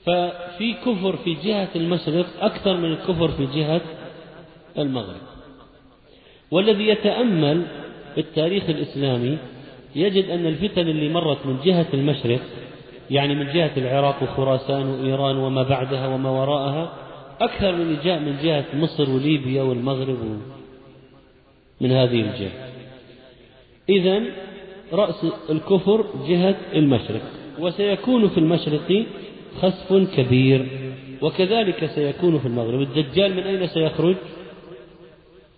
ففي 0.08 0.74
كفر 0.74 1.16
في 1.18 1.34
جهة 1.34 1.70
المشرق 1.76 2.26
أكثر 2.39 2.78
من 2.78 2.91
الكفر 2.91 3.28
في 3.28 3.45
جهة 3.45 3.82
المغرب. 4.78 5.22
والذي 6.51 6.88
يتأمل 6.88 7.64
التاريخ 8.18 8.70
الإسلامي 8.70 9.38
يجد 9.95 10.30
أن 10.30 10.45
الفتن 10.45 10.88
اللي 10.88 11.10
مرت 11.10 11.45
من 11.45 11.58
جهة 11.66 11.88
المشرق 11.93 12.39
يعني 13.10 13.36
من 13.36 13.53
جهة 13.53 13.72
العراق 13.78 14.24
وخراسان 14.24 14.89
وإيران 14.89 15.38
وما 15.38 15.64
بعدها 15.64 16.08
وما 16.08 16.30
وراءها 16.30 16.93
أكثر 17.41 17.76
من 17.76 17.82
اللي 17.82 17.97
جاء 18.03 18.20
من 18.20 18.38
جهة 18.43 18.66
مصر 18.74 19.10
وليبيا 19.10 19.64
والمغرب 19.64 20.39
من 21.82 21.91
هذه 21.91 22.22
الجهة. 22.22 22.51
إذا 23.89 24.24
رأس 24.93 25.26
الكفر 25.49 26.05
جهة 26.28 26.55
المشرق 26.74 27.22
وسيكون 27.60 28.30
في 28.30 28.38
المشرق 28.38 29.05
خسف 29.62 29.93
كبير 30.16 30.68
وكذلك 31.22 31.86
سيكون 31.86 32.39
في 32.39 32.45
المغرب. 32.45 32.82
الدجال 32.82 33.34
من 33.34 33.43
أين 33.43 33.68
سيخرج؟ 33.68 34.16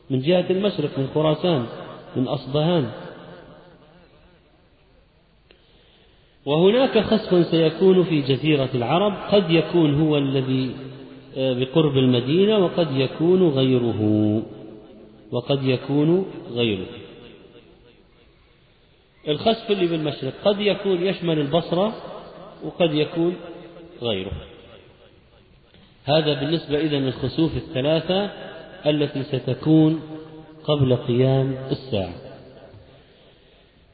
من 0.10 0.22
جهة 0.22 0.45
المشرق 0.50 1.00
من 1.00 1.08
خراسان 1.14 1.66
من 2.16 2.28
أصبهان. 2.28 2.91
وهناك 6.45 7.00
خسف 7.00 7.45
سيكون 7.45 8.04
في 8.04 8.22
جزيرة 8.22 8.70
العرب 8.76 9.14
قد 9.32 9.52
يكون 9.52 10.02
هو 10.02 10.18
الذي 10.18 10.72
آه، 11.38 11.54
بقرب 11.54 11.97
المدينة 11.97 12.58
وقد 12.58 12.91
يكون 12.91 13.50
غيره. 13.50 14.02
وقد 15.32 15.64
يكون 15.64 16.26
غيره. 16.54 16.86
الخسف 19.28 19.72
اللي 19.72 19.88
بالمشرق 19.88 20.34
قد 20.45 20.60
يكون 20.60 21.04
يشمل 21.04 21.39
البصرة 21.39 21.93
وقد 22.64 22.93
يكون 22.93 23.36
غيره. 24.02 24.32
هذا 26.06 26.34
بالنسبة 26.34 26.80
إذا 26.80 26.97
للخسوف 26.97 27.58
الثلاثة 27.58 28.32
التي 28.86 29.24
ستكون 29.24 30.02
قبل 30.64 30.95
قيام 30.95 31.56
الساعة. 31.72 32.14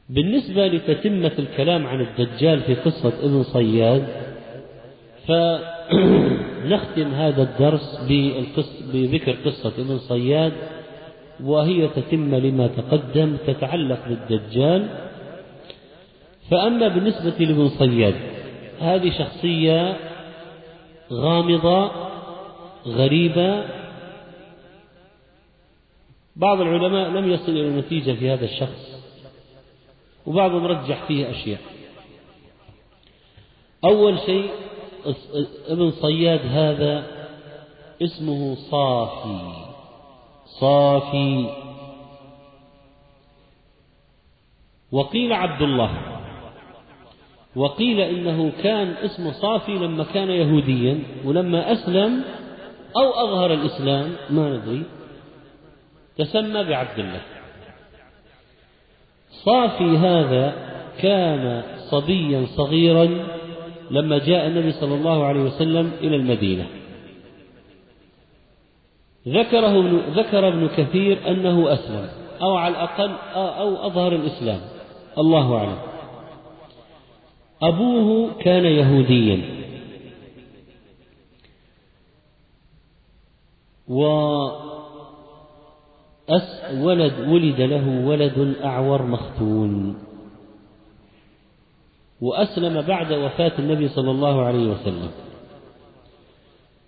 بالنسبة 0.08 0.66
لتتمة 0.66 1.32
الكلام 1.38 1.86
عن 1.86 2.00
الدجال 2.00 2.60
في 2.60 2.74
قصة 2.74 3.12
ابن 3.22 3.42
صياد 3.42 4.06
فنختم 5.26 7.14
هذا 7.22 7.42
الدرس 7.42 8.00
بذكر 8.92 9.32
قصة 9.32 9.72
ابن 9.78 9.98
صياد 9.98 10.52
وهي 11.44 11.88
تتمة 11.88 12.38
لما 12.38 12.66
تقدم 12.66 13.36
تتعلق 13.46 14.08
بالدجال. 14.08 14.88
فأما 16.50 16.88
بالنسبة 16.88 17.44
لابن 17.44 17.68
صياد 17.68 18.35
هذه 18.80 19.18
شخصية 19.18 19.96
غامضة 21.12 21.90
غريبة. 22.86 23.64
بعض 26.36 26.60
العلماء 26.60 27.08
لم 27.08 27.30
يصل 27.30 27.52
إلى 27.52 27.68
نتيجة 27.68 28.12
في 28.12 28.30
هذا 28.30 28.44
الشخص 28.44 29.02
وبعضهم 30.26 30.66
رجح 30.66 31.04
فيه 31.04 31.30
أشياء. 31.30 31.60
أول 33.84 34.18
شيء 34.18 34.50
ابن 35.68 35.90
صياد 35.90 36.40
هذا 36.46 37.06
اسمه 38.02 38.54
صافي. 38.54 39.66
صافي. 40.60 41.50
وقيل 44.92 45.32
عبد 45.32 45.62
الله. 45.62 46.16
وقيل 47.56 48.00
إنه 48.00 48.52
كان 48.62 48.88
اسمه 48.88 49.32
صافي 49.32 49.72
لما 49.72 50.04
كان 50.04 50.30
يهوديا 50.30 50.98
ولما 51.24 51.72
أسلم 51.72 52.24
أو 52.96 53.10
أظهر 53.10 53.52
الإسلام 53.52 54.12
ما 54.30 54.56
ندري. 54.56 54.82
تسمى 56.18 56.64
بعبد 56.64 56.98
الله. 56.98 57.20
صافي 59.44 59.96
هذا 59.96 60.54
كان 60.98 61.62
صبيا 61.90 62.46
صغيرا 62.56 63.26
لما 63.90 64.18
جاء 64.18 64.46
النبي 64.46 64.72
صلى 64.72 64.94
الله 64.94 65.24
عليه 65.24 65.40
وسلم 65.40 65.92
إلى 66.00 66.16
المدينة. 66.16 66.66
ذكره 69.28 69.78
ابن 69.80 69.96
ذكر 69.96 70.48
ابن 70.48 70.68
كثير 70.68 71.18
أنه 71.28 71.72
أسلم 71.72 72.08
أو 72.42 72.56
على 72.56 72.74
الأقل 72.74 73.10
أو 73.34 73.86
أظهر 73.86 74.12
الإسلام. 74.12 74.60
الله 75.18 75.56
أعلم. 75.58 75.95
أبوه 77.62 78.32
كان 78.40 78.64
يهوديا. 78.64 79.56
و 83.88 84.02
ولد 86.74 87.28
ولد 87.28 87.60
له 87.60 88.06
ولد 88.06 88.56
أعور 88.64 89.02
مختون. 89.02 89.96
وأسلم 92.20 92.82
بعد 92.82 93.12
وفاة 93.12 93.52
النبي 93.58 93.88
صلى 93.88 94.10
الله 94.10 94.42
عليه 94.42 94.66
وسلم. 94.66 95.10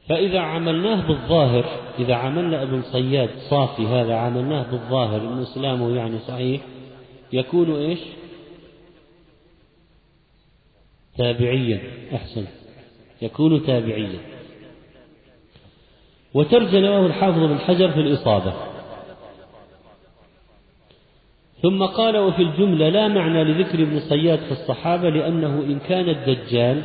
فإذا 0.09 0.41
عملناه 0.41 1.09
بالظاهر 1.09 1.65
إذا 1.99 2.15
عملنا 2.15 2.63
ابن 2.63 2.83
صياد 2.83 3.31
صافي 3.51 3.87
هذا 3.87 4.15
عملناه 4.15 4.71
بالظاهر 4.71 5.21
إن 5.21 5.43
إسلامه 5.43 5.97
يعني 5.97 6.19
صحيح 6.19 6.61
يكون 7.33 7.75
إيش؟ 7.75 7.99
تابعيا. 11.19 11.81
أحسن. 12.15 12.45
يكون 13.23 13.67
تابعيا. 13.67 14.19
وترجم 16.35 16.79
له 16.79 17.07
الحافظ 17.07 17.39
بن 17.39 17.59
حجر 17.59 17.91
في 17.91 18.01
الإصابة. 18.01 18.53
ثم 21.63 21.83
قال 21.83 22.17
وفي 22.17 22.43
الجملة 22.43 22.89
لا 22.89 23.09
معنى 23.09 23.45
لذكر 23.45 23.83
ابن 23.83 24.01
صياد 24.01 24.39
في 24.39 24.53
الصحابة 24.53 25.11
لأنه 25.11 25.61
إن 25.61 25.79
كان 25.79 26.09
الدجال 26.09 26.83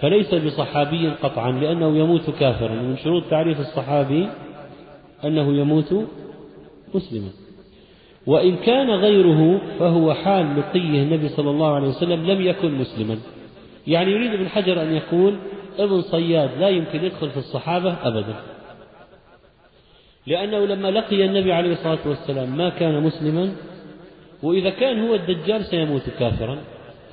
فليس 0.00 0.34
بصحابي 0.34 1.08
قطعا 1.08 1.52
لأنه 1.52 1.98
يموت 1.98 2.30
كافرا. 2.30 2.74
من 2.74 2.96
شروط 2.96 3.24
تعريف 3.30 3.60
الصحابي 3.60 4.28
أنه 5.24 5.56
يموت 5.56 5.94
مسلما. 6.94 7.30
وإن 8.26 8.56
كان 8.56 8.90
غيره 8.90 9.60
فهو 9.78 10.14
حال 10.14 10.58
لقيه 10.58 11.02
النبي 11.02 11.28
صلى 11.28 11.50
الله 11.50 11.74
عليه 11.74 11.88
وسلم 11.88 12.26
لم 12.26 12.46
يكن 12.46 12.74
مسلما. 12.74 13.18
يعني 13.86 14.10
يريد 14.10 14.32
ابن 14.32 14.48
حجر 14.48 14.82
أن 14.82 14.96
يقول 14.96 15.36
ابن 15.78 16.02
صياد 16.02 16.50
لا 16.58 16.68
يمكن 16.68 17.04
يدخل 17.04 17.30
في 17.30 17.36
الصحابة 17.36 17.96
أبدا. 18.02 18.34
لأنه 20.26 20.58
لما 20.58 20.88
لقي 20.90 21.24
النبي 21.24 21.52
عليه 21.52 21.72
الصلاة 21.72 21.98
والسلام 22.06 22.56
ما 22.56 22.68
كان 22.68 23.02
مسلما 23.02 23.52
وإذا 24.42 24.70
كان 24.70 25.08
هو 25.08 25.14
الدجال 25.14 25.64
سيموت 25.64 26.10
كافرا. 26.18 26.58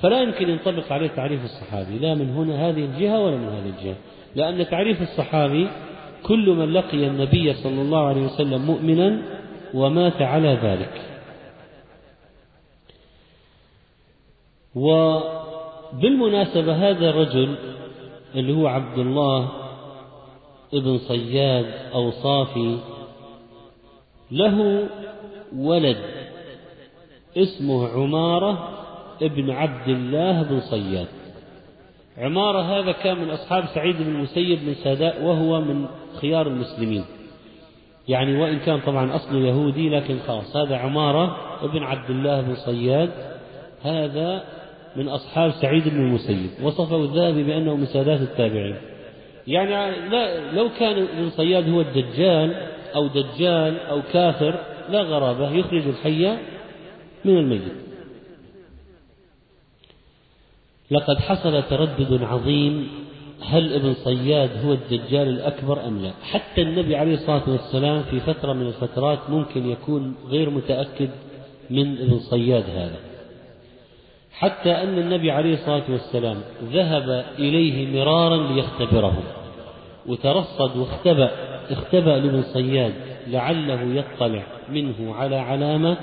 فلا 0.02 0.22
يمكن 0.22 0.48
ينطبق 0.48 0.92
عليه 0.92 1.08
تعريف 1.08 1.44
الصحابي 1.44 1.98
لا 1.98 2.14
من 2.14 2.30
هنا 2.30 2.68
هذه 2.68 2.84
الجهة 2.84 3.20
ولا 3.20 3.36
من 3.36 3.48
هذه 3.48 3.72
الجهة. 3.78 3.96
لأن 4.34 4.68
تعريف 4.68 5.02
الصحابي 5.02 5.68
كل 6.22 6.50
من 6.50 6.72
لقي 6.72 7.06
النبي 7.06 7.54
صلى 7.54 7.82
الله 7.82 8.06
عليه 8.06 8.22
وسلم 8.22 8.66
مؤمنا 8.66 9.22
ومات 9.74 10.22
على 10.22 10.58
ذلك. 10.62 11.00
وبالمناسبة 15.94 16.90
هذا 16.90 17.10
الرجل 17.10 17.56
اللي 18.34 18.52
هو 18.52 18.66
عبد 18.66 18.98
الله 18.98 19.48
ابن 20.74 20.98
صياد 20.98 21.66
أو 21.94 22.10
صافي 22.10 22.78
له 24.30 24.88
ولد 25.56 25.96
اسمه 27.36 27.88
عمارة 27.88 28.68
ابن 29.22 29.50
عبد 29.50 29.88
الله 29.88 30.42
بن 30.42 30.60
صياد. 30.60 31.06
عمارة 32.18 32.60
هذا 32.60 32.92
كان 32.92 33.18
من 33.18 33.30
أصحاب 33.30 33.64
سعيد 33.74 33.96
بن 33.96 34.16
المسيب 34.16 34.62
من 34.62 34.74
ساداء 34.74 35.24
وهو 35.24 35.60
من 35.60 35.86
خيار 36.20 36.46
المسلمين. 36.46 37.04
يعني 38.08 38.42
وإن 38.42 38.58
كان 38.58 38.80
طبعا 38.80 39.16
أصله 39.16 39.38
يهودي 39.38 39.88
لكن 39.88 40.18
خلاص 40.26 40.56
هذا 40.56 40.76
عمارة 40.76 41.36
ابن 41.64 41.82
عبد 41.82 42.10
الله 42.10 42.40
بن 42.40 42.54
صياد 42.54 43.10
هذا 43.82 44.44
من 44.96 45.08
أصحاب 45.08 45.50
سعيد 45.50 45.88
بن 45.88 45.96
المسيب 45.96 46.50
وصفه 46.62 47.04
الذهبي 47.04 47.42
بأنه 47.42 47.76
من 47.76 47.86
سادات 47.86 48.20
التابعين. 48.20 48.76
يعني 49.46 50.08
لا 50.08 50.52
لو 50.52 50.68
كان 50.78 51.02
ابن 51.02 51.30
صياد 51.30 51.68
هو 51.68 51.80
الدجال 51.80 52.54
أو 52.94 53.06
دجال 53.06 53.78
أو 53.78 54.02
كافر 54.12 54.58
لا 54.90 55.02
غرابة 55.02 55.50
يخرج 55.50 55.88
الحي 55.88 56.36
من 57.24 57.38
الميت. 57.38 57.62
لقد 60.90 61.18
حصل 61.18 61.62
تردد 61.62 62.22
عظيم 62.22 62.88
هل 63.40 63.72
ابن 63.74 63.94
صياد 63.94 64.50
هو 64.64 64.72
الدجال 64.72 65.28
الأكبر 65.28 65.86
أم 65.86 66.02
لا؟ 66.02 66.10
حتى 66.22 66.62
النبي 66.62 66.96
عليه 66.96 67.14
الصلاة 67.14 67.50
والسلام 67.50 68.02
في 68.02 68.20
فترة 68.20 68.52
من 68.52 68.66
الفترات 68.66 69.30
ممكن 69.30 69.70
يكون 69.70 70.14
غير 70.28 70.50
متأكد 70.50 71.10
من 71.70 71.98
ابن 71.98 72.18
صياد 72.18 72.64
هذا. 72.70 73.13
حتى 74.38 74.70
أن 74.70 74.98
النبي 74.98 75.30
عليه 75.30 75.54
الصلاة 75.54 75.82
والسلام 75.88 76.36
ذهب 76.64 77.24
إليه 77.38 77.86
مرارا 77.86 78.52
ليختبره 78.52 79.22
وترصد 80.06 80.76
واختبأ 80.76 81.30
اختبأ 81.70 82.10
لابن 82.10 82.42
صياد 82.42 82.92
لعله 83.26 83.82
يطلع 83.94 84.42
منه 84.68 85.14
على 85.14 85.36
علامة 85.36 85.96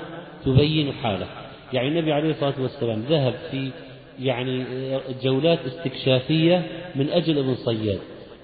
تبين 0.44 0.92
حاله. 0.92 1.26
يعني 1.72 1.88
النبي 1.88 2.12
عليه 2.12 2.30
الصلاة 2.30 2.54
والسلام 2.62 3.04
ذهب 3.08 3.34
في 3.50 3.70
يعني 4.20 4.64
جولات 5.22 5.58
استكشافية 5.66 6.62
من 6.94 7.08
أجل 7.08 7.38
ابن 7.38 7.54
صياد 7.54 7.98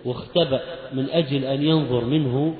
واختبأ 0.05 0.61
من 0.93 1.07
أجل 1.11 1.45
أن 1.45 1.63
ينظر 1.63 2.05
منه 2.05 2.55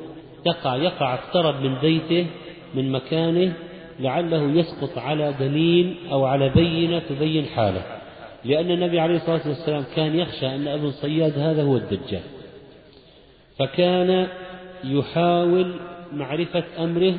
يقع 0.47 0.77
يقع 0.77 1.15
اقترب 1.15 1.61
من 1.63 1.75
بيته 1.79 2.27
من 2.75 2.93
مكانه 2.93 3.53
لعله 4.01 4.43
يسقط 4.43 4.99
على 4.99 5.35
دليل 5.41 5.97
أو 6.11 6.25
على 6.25 6.49
بينة 6.49 6.99
تبين 6.99 7.45
حاله. 7.45 7.83
لأن 8.45 8.71
النبي 8.71 9.01
عليه 9.01 9.17
الصلاة 9.17 9.49
والسلام 9.49 9.85
كان 9.97 10.19
يخشى 10.19 10.47
أن 10.47 10.69
ابن 10.69 10.91
صياد 10.91 11.39
هذا 11.39 11.63
هو 11.63 11.77
الدجال. 11.77 12.23
فكان 13.59 14.29
يحاول 14.85 15.75
معرفة 16.13 16.65
أمره 16.79 17.15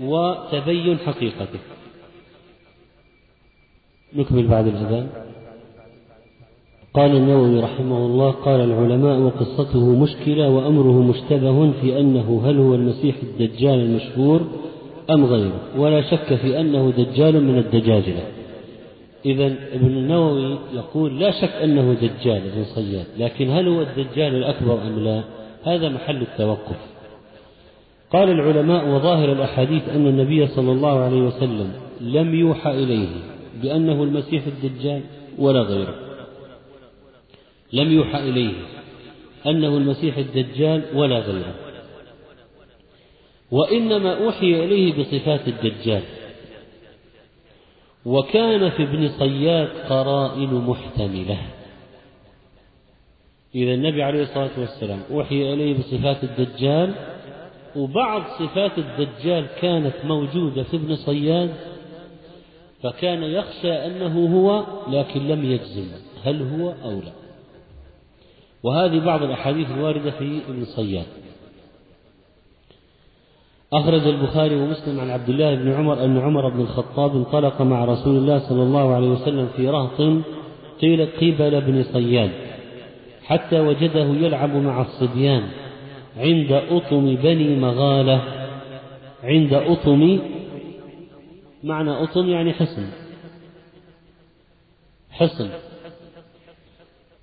وتبين 0.00 0.98
حقيقته. 0.98 1.58
نكمل 4.14 4.46
بعد 4.46 4.66
الأذان. 4.66 5.08
قال 6.94 7.16
النووي 7.16 7.60
رحمه 7.60 8.06
الله 8.06 8.30
قال 8.30 8.60
العلماء 8.60 9.18
وقصته 9.18 10.02
مشكلة 10.02 10.48
وأمره 10.48 11.02
مشتبه 11.02 11.72
في 11.80 12.00
أنه 12.00 12.42
هل 12.44 12.58
هو 12.58 12.74
المسيح 12.74 13.16
الدجال 13.22 13.74
المشهور 13.74 14.46
أم 15.10 15.24
غيره. 15.24 15.60
ولا 15.76 16.02
شك 16.10 16.34
في 16.34 16.60
أنه 16.60 16.92
دجال 16.96 17.44
من 17.44 17.58
الدجاجلة 17.58 18.22
إذا 19.26 19.46
ابن 19.46 19.86
النووي 19.86 20.58
يقول 20.74 21.20
لا 21.20 21.30
شك 21.30 21.52
أنه 21.62 21.92
دجال 21.92 22.42
ابن 22.52 22.64
صياد. 22.64 23.06
لكن 23.18 23.50
هل 23.50 23.68
هو 23.68 23.82
الدجال 23.82 24.34
الأكبر 24.34 24.82
أم 24.82 25.04
لا؟ 25.04 25.22
هذا 25.64 25.88
محل 25.88 26.22
التوقف. 26.22 26.76
قال 28.12 28.30
العلماء 28.30 28.88
وظاهر 28.88 29.32
الأحاديث 29.32 29.88
أن 29.88 30.06
النبي 30.06 30.46
صلى 30.46 30.72
الله 30.72 30.98
عليه 30.98 31.22
وسلم 31.22 31.72
لم 32.00 32.34
يوحى 32.34 32.70
إليه 32.70 33.08
بأنه 33.62 34.02
المسيح 34.02 34.42
الدجال 34.46 35.00
ولا 35.38 35.60
غيره. 35.60 35.94
لم 37.72 37.92
يوحى 37.92 38.28
إليه 38.28 38.52
أنه 39.46 39.76
المسيح 39.76 40.16
الدجال 40.16 40.82
ولا 40.94 41.18
غيره. 41.18 41.54
وإنما 43.52 44.24
أوحي 44.24 44.64
إليه 44.64 44.92
بصفات 44.92 45.48
الدجال. 45.48 46.02
وكان 48.04 48.70
في 48.70 48.82
ابن 48.82 49.08
صياد 49.08 49.68
قرائن 49.88 50.54
محتملة. 50.54 51.38
إذا 53.54 53.74
النبي 53.74 54.02
عليه 54.02 54.22
الصلاة 54.22 54.50
والسلام 54.58 55.00
أوحي 55.10 55.52
إليه 55.52 55.78
بصفات 55.78 56.24
الدجال 56.24 56.94
وبعض 57.76 58.22
صفات 58.38 58.78
الدجال 58.78 59.46
كانت 59.60 59.94
موجودة 60.04 60.62
في 60.62 60.76
ابن 60.76 60.96
صياد 60.96 61.54
فكان 62.82 63.22
يخشى 63.22 63.72
أنه 63.72 64.36
هو 64.36 64.64
لكن 64.88 65.28
لم 65.28 65.44
يجزم 65.44 65.86
هل 66.24 66.42
هو 66.42 66.74
أو 66.84 67.00
لا. 67.00 67.12
وهذه 68.62 68.98
بعض 68.98 69.22
الأحاديث 69.22 69.70
الواردة 69.70 70.10
في 70.10 70.40
ابن 70.48 70.64
صياد. 70.64 71.06
أخرج 73.72 74.06
البخاري 74.06 74.56
ومسلم 74.56 75.00
عن 75.00 75.10
عبد 75.10 75.28
الله 75.28 75.54
بن 75.54 75.72
عمر 75.72 76.04
أن 76.04 76.18
عمر 76.18 76.48
بن 76.48 76.60
الخطاب 76.60 77.16
انطلق 77.16 77.62
مع 77.62 77.84
رسول 77.84 78.16
الله 78.16 78.38
صلى 78.38 78.62
الله 78.62 78.94
عليه 78.94 79.08
وسلم 79.08 79.48
في 79.56 79.68
رهط 79.68 80.22
قيل 80.80 81.06
قبل 81.06 81.60
بن 81.60 81.82
صياد 81.82 82.30
حتى 83.24 83.60
وجده 83.60 84.04
يلعب 84.04 84.56
مع 84.56 84.80
الصبيان 84.80 85.48
عند 86.16 86.52
أطم 86.52 87.14
بني 87.14 87.56
مغالة. 87.56 88.22
عند 89.24 89.54
أطم 89.54 90.20
معنى 91.64 91.90
أطم 91.90 92.28
يعني 92.28 92.52
حصن. 92.52 92.86
حصن. 95.10 95.48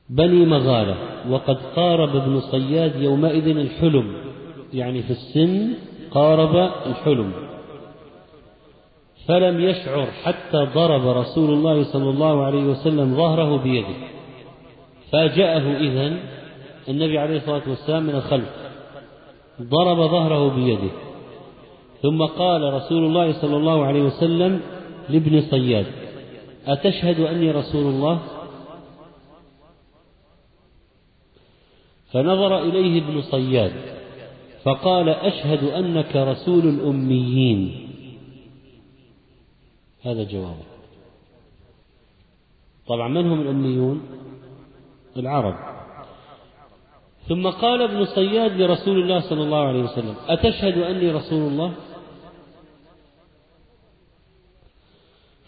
بني 0.09 0.45
مغالة. 0.45 0.95
وقد 1.29 1.57
قارب 1.75 2.15
ابن 2.15 2.39
صياد 2.39 3.01
يومئذ 3.01 3.47
الحلم 3.47 4.13
يعني 4.73 5.03
في 5.03 5.11
السن 5.11 5.73
قارب 6.11 6.71
الحلم. 6.85 7.33
فلم 9.27 9.59
يشعر 9.61 10.05
حتى 10.05 10.57
ضرب 10.57 11.07
رسول 11.07 11.53
الله 11.53 11.83
صلى 11.83 12.09
الله 12.09 12.45
عليه 12.45 12.63
وسلم 12.63 13.15
ظهره 13.15 13.57
بيده. 13.57 13.95
فاجأه 15.11 15.77
إذن 15.77 16.19
النبي 16.89 17.19
عليه 17.19 17.37
الصلاة 17.37 17.69
والسلام 17.69 18.03
من 18.03 18.15
الخلف. 18.15 18.49
ضرب 19.61 19.97
ظهره 19.97 20.49
بيده. 20.55 20.91
ثم 22.01 22.25
قال 22.25 22.73
رسول 22.73 23.05
الله 23.05 23.41
صلى 23.41 23.57
الله 23.57 23.85
عليه 23.85 24.01
وسلم 24.01 24.61
لابن 25.09 25.41
صياد 25.41 25.85
أتشهد 26.67 27.19
أني 27.19 27.51
رسول 27.51 27.85
الله؟ 27.85 28.19
فنظر 32.11 32.59
إليه 32.59 33.03
ابن 33.03 33.21
صياد. 33.21 33.98
فقال 34.63 35.09
أشهد 35.09 35.63
أنك 35.63 36.15
رسول 36.15 36.67
الأميين. 36.67 37.89
هذا 40.01 40.23
جوابه 40.23 40.65
طبعا 42.87 43.07
من 43.07 43.31
هم 43.31 43.41
الأميون؟ 43.41 44.01
العرب. 45.17 45.55
ثم 47.27 47.49
قال 47.49 47.81
ابن 47.81 48.05
صياد 48.05 48.61
لرسول 48.61 49.01
الله 49.01 49.19
صلى 49.19 49.43
الله 49.43 49.67
عليه 49.67 49.83
وسلم 49.83 50.15
أتشهد 50.27 50.77
أني 50.77 51.11
رسول 51.11 51.51
الله؟ 51.51 51.73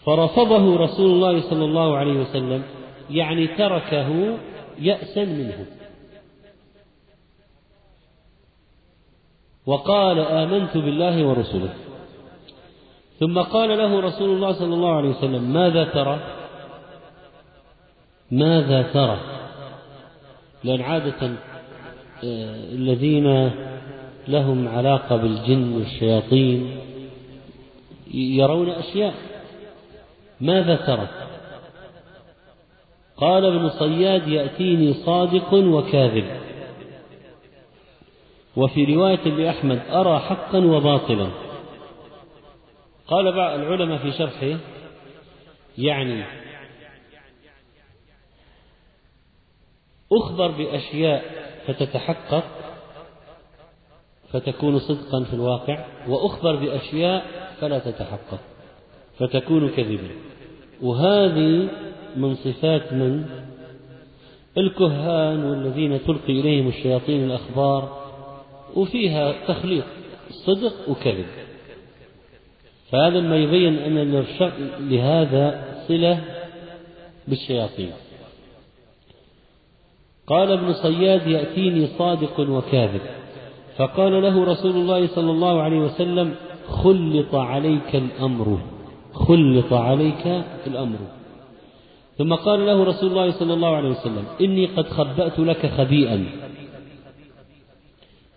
فرفضه 0.04 0.76
رسول 0.76 1.10
الله 1.10 1.50
صلى 1.50 1.64
الله 1.64 1.96
عليه 1.96 2.20
وسلم 2.20 2.62
يعني 3.10 3.46
تركه 3.46 4.38
يأسا 4.78 5.24
منه. 5.24 5.66
وقال 9.66 10.18
آمنت 10.18 10.76
بالله 10.76 11.26
ورسله. 11.26 11.74
ثم 13.20 13.38
قال 13.38 13.78
له 13.78 14.00
رسول 14.00 14.30
الله 14.30 14.52
صلى 14.52 14.74
الله 14.74 14.96
عليه 14.96 15.08
وسلم 15.08 15.52
ماذا 15.52 15.84
ترى؟ 15.84 16.20
ماذا 18.30 18.82
ترى؟ 18.82 19.18
لأن 20.64 20.80
عادة 20.80 21.26
آه، 22.24 22.72
الذين 22.72 23.50
لهم 24.28 24.68
علاقة 24.68 25.16
بالجن 25.16 25.72
والشياطين 25.72 26.76
يرون 28.14 28.70
أشياء. 28.70 29.14
ماذا 30.40 30.76
ترى؟ 30.76 31.08
قال 33.16 33.44
ابن 33.44 33.68
صياد 33.68 34.28
يأتيني 34.28 34.94
صادق 34.94 35.54
وكاذب. 35.54 36.41
وفي 38.56 38.94
رواية 38.94 39.24
لأحمد 39.28 39.82
أرى 39.90 40.18
حقا 40.18 40.58
وباطلا. 40.58 41.28
قال 43.06 43.32
بعض 43.32 43.58
العلماء 43.58 43.98
في 43.98 44.12
شرحه 44.12 44.58
يعني 45.78 46.24
أخبر 50.12 50.50
بأشياء 50.50 51.24
فتتحقق 51.66 52.44
فتكون 54.32 54.78
صدقا 54.78 55.24
في 55.24 55.34
الواقع 55.34 55.84
وأخبر 56.08 56.56
بأشياء 56.56 57.26
فلا 57.60 57.78
تتحقق 57.78 58.40
فتكون 59.18 59.68
كذبا. 59.68 60.10
وهذه 60.82 61.68
من 62.16 62.34
صفات 62.34 62.92
من؟ 62.92 63.42
الكهان 64.58 65.44
والذين 65.44 66.04
تلقي 66.04 66.40
إليهم 66.40 66.68
الشياطين 66.68 67.24
الأخبار 67.24 68.01
وفيها 68.76 69.32
تخليط 69.48 69.84
صدق 70.30 70.88
وكذب. 70.88 71.26
فهذا 72.90 73.20
ما 73.20 73.36
يبين 73.36 73.78
أن 73.78 74.24
لهذا 74.80 75.64
صلة 75.88 76.20
بالشياطين. 77.28 77.90
قال 80.26 80.52
ابن 80.52 80.72
صياد 80.72 81.26
يأتيني 81.26 81.86
صادق 81.86 82.40
وكاذب. 82.40 83.00
فقال 83.76 84.22
له 84.22 84.44
رسول 84.44 84.70
الله 84.70 85.06
صلى 85.06 85.30
الله 85.30 85.62
عليه 85.62 85.78
وسلم 85.78 86.34
خلط 86.68 87.34
عليك 87.34 87.96
الأمر 87.96 88.58
خلط 89.12 89.72
عليك 89.72 90.44
الأمر. 90.66 90.98
ثم 92.18 92.34
قال 92.34 92.66
له 92.66 92.84
رسول 92.84 93.10
الله 93.10 93.30
صلى 93.30 93.54
الله 93.54 93.76
عليه 93.76 93.88
وسلم 93.88 94.24
إني 94.40 94.66
قد 94.66 94.88
خبأت 94.88 95.38
لك 95.38 95.66
خبيئا. 95.66 96.26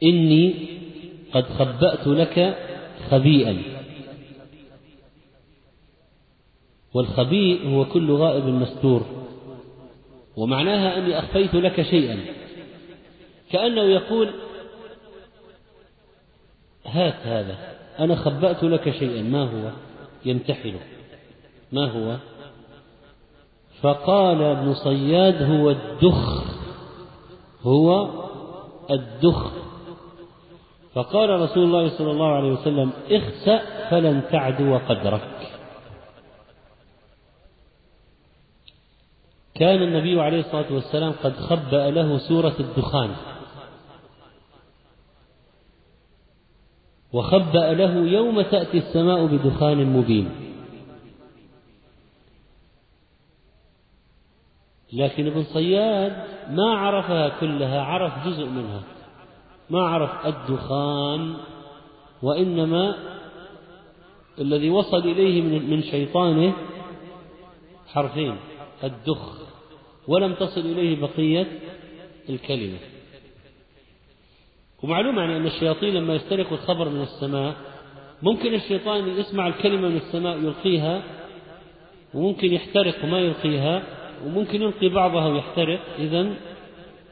إني 0.03 0.53
قد 1.33 1.43
خبأت 1.43 2.07
لك 2.07 2.57
خبيئا. 3.09 3.63
والخبيء 6.93 7.69
هو 7.69 7.85
كل 7.85 8.11
غائب 8.11 8.45
مستور 8.45 9.05
ومعناها 10.37 10.97
أني 10.97 11.19
أخفيت 11.19 11.55
لك 11.55 11.81
شيئا. 11.81 12.19
كأنه 13.51 13.81
يقول 13.81 14.29
هات 16.85 17.27
هذا 17.27 17.57
أنا 17.99 18.15
خبأت 18.15 18.63
لك 18.63 18.89
شيئا. 18.99 19.21
ما 19.21 19.43
هو؟ 19.43 19.71
يمتحنه 20.25 20.79
ما 21.71 21.85
هو؟ 21.85 22.17
فقال 23.81 24.41
ابن 24.41 24.73
صياد 24.73 25.43
هو 25.43 25.69
الدخ 25.69 26.43
هو 27.61 28.09
الدخ. 28.91 29.64
فقال 30.95 31.29
رسول 31.29 31.63
الله 31.63 31.97
صلى 31.97 32.11
الله 32.11 32.35
عليه 32.35 32.51
وسلم 32.51 32.91
اخسأ 33.11 33.89
فلن 33.89 34.23
تعدو 34.31 34.77
قدرك. 34.77 35.51
كان 39.55 39.83
النبي 39.83 40.21
عليه 40.21 40.39
الصلاة 40.39 40.73
والسلام 40.73 41.13
قد 41.23 41.35
خبأ 41.35 41.91
له 41.91 42.17
سورة 42.17 42.55
الدخان. 42.59 43.15
وخبأ 47.13 47.73
له 47.73 47.93
يوم 48.07 48.41
تأتي 48.41 48.77
السماء 48.77 49.25
بدخان 49.25 49.85
مبين. 49.85 50.29
لكن 54.93 55.27
ابن 55.27 55.43
صياد 55.43 56.13
ما 56.49 56.73
عرفها 56.77 57.29
كلها 57.39 57.81
عرف 57.81 58.27
جزء 58.27 58.45
منها. 58.45 58.94
ما 59.69 59.87
عرف 59.87 60.25
الدخان 60.25 61.37
وإنما 62.21 62.95
الذي 64.39 64.69
وصل 64.69 64.97
إليه 64.97 65.41
من 65.41 65.83
شيطانه 65.83 66.53
حرفين 67.87 68.35
الدخ 68.83 69.41
ولم 70.07 70.33
تصل 70.33 70.61
إليه 70.61 71.01
بقية 71.01 71.47
الكلمة. 72.29 72.77
ومعلوم 74.83 75.19
يعني 75.19 75.37
أن 75.37 75.45
الشياطين 75.45 75.93
لما 75.93 76.15
يسترق 76.15 76.53
الخبر 76.53 76.89
من 76.89 77.01
السماء 77.01 77.55
ممكن 78.23 78.53
الشيطان 78.53 79.07
يسمع 79.07 79.47
الكلمة 79.47 79.89
من 79.89 79.97
السماء 79.97 80.37
يلقيها 80.37 81.03
وممكن 82.13 82.53
يحترق 82.53 82.95
وما 83.03 83.19
يلقيها 83.19 83.83
وممكن 84.25 84.61
يلقي 84.61 84.89
بعضها 84.89 85.27
ويحترق. 85.27 85.79
إذا 85.99 86.33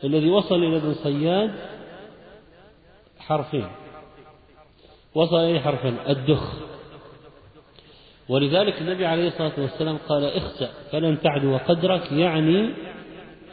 الذي 0.03 0.29
وصل 0.29 0.55
إلى 0.55 0.77
ابن 0.77 0.93
صياد 0.93 1.53
حرفين. 3.27 3.67
وصل 5.15 5.35
إليه 5.35 5.59
حرفين 5.59 5.97
الدخ. 6.09 6.53
ولذلك 8.29 8.81
النبي 8.81 9.05
عليه 9.05 9.27
الصلاة 9.27 9.51
والسلام 9.57 9.97
قال 10.09 10.25
اخسأ 10.25 10.69
فلن 10.91 11.21
تعدو 11.21 11.57
قدرك 11.57 12.11
يعني 12.11 12.69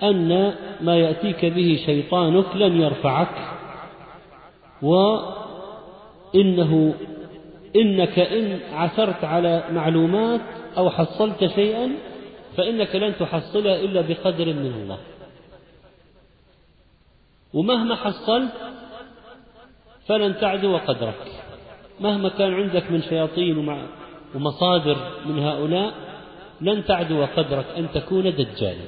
أن 0.03 0.55
ما 0.81 0.97
يأتيك 0.97 1.45
به 1.45 1.83
شيطانك 1.87 2.57
لن 2.57 2.81
يرفعك. 2.81 3.49
وإنه 4.83 6.95
إنك 7.77 8.19
إن 8.19 8.61
عثرت 8.73 9.25
على 9.25 9.65
معلومات 9.73 10.41
أو 10.77 10.91
حصلت 10.91 11.47
شيئا 11.47 11.91
فإنك 12.57 12.97
لن 12.97 13.19
تحصلها 13.19 13.77
إلا 13.77 14.01
بقدر 14.01 14.47
من 14.47 14.67
الله. 14.67 14.99
ومهما 17.55 17.95
حصلت 17.95 18.53
فلن 20.11 20.41
تعدو 20.41 20.77
قدرك 20.77 21.27
مهما 22.01 22.29
كان 22.29 22.55
عندك 22.55 22.91
من 22.91 23.03
شياطين 23.03 23.59
ومصادر 24.35 24.97
من 25.27 25.39
هؤلاء 25.39 25.95
لن 26.61 26.85
تعدو 26.85 27.25
قدرك 27.25 27.67
أن 27.77 27.93
تكون 27.95 28.23
دجالا. 28.23 28.85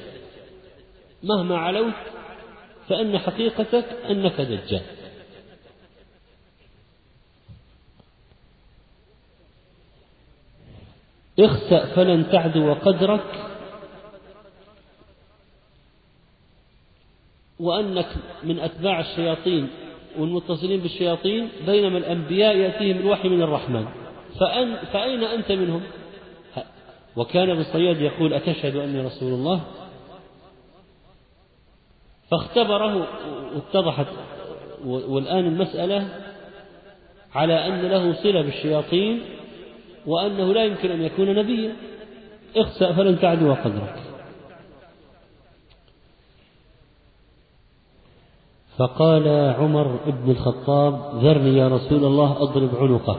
مهما 1.22 1.58
علوت 1.58 1.94
فإن 2.88 3.18
حقيقتك 3.18 3.84
أنك 4.10 4.40
دجال. 4.40 4.82
اخسأ 11.38 11.94
فلن 11.94 12.30
تعدو 12.30 12.74
قدرك 12.74 13.44
وأنك 17.60 18.08
من 18.42 18.58
أتباع 18.58 19.00
الشياطين 19.00 19.70
والمتصلين 20.18 20.80
بالشياطين 20.80 21.48
بينما 21.66 21.98
الأنبياء 21.98 22.56
يأتيهم 22.56 22.96
الوحي 22.96 23.28
من 23.28 23.42
الرحمن. 23.42 23.86
فأن 24.40 24.76
فأين 24.92 25.24
أنت 25.24 25.52
منهم؟ 25.52 25.82
وكان 27.16 27.50
ابن 27.50 27.62
صياد 27.62 28.00
يقول 28.00 28.34
أتشهد 28.34 28.76
أني 28.76 29.00
رسول 29.00 29.32
الله؟ 29.32 29.60
فاختبره 32.30 33.08
واتضحت 33.54 34.06
والآن 34.84 35.46
المسألة 35.46 36.08
على 37.34 37.66
أن 37.66 37.82
له 37.82 38.22
صلة 38.22 38.42
بالشياطين 38.42 39.20
وأنه 40.06 40.54
لا 40.54 40.64
يمكن 40.64 40.90
أن 40.90 41.02
يكون 41.02 41.34
نبيا. 41.34 41.76
اخسأ 42.56 42.92
فلن 42.92 43.20
تعدو 43.20 43.54
قدرك. 43.54 44.11
فقال 48.78 49.28
عمر 49.58 49.96
بن 50.06 50.30
الخطاب 50.30 51.24
ذرني 51.24 51.56
يا 51.58 51.68
رسول 51.68 52.04
الله 52.04 52.42
أضرب 52.42 52.76
عنقه. 52.76 53.18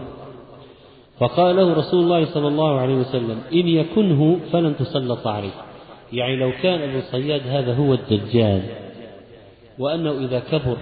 فقال 1.20 1.56
له 1.56 1.74
رسول 1.74 2.04
الله 2.04 2.26
صلى 2.26 2.48
الله 2.48 2.80
عليه 2.80 2.96
وسلم 2.96 3.42
إن 3.54 3.68
يكنه 3.68 4.40
فلن 4.52 4.78
تسلط 4.78 5.28
عليه. 5.28 5.54
يعني 6.14 6.36
لو 6.36 6.52
كان 6.52 6.82
ابن 6.82 7.02
صياد 7.02 7.48
هذا 7.48 7.76
هو 7.76 7.94
الدجال 7.94 8.62
وأنه 9.80 10.12
إذا 10.12 10.40
كبر 10.40 10.78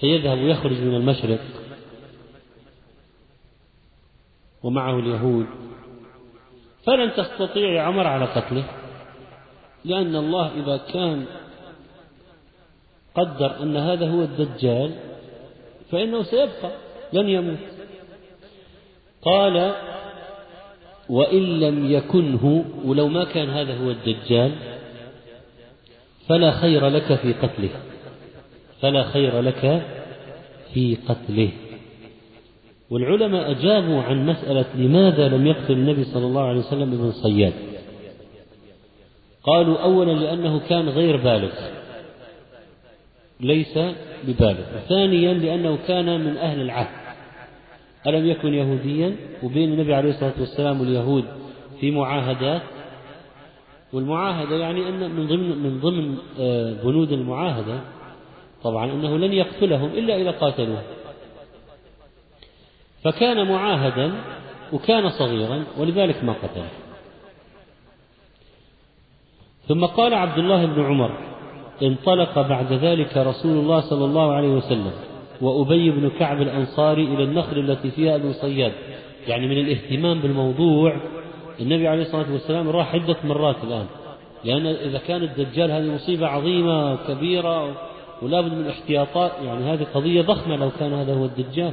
سيذهب 0.00 0.38
ويخرج 0.38 0.80
من 0.80 0.94
المشرق 0.94 1.40
ومعه 4.62 4.98
اليهود. 4.98 5.46
فلن 6.86 7.12
تستطيع 7.16 7.82
عمر 7.82 8.06
على 8.06 8.24
قتله 8.24 8.64
لأن 9.84 10.16
الله 10.16 10.50
إذا 10.62 10.76
كان 10.76 11.24
قدر 13.16 13.62
أن 13.62 13.76
هذا 13.76 14.10
هو 14.10 14.22
الدجال 14.22 14.90
فإنه 15.90 16.22
سيبقى 16.22 16.70
لن 17.12 17.28
يموت. 17.28 17.58
قال 19.22 19.74
وإن 21.08 21.60
لم 21.60 21.90
يكنه 21.90 22.64
ولو 22.84 23.08
ما 23.08 23.24
كان 23.24 23.50
هذا 23.50 23.74
هو 23.78 23.90
الدجال 23.90 24.52
فلا 26.28 26.50
خير 26.50 26.88
لك 26.88 27.14
في 27.14 27.32
قتله. 27.32 27.70
فلا 28.80 29.02
خير 29.04 29.40
لك 29.40 29.82
في 30.74 30.96
قتله. 31.08 31.50
والعلماء 32.90 33.50
أجابوا 33.50 34.02
عن 34.02 34.26
مسألة 34.26 34.64
لماذا 34.74 35.28
لم 35.28 35.46
يقتل 35.46 35.72
النبي 35.72 36.04
صلى 36.04 36.26
الله 36.26 36.42
عليه 36.42 36.60
وسلم 36.60 36.92
ابن 36.92 37.12
صياد. 37.12 37.52
قالوا 39.42 39.78
أولا 39.78 40.12
لأنه 40.12 40.60
كان 40.68 40.88
غير 40.88 41.16
بالغ. 41.16 41.75
ليس 43.40 43.78
ببالغ 44.24 44.64
ثانيا 44.88 45.34
لأنه 45.34 45.78
كان 45.88 46.20
من 46.20 46.36
أهل 46.36 46.60
العهد. 46.60 46.96
ألم 48.06 48.26
يكن 48.26 48.54
يهوديا؟ 48.54 49.16
وبين 49.42 49.72
النبي 49.72 49.94
عليه 49.94 50.10
الصلاة 50.10 50.34
والسلام 50.40 50.80
واليهود 50.80 51.24
في 51.80 51.90
معاهدات. 51.90 52.62
والمعاهدة 53.92 54.56
يعني 54.56 54.88
أن 54.88 55.10
من 55.10 55.26
ضمن 55.26 55.58
من 55.58 55.80
ضمن 55.80 56.16
آه، 56.40 56.72
بنود 56.72 57.12
المعاهدة 57.12 57.80
طبعا 58.62 58.92
أنه 58.92 59.18
لن 59.18 59.32
يقتلهم 59.32 59.90
إلا 59.90 60.16
إذا 60.16 60.30
قاتلوه. 60.30 60.82
فكان 63.04 63.48
معاهدا 63.48 64.12
وكان 64.72 65.08
صغيرا 65.08 65.64
ولذلك 65.78 66.24
ما 66.24 66.32
قتله. 66.32 66.68
ثم 69.68 69.84
قال 69.84 70.14
عبد 70.14 70.38
الله 70.38 70.66
بن 70.66 70.84
عمر 70.84 71.35
انطلق 71.82 72.48
بعد 72.48 72.72
ذلك 72.72 73.16
رسول 73.16 73.58
الله 73.58 73.80
صلى 73.80 74.04
الله 74.04 74.32
عليه 74.32 74.48
وسلم 74.48 74.92
وأبي 75.40 75.90
بن 75.90 76.10
كعب 76.18 76.42
الأنصاري 76.42 77.04
إلى 77.04 77.24
النخل 77.24 77.58
التي 77.58 77.90
فيها 77.90 78.16
أبو 78.16 78.32
صياد. 78.32 78.72
يعني 79.28 79.46
من 79.46 79.58
الاهتمام 79.58 80.20
بالموضوع 80.20 80.96
النبي 81.60 81.88
عليه 81.88 82.02
الصلاة 82.02 82.32
والسلام 82.32 82.68
راح 82.68 82.94
عدة 82.94 83.16
مرات 83.24 83.56
الآن. 83.64 83.86
لأن 84.44 84.66
إذا 84.66 84.98
كان 84.98 85.22
الدجال 85.22 85.70
هذه 85.70 85.94
مصيبة 85.94 86.26
عظيمة 86.26 86.96
كبيرة 86.96 87.76
ولا 88.22 88.40
بد 88.40 88.52
من 88.52 88.68
احتياطات 88.68 89.32
يعني 89.44 89.64
هذه 89.64 89.86
قضية 89.94 90.22
ضخمة 90.22 90.56
لو 90.56 90.70
كان 90.78 90.92
هذا 90.92 91.14
هو 91.14 91.24
الدجال. 91.24 91.72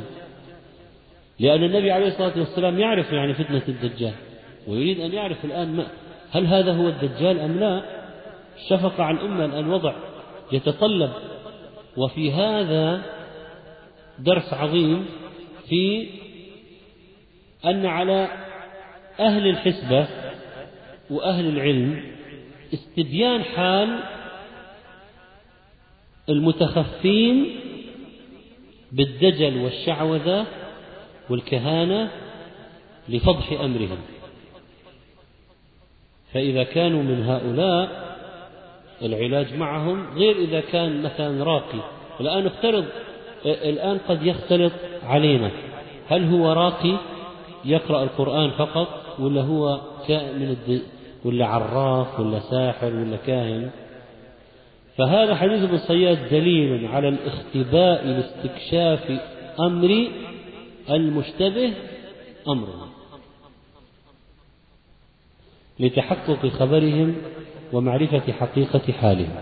لأن 1.39 1.63
النبي 1.63 1.91
عليه 1.91 2.07
الصلاة 2.07 2.39
والسلام 2.39 2.79
يعرف 2.79 3.11
يعني 3.11 3.33
فتنة 3.33 3.61
الدجال 3.67 4.13
ويريد 4.67 4.99
أن 4.99 5.13
يعرف 5.13 5.45
الآن 5.45 5.83
هل 6.31 6.45
هذا 6.45 6.73
هو 6.73 6.87
الدجال 6.87 7.39
أم 7.39 7.59
لا؟ 7.59 8.02
شفقة 8.69 9.03
على 9.03 9.17
الأمة 9.17 9.45
الآن 9.45 9.69
وضع 9.69 9.93
يتطلب. 10.51 11.11
وفي 11.97 12.31
هذا 12.31 13.01
درس 14.19 14.53
عظيم 14.53 15.05
في 15.69 16.09
أن 17.65 17.85
على 17.85 18.27
أهل 19.19 19.47
الحسبة 19.47 20.07
وأهل 21.09 21.45
العلم 21.45 22.03
استبيان 22.73 23.43
حال 23.43 24.03
المتخفين 26.29 27.55
بالدجل 28.91 29.57
والشعوذة 29.57 30.45
والكهانة 31.29 32.11
لفضح 33.09 33.51
أمرهم. 33.51 33.97
فإذا 36.33 36.63
كانوا 36.63 37.03
من 37.03 37.23
هؤلاء 37.23 38.12
العلاج 39.03 39.53
معهم 39.55 40.05
غير 40.15 40.35
إذا 40.35 40.59
كان 40.59 41.03
مثلا 41.03 41.43
راقي. 41.43 41.79
الآن 42.19 42.45
افترض 42.45 42.85
الآن 43.45 43.97
قد 44.09 44.25
يختلط 44.25 44.73
علينا. 45.03 45.51
هل 46.09 46.33
هو 46.33 46.53
راقي؟ 46.53 46.97
يقرأ 47.65 48.03
القرآن 48.03 48.49
فقط 48.51 49.19
ولا 49.19 49.41
هو 49.41 49.81
من 50.09 50.57
الد... 50.57 50.81
ولا 51.25 51.45
عراف 51.45 52.19
ولا 52.19 52.39
ساحر 52.39 52.93
ولا 52.95 53.17
كاهن؟ 53.17 53.69
فهذا 54.97 55.35
حديث 55.35 55.63
ابن 55.63 55.77
صياد 55.77 56.29
دليل 56.29 56.87
على 56.87 57.07
الاختباء 57.07 58.05
لاستكشاف 58.05 59.19
أمر 59.59 60.07
المشتبه 60.89 61.73
أمره 62.47 62.87
لتحقق 65.79 66.47
خبرهم 66.47 67.15
ومعرفة 67.73 68.31
حقيقة 68.31 68.93
حالهم 69.01 69.35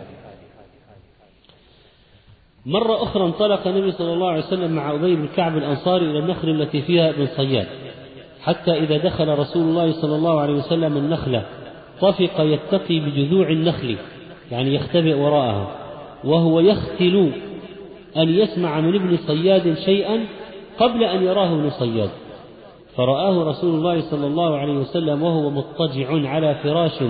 مرة 2.66 3.04
أخرى 3.04 3.26
انطلق 3.26 3.68
النبي 3.68 3.92
صلى 3.92 4.14
الله 4.14 4.30
عليه 4.30 4.44
وسلم 4.44 4.72
مع 4.72 4.92
أبي 4.92 5.16
بن 5.16 5.28
كعب 5.36 5.58
الأنصاري 5.58 6.12
إلى 6.12 6.20
النخل 6.20 6.50
التي 6.50 6.82
فيها 6.82 7.10
ابن 7.10 7.28
صياد 7.28 7.68
حتى 8.42 8.72
إذا 8.72 8.98
دخل 8.98 9.28
رسول 9.28 9.64
الله 9.64 9.92
صلى 10.02 10.16
الله 10.16 10.42
عليه 10.42 10.54
وسلم 10.54 10.98
النخلة 10.98 11.46
طفق 12.02 12.42
يتقي 12.42 13.00
بجذوع 13.00 13.50
النخل 13.50 13.98
يعني 14.52 14.76
يختبئ 14.76 15.14
وراءها 15.14 15.76
وهو 16.24 16.60
يختل 16.60 17.32
أن 18.18 18.30
يسمع 18.30 18.80
من 18.80 18.96
ابن 18.96 19.18
صياد 19.18 19.78
شيئا 19.86 20.26
قبل 20.80 21.04
أن 21.04 21.24
يراه 21.24 21.54
ابن 21.54 21.70
صياد. 21.70 22.10
فرآه 22.98 23.50
رسول 23.50 23.76
الله 23.76 24.02
صلى 24.02 24.28
الله 24.28 24.58
عليه 24.58 24.74
وسلم 24.74 25.24
وهو 25.24 25.50
مضطجع 25.50 26.30
على 26.30 26.56
فراش 26.64 27.04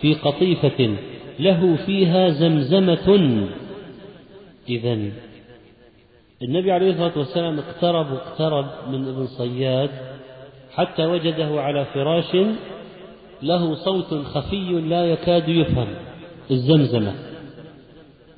في 0.00 0.14
قطيفة 0.14 0.96
له 1.38 1.76
فيها 1.86 2.28
زمزمة. 2.28 3.48
إذا 4.68 4.98
النبي 6.42 6.72
عليه 6.72 6.90
الصلاة 6.90 7.18
والسلام 7.18 7.58
اقترب 7.58 8.12
واقترب 8.12 8.66
من 8.88 9.08
ابن 9.08 9.26
صياد 9.26 9.90
حتى 10.74 11.06
وجده 11.06 11.60
على 11.60 11.84
فراش 11.84 12.36
له 13.42 13.74
صوت 13.74 14.14
خفي 14.24 14.70
لا 14.72 15.04
يكاد 15.04 15.48
يفهم 15.48 15.88
الزمزمة 16.50 17.14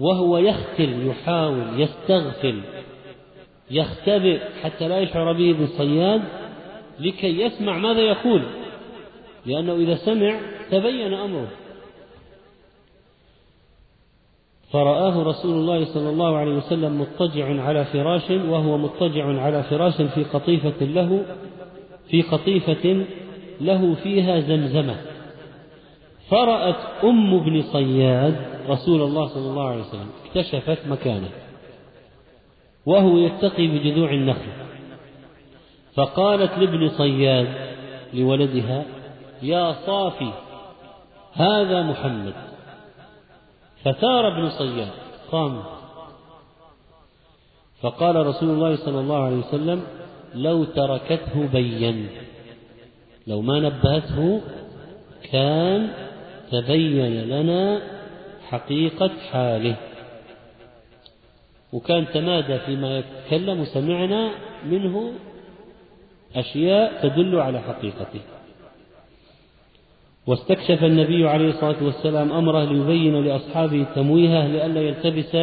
وهو 0.01 0.39
يختل 0.39 1.07
يحاول 1.07 1.81
يستغفل 1.81 2.61
يختبئ 3.71 4.41
حتى 4.63 4.89
لا 4.89 4.99
يشعر 4.99 5.33
به 5.33 5.51
ابن 5.51 5.67
صياد 5.67 6.23
لكي 7.01 7.41
يسمع 7.41 7.79
ماذا 7.79 8.01
يقول 8.01 8.43
لأنه 9.47 9.75
إذا 9.75 9.95
سمع 9.95 10.41
تبين 10.73 11.14
أمره. 11.14 11.49
فرآه 14.73 15.23
رسول 15.23 15.55
الله 15.55 15.85
صلى 15.85 16.11
الله 16.11 16.37
عليه 16.37 16.55
وسلم 16.55 17.01
مضطجع 17.01 17.62
على 17.62 17.85
فراش 17.85 18.31
وهو 18.31 18.79
مضطجع 18.79 19.41
على 19.41 19.62
فراش 19.62 20.03
في 20.03 20.25
قطيفة 20.25 20.85
له 20.85 21.25
في 22.09 22.23
قطيفة 22.23 23.07
له 23.61 23.95
فيها 23.95 24.41
زمزمة. 24.41 24.97
فرأت 26.31 27.05
أم 27.05 27.35
ابن 27.35 27.62
صياد 27.62 28.37
رسول 28.68 29.03
الله 29.03 29.27
صلى 29.27 29.51
الله 29.51 29.68
عليه 29.68 29.81
وسلم 29.81 30.11
اكتشفت 30.25 30.87
مكانه 30.87 31.29
وهو 32.87 33.18
يتقي 33.18 33.66
بجذوع 33.66 34.11
النخل. 34.11 34.53
فقالت 35.95 36.59
لابن 36.59 36.89
صياد 36.89 37.49
لولدها 38.14 38.85
يا 39.43 39.73
صافي 39.73 40.33
هذا 41.33 41.83
محمد. 41.83 42.35
فثار 43.85 44.28
ابن 44.28 44.51
صياد 44.51 44.91
قام. 45.30 45.62
فقال 47.80 48.26
رسول 48.26 48.49
الله 48.49 48.76
صلى 48.76 49.01
الله 49.01 49.24
عليه 49.24 49.37
وسلم 49.37 49.83
لو 50.35 50.64
تركته 50.64 51.47
بين 51.53 52.09
لو 53.26 53.43
ما 53.43 53.61
نبهته 53.61 54.41
كان 55.33 55.89
تبين 56.51 57.28
لنا 57.28 57.83
حقيقة 58.49 59.11
حاله. 59.33 59.76
وكان 61.72 62.07
تمادى 62.14 62.59
فيما 62.59 62.99
يتكلم 62.99 63.61
وسمعنا 63.61 64.30
منه 64.64 65.12
أشياء 66.37 67.03
تدل 67.03 67.39
على 67.41 67.61
حقيقته. 67.61 68.20
واستكشف 70.27 70.85
النبي 70.85 71.29
عليه 71.29 71.49
الصلاة 71.49 71.85
والسلام 71.85 72.33
أمره 72.33 72.64
ليبين 72.64 73.25
لأصحابه 73.25 73.87
تمويهه 73.95 74.47
لئلا 74.47 74.81
يلتبس 74.81 75.37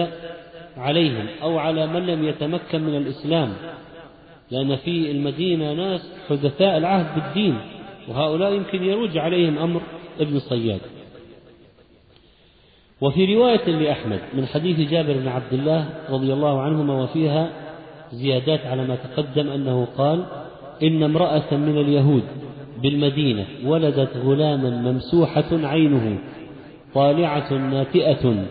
عليهم 0.77 1.25
أو 1.41 1.57
على 1.57 1.88
من 1.88 2.05
لم 2.05 2.27
يتمكن 2.27 2.82
من 2.82 2.95
الإسلام 2.95 3.53
لأن 4.51 4.75
في 4.75 5.11
المدينة 5.11 5.73
ناس 5.73 6.11
حدثاء 6.30 6.77
العهد 6.77 7.15
بالدين 7.15 7.57
وهؤلاء 8.07 8.53
يمكن 8.53 8.84
يروج 8.84 9.17
عليهم 9.17 9.57
أمر 9.57 9.82
ابن 10.19 10.39
صياد. 10.39 10.80
وفي 13.01 13.36
رواية 13.36 13.65
لأحمد 13.65 14.19
من 14.34 14.45
حديث 14.45 14.89
جابر 14.89 15.13
بن 15.13 15.27
عبد 15.27 15.53
الله 15.53 15.89
رضي 16.09 16.34
الله 16.34 16.61
عنهما 16.61 17.03
وفيها 17.03 17.49
زيادات 18.11 18.65
على 18.65 18.88
ما 18.88 18.95
تقدم 18.95 19.49
أنه 19.49 19.88
قال 19.97 20.25
إن 20.84 21.03
امرأة 21.03 21.55
من 21.55 21.77
اليهود 21.77 22.23
بالمدينة 22.82 23.45
ولدت 23.65 24.17
غلاما 24.17 24.69
ممسوحة 24.69 25.45
عينه 25.51 26.19
طالعة 26.93 27.53
ناتئة 27.53 28.45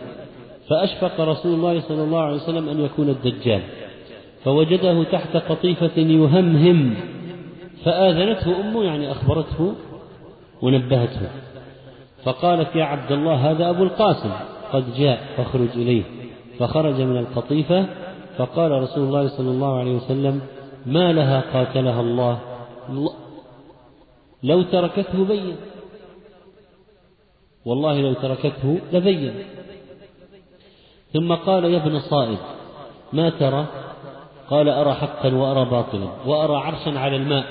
فأشفق 0.69 1.21
رسول 1.21 1.55
الله 1.55 1.81
صلى 1.81 2.03
الله 2.03 2.21
عليه 2.21 2.37
وسلم 2.37 2.69
أن 2.69 2.81
يكون 2.81 3.09
الدجال 3.09 3.61
فوجده 4.45 5.05
تحت 5.05 5.37
قطيفة 5.37 5.97
يهمهم 5.97 6.95
فآذنته 7.85 8.61
أمه 8.61 8.85
يعني 8.85 9.13
أخبرته 9.13 9.75
ونبهته 10.63 11.29
فقالت 12.25 12.77
يا 12.77 12.85
عبد 12.85 13.13
الله 13.13 13.51
هذا 13.51 13.71
أبو 13.71 13.83
القاسم 13.83 14.31
قد 14.73 14.85
جاء 14.99 15.21
فاخرج 15.37 15.69
إليه 15.75 16.03
فخرج 16.59 17.01
من 17.01 17.17
القطيفة 17.17 17.87
فقال 18.39 18.71
رسول 18.71 19.05
الله 19.05 19.29
صلى 19.29 19.51
الله 19.51 19.79
عليه 19.79 19.97
وسلم 19.97 20.41
ما 20.87 21.13
لها 21.13 21.41
قاتلها 21.53 22.01
الله 22.01 22.39
لو 24.43 24.63
تركته 24.63 25.25
بين. 25.25 25.57
والله 27.65 28.01
لو 28.01 28.13
تركته 28.13 28.79
لبين. 28.93 29.35
ثم 31.13 31.35
قال 31.35 31.65
يا 31.65 31.87
ابن 31.87 32.01
صائد 32.01 32.39
ما 33.13 33.31
ترى؟ 33.31 33.67
قال 34.51 34.69
أرى 34.69 34.95
حقا 34.95 35.35
وأرى 35.35 35.71
باطلا 35.71 36.09
وأرى 36.27 36.57
عرشا 36.57 36.99
على 36.99 37.17
الماء. 37.17 37.47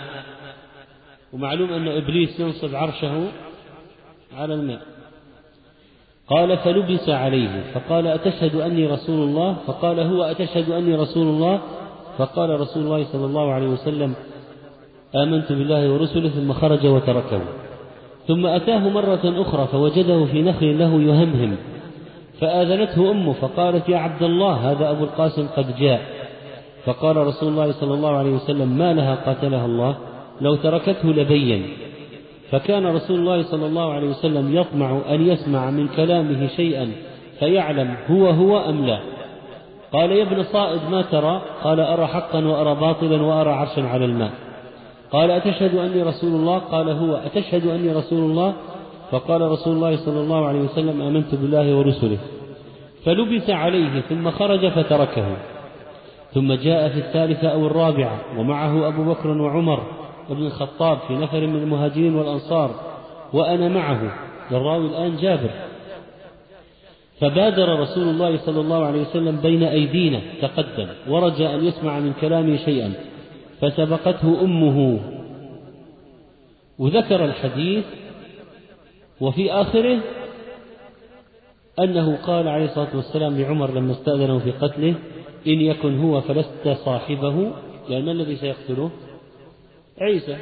ومعلوم 1.34 1.74
أن 1.74 1.88
إبليس 1.88 2.40
ينصب 2.40 2.76
عرشه 2.76 3.28
على 4.38 4.54
الماء. 4.54 4.82
قال 6.30 6.58
فلبس 6.58 7.10
عليه 7.10 7.72
فقال 7.74 8.08
أتشهد 8.08 8.56
أني 8.56 8.88
رسول 8.88 9.30
الله؟ 9.30 9.58
فقال 9.68 10.00
هو 10.00 10.24
أتشهد 10.24 10.72
أني 10.72 10.96
رسول 10.96 11.28
الله؟ 11.28 11.62
فقال 12.18 12.60
رسول 12.60 12.84
الله 12.84 13.04
صلى 13.12 13.26
الله 13.26 13.54
عليه 13.54 13.68
وسلم 13.68 14.16
آمنت 15.16 15.52
بالله 15.52 15.94
ورسله 15.94 16.30
ثم 16.30 16.54
خرج 16.54 16.88
وتركه. 16.88 17.42
ثم 18.28 18.46
أتاه 18.46 18.90
مرة 18.90 19.20
أخرى 19.24 19.68
فوجده 19.68 20.26
في 20.26 20.42
نخل 20.42 20.80
له 20.80 21.02
يهمهم. 21.02 21.56
فآذنته 22.42 23.12
أمه 23.12 23.34
فقالت 23.34 23.90
يا 23.90 23.98
عبد 23.98 24.24
الله 24.24 24.72
هذا 24.72 24.92
أبو 24.92 25.04
القاسم 25.04 25.48
قد 25.58 25.78
جاء. 25.80 26.02
فقال 26.86 27.18
رسول 27.18 27.50
الله 27.50 27.72
صلى 27.72 27.94
الله 27.94 28.18
عليه 28.18 28.32
وسلم 28.32 28.68
ما 28.78 28.94
لها 28.94 29.16
قاتلها 29.16 29.66
الله؟ 29.66 29.96
لو 30.42 30.56
تركته 30.56 31.10
لبين. 31.10 31.66
فكان 32.52 32.86
رسول 32.86 33.20
الله 33.20 33.44
صلى 33.44 33.66
الله 33.66 33.94
عليه 33.94 34.08
وسلم 34.08 34.56
يطمع 34.56 35.00
أن 35.10 35.28
يسمع 35.28 35.70
من 35.72 35.88
كلامه 35.88 36.48
شيئا 36.48 36.92
فيعلم 37.40 37.96
هو 38.12 38.30
هو 38.30 38.70
أم 38.70 38.86
لا. 38.86 39.00
قال 39.94 40.12
يا 40.12 40.24
ابن 40.24 40.44
صائد 40.44 40.80
ما 40.92 41.02
ترى؟ 41.02 41.42
قال 41.64 41.80
أرى 41.80 42.08
حقا 42.08 42.46
وأرى 42.46 42.76
باطلا 42.76 43.22
وأرى 43.22 43.50
عرشا 43.50 43.88
على 43.88 44.06
الماء. 44.06 44.47
قال 45.12 45.32
أتشهد 45.32 45.76
أني 45.76 46.04
رسول 46.04 46.30
الله؟ 46.30 46.58
قال 46.58 46.90
هو 46.90 47.16
أتشهد 47.16 47.68
أني 47.68 47.92
رسول 47.92 48.20
الله؟ 48.32 48.54
فقال 49.12 49.42
رسول 49.42 49.76
الله 49.76 49.96
صلى 50.06 50.20
الله 50.20 50.46
عليه 50.46 50.60
وسلم 50.60 51.02
آمنت 51.02 51.36
بالله 51.36 51.76
ورسله. 51.76 52.18
فلبس 53.06 53.50
عليه 53.50 54.02
ثم 54.02 54.32
خرج 54.32 54.68
فتركه. 54.68 55.38
ثم 56.34 56.54
جاء 56.54 56.90
في 56.90 56.98
الثالثة 57.00 57.48
أو 57.48 57.68
الرابعة 57.68 58.22
ومعه 58.38 58.88
أبو 58.88 59.04
بكر 59.04 59.28
وعمر 59.28 59.84
وابن 60.30 60.46
الخطاب 60.46 60.98
في 61.08 61.14
نفر 61.14 61.48
من 61.48 61.56
المهاجرين 61.56 62.16
والأنصار 62.16 62.72
وأنا 63.34 63.68
معه. 63.68 64.14
الراوي 64.52 64.88
الآن 64.88 65.18
جابر. 65.18 65.50
فبادر 67.22 67.80
رسول 67.80 68.04
الله 68.04 68.38
صلى 68.38 68.62
الله 68.62 68.86
عليه 68.86 69.02
وسلم 69.02 69.40
بين 69.44 69.64
أيدينا 69.64 70.22
تقدم 70.42 70.88
ورجى 71.10 71.48
أن 71.56 71.66
يسمع 71.66 72.00
من 72.00 72.14
كلامه 72.22 72.58
شيئا. 72.58 72.94
فسبقته 73.62 74.42
أمه. 74.42 75.00
وذكر 76.80 77.26
الحديث 77.26 77.86
وفي 79.22 79.52
آخره 79.52 80.00
أنه 81.80 82.16
قال 82.16 82.48
عليه 82.48 82.66
الصلاة 82.66 82.96
والسلام 82.96 83.38
لعمر 83.42 83.72
لما 83.72 83.92
استأذنه 83.92 84.40
في 84.40 84.52
قتله 84.52 84.96
إن 85.48 85.62
يكن 85.62 86.00
هو 86.00 86.22
فلست 86.22 86.68
صاحبه 86.86 87.52
لأن 87.90 88.04
من 88.04 88.10
الذي 88.10 88.36
سيقتله؟ 88.36 88.92
عيسى 90.02 90.38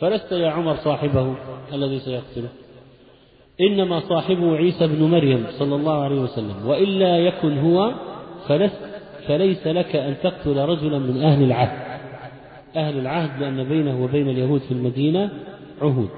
فلست 0.00 0.32
يا 0.32 0.50
عمر 0.50 0.76
صاحبه 0.76 1.34
الذي 1.72 1.98
سيقتله؟ 1.98 2.48
إنما 3.60 4.00
صاحبه 4.00 4.56
عيسى 4.56 4.86
بن 4.86 5.02
مريم 5.02 5.46
صلى 5.58 5.74
الله 5.74 6.04
عليه 6.04 6.20
وسلم 6.20 6.66
وإلا 6.66 7.18
يكن 7.18 7.58
هو 7.58 7.92
فلست 8.48 8.80
فليس 9.26 9.66
لك 9.66 9.96
أن 9.96 10.14
تقتل 10.22 10.56
رجلا 10.56 10.98
من 10.98 11.22
أهل 11.22 11.42
العهد. 11.42 11.83
أهل 12.76 12.98
العهد 12.98 13.40
لأن 13.40 13.64
بينه 13.64 14.04
وبين 14.04 14.28
اليهود 14.28 14.60
في 14.60 14.72
المدينة 14.72 15.30
عهود. 15.82 16.08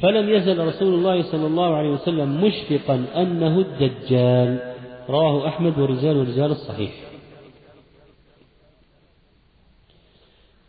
فلم 0.00 0.28
يزل 0.28 0.66
رسول 0.66 0.94
الله 0.94 1.22
صلى 1.22 1.46
الله 1.46 1.76
عليه 1.76 1.90
وسلم 1.90 2.44
مشفقا 2.44 3.04
أنه 3.16 3.58
الدجال. 3.58 4.74
رواه 5.08 5.48
أحمد 5.48 5.78
ورجال 5.78 6.16
رجال 6.16 6.50
الصحيح. 6.50 6.90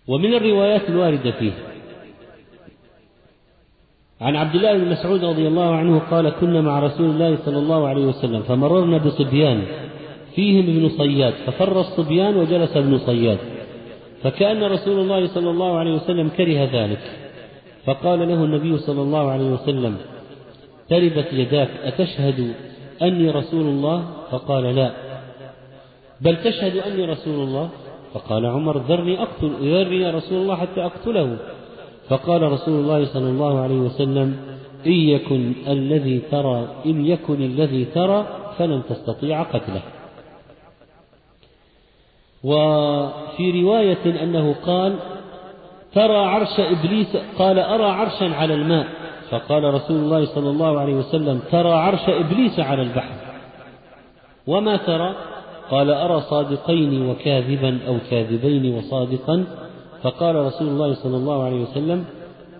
ومن 0.08 0.34
الروايات 0.34 0.90
الواردة 0.90 1.32
فيه 1.32 1.52
عن 4.22 4.36
عبد 4.36 4.56
الله 4.56 4.78
بن 4.78 4.90
مسعود 4.90 5.24
رضي 5.24 5.48
الله 5.48 5.76
عنه 5.76 6.00
قال 6.00 6.30
كنا 6.30 6.62
مع 6.62 6.80
رسول 6.80 7.10
الله 7.10 7.38
صلى 7.46 7.58
الله 7.58 7.88
عليه 7.88 8.06
وسلم 8.06 8.42
فمررنا 8.42 8.98
بصبيان. 8.98 9.64
فيهم 10.36 10.64
ابن 10.64 10.90
صياد 10.90 11.34
ففر 11.34 11.80
الصبيان 11.80 12.38
وجلس 12.38 12.78
ابن 12.78 12.98
صياد. 12.98 13.38
فكأن 14.24 14.64
رسول 14.64 15.00
الله 15.00 15.28
صلى 15.28 15.50
الله 15.50 15.78
عليه 15.78 15.94
وسلم 15.94 16.30
كره 16.30 16.70
ذلك. 16.74 17.00
فقال 17.86 18.20
له 18.20 18.44
النبي 18.46 18.78
صلى 18.78 19.02
الله 19.02 19.32
عليه 19.32 19.46
وسلم 19.46 19.98
تربت 20.90 21.28
يداك 21.34 21.70
أتشهد 21.84 22.54
أني 23.02 23.30
رسول 23.30 23.62
الله؟ 23.62 24.06
فقال 24.32 24.76
لا. 24.76 24.92
بل 26.22 26.38
تشهد 26.44 26.78
أني 26.78 27.06
رسول 27.06 27.44
الله؟ 27.44 27.70
فقال 28.14 28.46
عمر 28.46 28.78
ذرني 28.78 29.22
أقتل 29.22 29.52
ذرني 29.62 30.02
يا 30.02 30.12
رسول 30.12 30.42
الله 30.42 30.56
حتى 30.56 30.86
أقتله. 30.86 31.38
فقال 32.10 32.52
رسول 32.52 32.74
الله 32.74 33.06
صلى 33.06 33.30
الله 33.30 33.60
عليه 33.60 33.76
وسلم 33.76 34.38
إن 34.86 34.92
يكن 34.92 35.54
الذي 35.68 36.20
ترى 36.32 36.68
إن 36.86 37.06
يكن 37.06 37.42
الذي 37.42 37.86
ترى 37.86 38.28
فلن 38.58 38.82
تستطيع 38.90 39.44
قتله. 39.44 39.82
وفي 42.44 43.62
رواية 43.62 44.24
أنه 44.24 44.56
قال 44.66 44.96
ترى 45.94 46.18
عرش 46.18 46.60
إبليس 46.60 47.18
قال 47.38 47.60
أرى 47.60 47.86
عرشا 47.86 48.36
على 48.36 48.54
الماء. 48.54 48.88
فقال 49.30 49.64
رسول 49.74 49.98
الله 49.98 50.26
صلى 50.26 50.50
الله 50.50 50.80
عليه 50.80 50.94
وسلم 50.94 51.40
ترى 51.52 51.72
عرش 51.72 52.10
إبليس 52.10 52.60
على 52.60 52.82
البحر. 52.82 53.16
وما 54.48 54.78
ترى؟ 54.78 55.16
قال 55.72 55.90
أرى 55.92 56.22
صادقين 56.22 57.10
وكاذبا 57.10 57.80
أو 57.88 57.98
كاذبين 58.10 58.76
وصادقا. 58.76 59.46
فقال 60.04 60.36
رسول 60.36 60.68
الله 60.68 60.94
صلى 60.94 61.18
الله 61.18 61.44
عليه 61.44 61.62
وسلم 61.62 62.06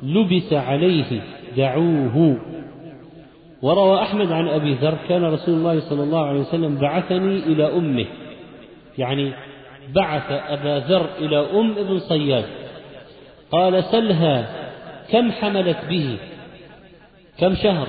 لبس 0.04 0.54
عليه 0.54 1.22
دعوه. 1.58 2.38
وروى 3.62 4.02
أحمد 4.02 4.32
عن 4.32 4.48
أبي 4.48 4.74
ذر 4.74 4.98
كان 5.10 5.24
رسول 5.24 5.56
الله 5.56 5.80
صلى 5.80 6.04
الله 6.04 6.26
عليه 6.26 6.40
وسلم 6.40 6.76
بعثني 6.76 7.36
إلى 7.38 7.78
أمه. 7.78 8.06
يعني 8.98 9.34
بعث 9.94 10.32
أبا 10.32 10.80
ذر 10.88 11.10
إلى 11.18 11.38
أم 11.60 11.72
ابن 11.72 12.00
صياد. 12.00 12.46
قال 13.52 13.84
سلها 13.84 14.46
كم 15.12 15.32
حملت 15.32 15.86
به؟ 15.86 16.18
كم 17.38 17.56
شهر؟ 17.56 17.88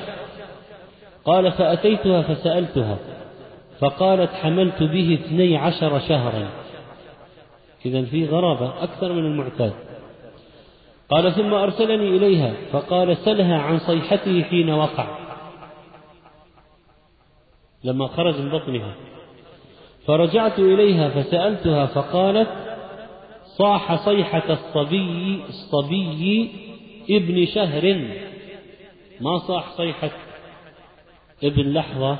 قال 1.24 1.52
فأتيتها 1.52 2.22
فسألتها 2.22 2.98
فقالت 3.80 4.30
حملت 4.34 4.82
به 4.82 5.18
اثني 5.20 5.56
عشر 5.56 6.00
شهرا. 6.00 6.48
إذا 7.86 8.04
في 8.04 8.26
غرابة 8.26 8.82
أكثر 8.82 9.12
من 9.12 9.24
المعتاد. 9.24 9.72
قال 11.08 11.32
ثم 11.32 11.54
أرسلني 11.54 12.16
إليها 12.16 12.52
فقال 12.72 13.16
سلها 13.16 13.58
عن 13.58 13.78
صيحته 13.78 14.42
حين 14.42 14.70
وقع. 14.70 15.06
لما 17.84 18.06
خرج 18.06 18.40
من 18.40 18.50
بطنها. 18.50 18.94
فرجعت 20.06 20.58
إليها 20.58 21.08
فسألتها 21.08 21.86
فقالت 21.86 22.48
صاح 23.58 24.04
صيحة 24.04 24.52
الصبي 24.52 25.42
الصبي 25.48 26.50
ابن 27.10 27.46
شهر. 27.46 28.10
ما 29.20 29.38
صاح 29.38 29.72
صيحة 29.76 30.10
ابن 31.44 31.72
لحظة؟ 31.72 32.16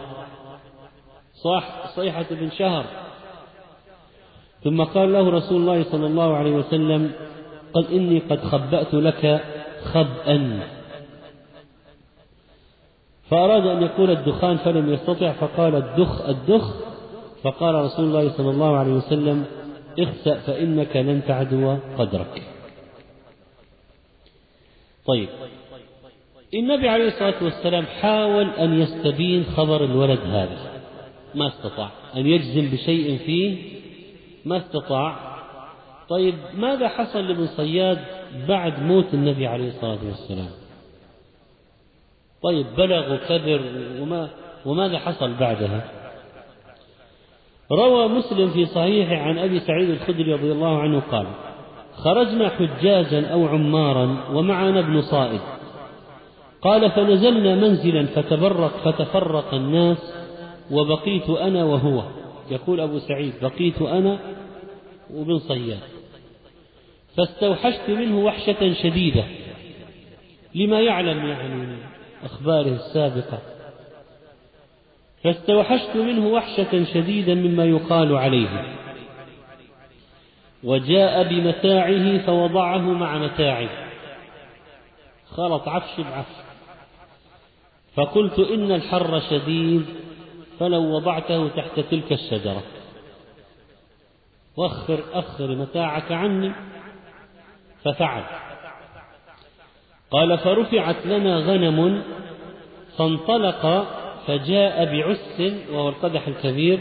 صاح 1.34 1.86
صيحة 1.96 2.26
ابن 2.30 2.50
شهر. 2.50 2.84
ثم 4.64 4.84
قال 4.84 5.12
له 5.12 5.30
رسول 5.30 5.60
الله 5.60 5.82
صلى 5.82 6.06
الله 6.06 6.36
عليه 6.36 6.52
وسلم 6.52 7.12
قد 7.74 7.84
إني 7.92 8.18
قد 8.18 8.40
خبأت 8.44 8.94
لك 8.94 9.44
خبأ 9.84 10.60
فأراد 13.30 13.66
أن 13.66 13.82
يقول 13.82 14.10
الدخان 14.10 14.56
فلم 14.56 14.92
يستطع 14.92 15.32
فقال 15.32 15.76
الدخ 15.76 16.28
الدخ 16.28 16.91
فقال 17.42 17.74
رسول 17.74 18.04
الله 18.04 18.36
صلى 18.36 18.50
الله 18.50 18.76
عليه 18.76 18.92
وسلم 18.92 19.44
اخسأ 19.98 20.34
فإنك 20.34 20.96
لن 20.96 21.22
تعدو 21.26 21.76
قدرك. 21.98 22.42
طيب 25.06 25.28
النبي 26.54 26.88
عليه 26.88 27.08
الصلاة 27.08 27.44
والسلام 27.44 27.86
حاول 27.86 28.50
أن 28.50 28.80
يستبين 28.80 29.44
خبر 29.44 29.84
الولد 29.84 30.20
هذا. 30.20 30.72
ما 31.34 31.48
استطاع. 31.48 31.90
أن 32.16 32.26
يجزم 32.26 32.70
بشيء 32.70 33.18
فيه 33.18 33.58
ما 34.44 34.56
استطاع. 34.56 35.32
طيب 36.08 36.34
ماذا 36.54 36.88
حصل 36.88 37.28
لابن 37.28 37.46
صياد 37.46 37.98
بعد 38.48 38.82
موت 38.82 39.14
النبي 39.14 39.46
عليه 39.46 39.68
الصلاة 39.68 39.98
والسلام؟ 40.04 40.50
طيب 42.42 42.66
بلغ 42.76 43.14
وكبر 43.14 43.60
وما 44.00 44.30
وماذا 44.66 44.98
حصل 44.98 45.34
بعدها؟ 45.34 46.01
روى 47.72 48.08
مسلم 48.08 48.50
في 48.50 48.66
صحيحه 48.66 49.16
عن 49.16 49.38
أبي 49.38 49.60
سعيد 49.60 49.90
الخدري 49.90 50.32
رضي 50.32 50.52
الله 50.52 50.78
عنه 50.78 51.00
قال 51.00 51.26
خرجنا 51.94 52.48
حجاجا 52.48 53.26
أو 53.26 53.46
عمارا 53.46 54.24
ومعنا 54.32 54.80
ابن 54.80 55.02
صائد 55.02 55.40
قال 56.62 56.90
فنزلنا 56.90 57.54
منزلا 57.54 58.06
فتبرق 58.06 58.76
فتفرق 58.84 59.54
الناس 59.54 60.14
وبقيت 60.70 61.30
أنا 61.30 61.64
وهو. 61.64 62.02
يقول 62.50 62.80
أبو 62.80 62.98
سعيد 62.98 63.32
بقيت 63.42 63.82
أنا 63.82 64.18
وابن 65.14 65.38
صياد. 65.38 65.80
فاستوحشت 67.16 67.90
منه 67.90 68.24
وحشة 68.24 68.72
شديدة. 68.72 69.24
لما 70.54 70.80
يعلم 70.80 71.26
يعني 71.26 71.76
أخباره 72.24 72.68
السابقة. 72.68 73.38
فاستوحشت 75.24 75.96
منه 75.96 76.26
وحشة 76.26 76.84
شديدا 76.84 77.34
مما 77.34 77.64
يقال 77.64 78.16
عليه. 78.16 78.76
وجاء 80.64 81.22
بمتاعه 81.22 82.18
فوضعه 82.18 82.78
مع 82.78 83.18
متاعه. 83.18 83.68
خلط 85.30 85.68
عفش 85.68 86.00
بعفش. 86.00 86.34
فقلت 87.96 88.38
إن 88.38 88.72
الحر 88.72 89.20
شديد 89.30 89.86
فلو 90.60 90.96
وضعته 90.96 91.48
تحت 91.48 91.80
تلك 91.80 92.12
الشجرة. 92.12 92.62
وخر 94.56 95.00
أخر 95.12 95.46
متاعك 95.54 96.12
عني. 96.12 96.52
ففعل. 97.84 98.22
قال 100.10 100.38
فرفعت 100.38 101.06
لنا 101.06 101.36
غنم 101.36 102.02
فانطلق 102.98 103.86
فجاء 104.26 104.84
بعس 104.84 105.42
وهو 105.72 105.88
القدح 105.88 106.28
الكبير 106.28 106.78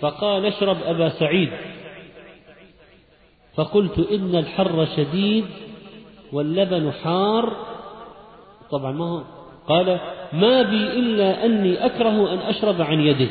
فقال 0.00 0.46
اشرب 0.46 0.76
أبا 0.84 1.08
سعيد. 1.08 1.50
فقلت 3.54 3.98
إن 3.98 4.36
الحر 4.36 4.86
شديد 4.96 5.44
واللبن 6.32 6.92
حار. 6.92 7.56
طبعا 8.70 8.92
ما 8.92 9.04
هو؟ 9.04 9.22
قال 9.68 10.00
ما 10.32 10.62
بي 10.62 10.76
إلا 10.76 11.44
أني 11.44 11.86
أكره 11.86 12.32
أن 12.32 12.38
أشرب 12.38 12.82
عن 12.82 13.00
يده. 13.00 13.28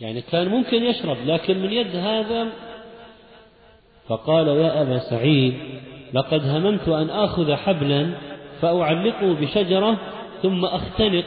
يعني 0.00 0.20
كان 0.20 0.48
ممكن 0.48 0.82
يشرب 0.82 1.16
لكن 1.26 1.58
من 1.58 1.72
يد 1.72 1.96
هذا؟ 1.96 2.46
فقال 4.08 4.48
يا 4.48 4.82
أبا 4.82 4.98
سعيد 4.98 5.54
لقد 6.12 6.48
هممت 6.48 6.88
أن 6.88 7.10
آخذ 7.10 7.54
حبلا 7.54 8.10
فأعلقه 8.60 9.34
بشجرة 9.34 9.98
ثم 10.42 10.64
أختنق 10.64 11.24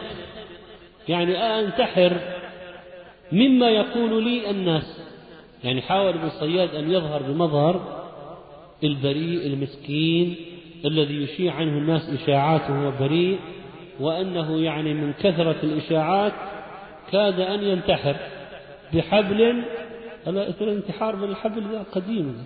يعني 1.10 1.38
أنتحر 1.38 2.18
مما 3.32 3.70
يقول 3.70 4.24
لي 4.24 4.50
الناس. 4.50 5.04
يعني 5.64 5.82
حاول 5.82 6.14
ابن 6.14 6.28
الصياد 6.28 6.76
أن 6.76 6.92
يظهر 6.92 7.22
بمظهر 7.22 8.04
البريء 8.84 9.48
المسكين 9.48 10.36
الذي 10.86 11.24
يشيع 11.24 11.54
عنه 11.54 11.78
الناس 11.78 12.10
إشاعات 12.10 12.70
وهو 12.70 12.92
بريء 13.00 13.40
وأنه 14.00 14.60
يعني 14.60 14.94
من 14.94 15.14
كثرة 15.14 15.56
الإشاعات 15.64 16.34
كاد 17.12 17.40
أن 17.40 17.64
ينتحر 17.64 18.16
بحبل 18.94 19.64
الانتحار 20.62 21.16
من 21.16 21.30
الحبل 21.30 21.84
قديم. 21.92 22.46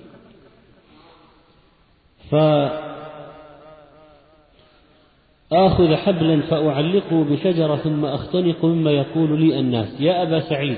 فآخذ 5.52 5.95
حبلا 5.95 6.41
فأعلقه 6.41 7.24
بشجرة 7.24 7.76
ثم 7.76 8.06
أختنق 8.06 8.65
مما 8.65 8.91
يقول 8.91 9.41
لي 9.41 9.60
الناس. 9.60 10.02
يا 10.02 10.24
أبا 10.24 10.40
سعيد 10.40 10.78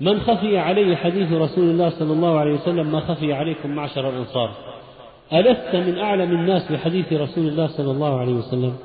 من 0.00 0.20
خفي 0.20 0.58
عليه 0.58 0.96
حديث 0.96 1.32
رسول 1.32 1.64
الله 1.64 1.88
صلى 1.88 2.12
الله 2.12 2.38
عليه 2.38 2.52
وسلم؟ 2.52 2.92
ما 2.92 3.00
خفي 3.00 3.32
عليكم 3.32 3.70
معشر 3.70 4.08
الأنصار. 4.08 4.50
ألست 5.32 5.76
من 5.76 5.98
أعلم 5.98 6.30
الناس 6.30 6.72
بحديث 6.72 7.12
رسول 7.12 7.48
الله 7.48 7.66
صلى 7.66 7.90
الله 7.90 8.20
عليه 8.20 8.32
وسلم؟ 8.32 8.76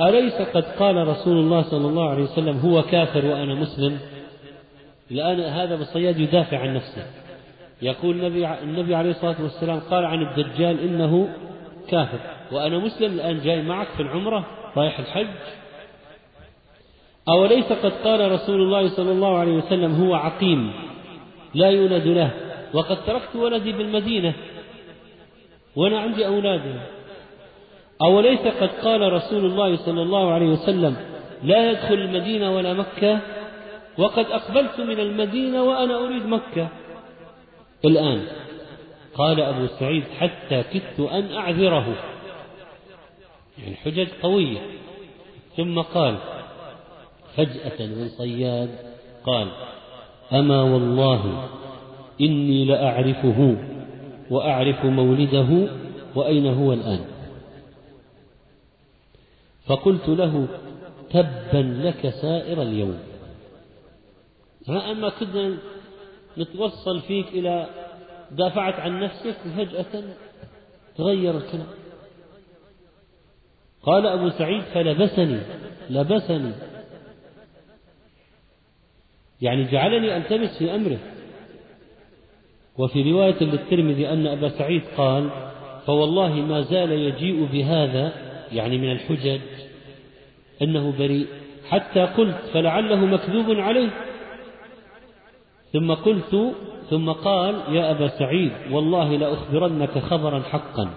أليس 0.00 0.34
قد 0.34 0.64
قال 0.64 1.08
رسول 1.08 1.38
الله 1.38 1.62
صلى 1.62 1.86
الله 1.88 2.10
عليه 2.10 2.22
وسلم 2.22 2.58
هو 2.58 2.82
كافر 2.82 3.26
وأنا 3.26 3.54
مسلم؟ 3.54 3.98
الآن 5.10 5.40
هذا 5.40 5.76
بالصياد 5.76 6.18
يدافع 6.18 6.58
عن 6.58 6.74
نفسه. 6.74 7.06
يقول 7.82 8.16
النبي, 8.20 8.48
النبي 8.48 8.94
عليه 8.94 9.10
الصلاة 9.10 9.42
والسلام 9.42 9.80
قال 9.80 10.04
عن 10.04 10.22
الدجال 10.22 10.80
إنه 10.80 11.28
كافر. 11.88 12.37
وأنا 12.52 12.78
مسلم 12.78 13.12
الآن 13.12 13.40
جاي 13.40 13.62
معك 13.62 13.88
في 13.96 14.02
العمرة 14.02 14.46
رايح 14.76 14.98
الحج. 14.98 15.26
أوليس 17.28 17.72
قد 17.72 17.92
قال 18.04 18.32
رسول 18.32 18.62
الله 18.62 18.88
صلى 18.88 19.12
الله 19.12 19.38
عليه 19.38 19.52
وسلم 19.52 19.94
هو 19.94 20.14
عقيم 20.14 20.72
لا 21.54 21.70
يولد 21.70 22.06
له 22.06 22.30
وقد 22.74 23.04
تركت 23.04 23.36
ولدي 23.36 23.72
بالمدينة 23.72 24.34
وأنا 25.76 26.00
عندي 26.00 26.26
أولاد. 26.26 26.80
أوليس 28.02 28.40
قد 28.40 28.68
قال 28.68 29.12
رسول 29.12 29.44
الله 29.44 29.76
صلى 29.76 30.02
الله 30.02 30.32
عليه 30.32 30.46
وسلم 30.46 30.96
لا 31.42 31.70
يدخل 31.70 31.94
المدينة 31.94 32.56
ولا 32.56 32.74
مكة؟ 32.74 33.20
وقد 33.98 34.26
أقبلت 34.26 34.80
من 34.80 35.00
المدينة 35.00 35.62
وأنا 35.62 36.04
أريد 36.04 36.26
مكة. 36.26 36.68
الآن 37.84 38.22
قال 39.14 39.40
أبو 39.40 39.66
سعيد 39.66 40.04
حتى 40.18 40.62
كدت 40.62 41.00
أن 41.00 41.34
أعذره. 41.34 41.94
يعني 43.62 43.76
حجج 43.76 44.08
قوية. 44.22 44.60
ثم 45.56 45.80
قال 45.80 46.16
فجأة 47.36 47.86
من 47.86 48.08
صياد 48.08 48.78
قال 49.24 49.48
أما 50.32 50.62
والله 50.62 51.48
إني 52.20 52.64
لأعرفه 52.64 53.56
وأعرف 54.30 54.84
مولده 54.84 55.68
وأين 56.14 56.46
هو 56.46 56.72
الآن؟ 56.72 57.04
فقلت 59.66 60.08
له 60.08 60.48
تبا 61.10 61.80
لك 61.84 62.08
سائر 62.10 62.62
اليوم. 62.62 62.98
أما 64.68 65.08
كنا 65.08 65.58
نتوصل 66.38 67.00
فيك 67.00 67.26
إلى 67.28 67.66
دافعت 68.30 68.74
عن 68.74 69.00
نفسك 69.00 69.36
فجأة 69.56 70.04
تغير 70.96 71.36
الكلام. 71.36 71.66
قال 73.88 74.06
أبو 74.06 74.28
سعيد 74.30 74.62
فلبسني 74.62 75.40
لبسني. 75.90 76.52
يعني 79.40 79.64
جعلني 79.64 80.16
ألتمس 80.16 80.58
في 80.58 80.74
أمره. 80.74 80.98
وفي 82.78 83.12
رواية 83.12 83.40
للترمذي 83.40 84.08
أن 84.08 84.26
أبا 84.26 84.48
سعيد 84.48 84.82
قال 84.96 85.30
فوالله 85.86 86.34
ما 86.34 86.60
زال 86.60 86.92
يجيء 86.92 87.44
بهذا 87.44 88.12
يعني 88.52 88.78
من 88.78 88.92
الحجج 88.92 89.40
أنه 90.62 90.92
بريء. 90.98 91.26
حتى 91.68 92.00
قلت 92.00 92.36
فلعله 92.52 92.96
مكذوب 92.96 93.50
عليه. 93.50 93.90
ثم 95.72 95.94
قلت 95.94 96.54
ثم 96.90 97.12
قال 97.12 97.54
يا 97.76 97.90
أبا 97.90 98.08
سعيد 98.08 98.52
والله 98.70 99.16
لأخبرنك 99.16 99.98
خبرا 99.98 100.40
حقا. 100.40 100.90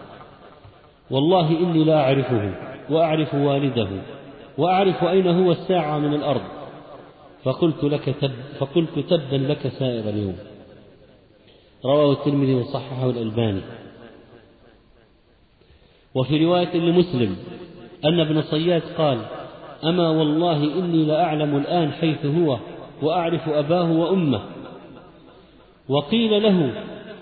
والله 1.11 1.49
إني 1.49 1.83
لا 1.83 2.01
أعرفه. 2.01 2.71
وأعرف 2.89 3.33
والده 3.33 3.87
وأعرف 4.57 5.03
أين 5.03 5.27
هو 5.27 5.51
الساعة 5.51 5.99
من 5.99 6.13
الأرض. 6.13 6.41
فقلت 7.43 7.83
لك 7.83 8.15
تب 8.21 8.31
فقلت 8.59 8.99
تبا 8.99 9.35
لك 9.35 9.67
سائر 9.67 10.09
اليوم. 10.09 10.35
رواه 11.85 12.11
الترمذي 12.11 12.53
وصححه 12.53 13.09
الألباني. 13.09 13.61
وفي 16.15 16.45
رواية 16.45 16.77
لمسلم 16.77 17.35
أن 18.05 18.19
ابن 18.19 18.41
صياد 18.41 18.81
قال 18.97 19.19
أما 19.83 20.09
والله 20.09 20.63
إني 20.63 21.05
لأعلم 21.05 21.57
الآن 21.57 21.91
حيث 21.91 22.25
هو 22.25 22.57
وأعرف 23.01 23.49
أباه 23.49 23.91
وأمه. 23.91 24.41
وقيل 25.89 26.43
له 26.43 26.73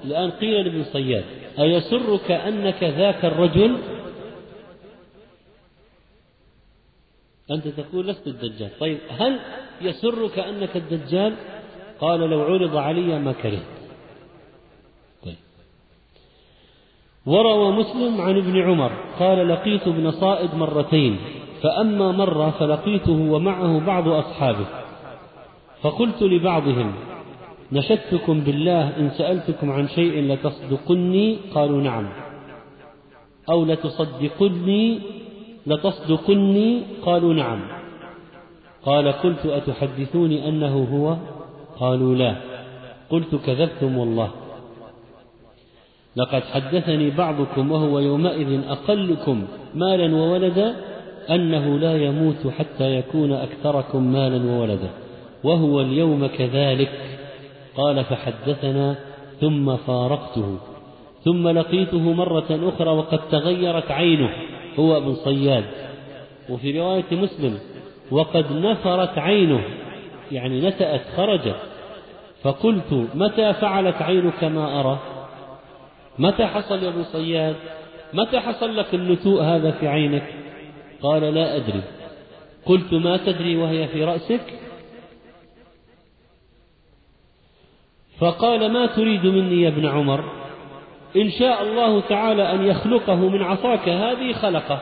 الآن 0.06 0.30
قيل 0.30 0.66
لابن 0.66 0.84
صياد 0.84 1.24
أيسرك 1.60 2.32
أنك 2.32 2.84
ذاك 2.84 3.26
الرجل 3.26 3.78
أنت 7.52 7.68
تقول 7.68 8.08
لست 8.08 8.28
الدجال. 8.28 8.70
طيب 8.80 8.98
هل 9.10 9.40
يسرك 9.82 10.40
أنك 10.40 10.78
الدجال؟ 10.78 11.36
قال 12.00 12.20
لو 12.20 12.42
عرض 12.42 12.76
علي 12.76 13.20
ما 13.20 13.32
كرهت. 13.32 13.80
طيب. 15.26 15.36
وروى 17.26 17.72
مسلم 17.72 18.22
عن 18.22 18.38
ابن 18.38 18.62
عمر 18.62 18.92
قال 19.20 19.48
لقيت 19.50 19.88
ابن 19.88 20.12
صائد 20.12 20.56
مرتين 20.56 21.18
فأما 21.64 22.12
مرة 22.12 22.50
فلقيته 22.50 23.32
ومعه 23.32 23.86
بعض 23.86 24.08
أصحابه 24.08 24.66
فقلت 25.82 26.22
لبعضهم 26.22 26.94
نشدتكم 27.72 28.40
بالله 28.40 28.98
إن 28.98 29.10
سألتكم 29.18 29.72
عن 29.72 29.88
شيء 29.88 30.22
لتصدقني؟ 30.22 31.38
قالوا 31.54 31.82
نعم. 31.82 32.10
أو 33.50 33.66
لتصدقني 33.66 35.02
لتصدقني؟ 35.68 36.84
قالوا 37.06 37.34
نعم. 37.34 37.60
قال 38.86 39.12
قلت 39.12 39.46
أتحدثوني 39.46 40.50
أنه 40.50 40.88
هو؟ 40.94 41.16
قالوا 41.80 42.16
لا. 42.16 42.36
قلت 43.10 43.36
كذبتم 43.36 43.98
والله. 43.98 44.30
لقد 46.16 46.44
حدثني 46.44 47.10
بعضكم 47.10 47.72
وهو 47.72 48.00
يومئذ 48.00 48.62
أقلكم 48.68 49.44
مالا 49.76 50.16
وولدا 50.16 50.76
أنه 51.30 51.80
لا 51.80 52.06
يموت 52.06 52.48
حتى 52.48 52.96
يكون 52.96 53.34
أكثركم 53.34 54.04
مالا 54.04 54.52
وولدا 54.52 54.90
وهو 55.44 55.82
اليوم 55.82 56.28
كذلك. 56.28 56.92
قال 57.76 58.04
فحدثنا 58.04 58.96
ثم 59.42 59.76
فارقته 59.76 60.58
ثم 61.24 61.48
لقيته 61.48 62.14
مرة 62.14 62.70
أخرى 62.76 62.90
وقد 62.90 63.20
تغيرت 63.32 63.92
عينه. 63.92 64.30
هو 64.80 64.98
ابن 64.98 65.16
صياد. 65.16 65.66
وفي 66.50 66.80
رواية 66.80 67.06
مسلم 67.12 67.60
وقد 68.12 68.52
نفرت 68.52 69.18
عينه 69.18 69.64
يعني 70.32 70.62
نتأت 70.62 71.02
خرجت. 71.18 71.56
فقلت 72.44 73.08
متى 73.16 73.54
فعلت 73.54 74.02
عينك 74.02 74.44
ما 74.44 74.80
أرى؟ 74.80 75.00
متى 76.20 76.46
حصل 76.46 76.84
يا 76.84 76.90
ابن 76.90 77.04
صياد؟ 77.04 77.56
متى 78.14 78.40
حصل 78.40 78.78
لك 78.78 78.94
النتوء 78.94 79.42
هذا 79.42 79.72
في 79.72 79.88
عينك؟ 79.88 80.34
قال 81.02 81.22
لا 81.22 81.56
أدري. 81.56 81.82
قلت 82.66 82.94
ما 82.94 83.18
تدري 83.18 83.58
وهي 83.58 83.88
في 83.88 84.04
رأسك؟ 84.04 84.42
فقال 88.20 88.72
ما 88.72 88.86
تريد 88.86 89.26
مني 89.26 89.62
يا 89.62 89.70
ابن 89.70 89.86
عمر؟ 89.86 90.39
إن 91.16 91.30
شاء 91.30 91.64
الله 91.64 92.02
تعالى 92.02 92.52
أن 92.52 92.66
يخلقه 92.66 93.16
من 93.16 93.42
عصاك 93.42 93.90
هذه 93.90 94.34
خلقه. 94.34 94.82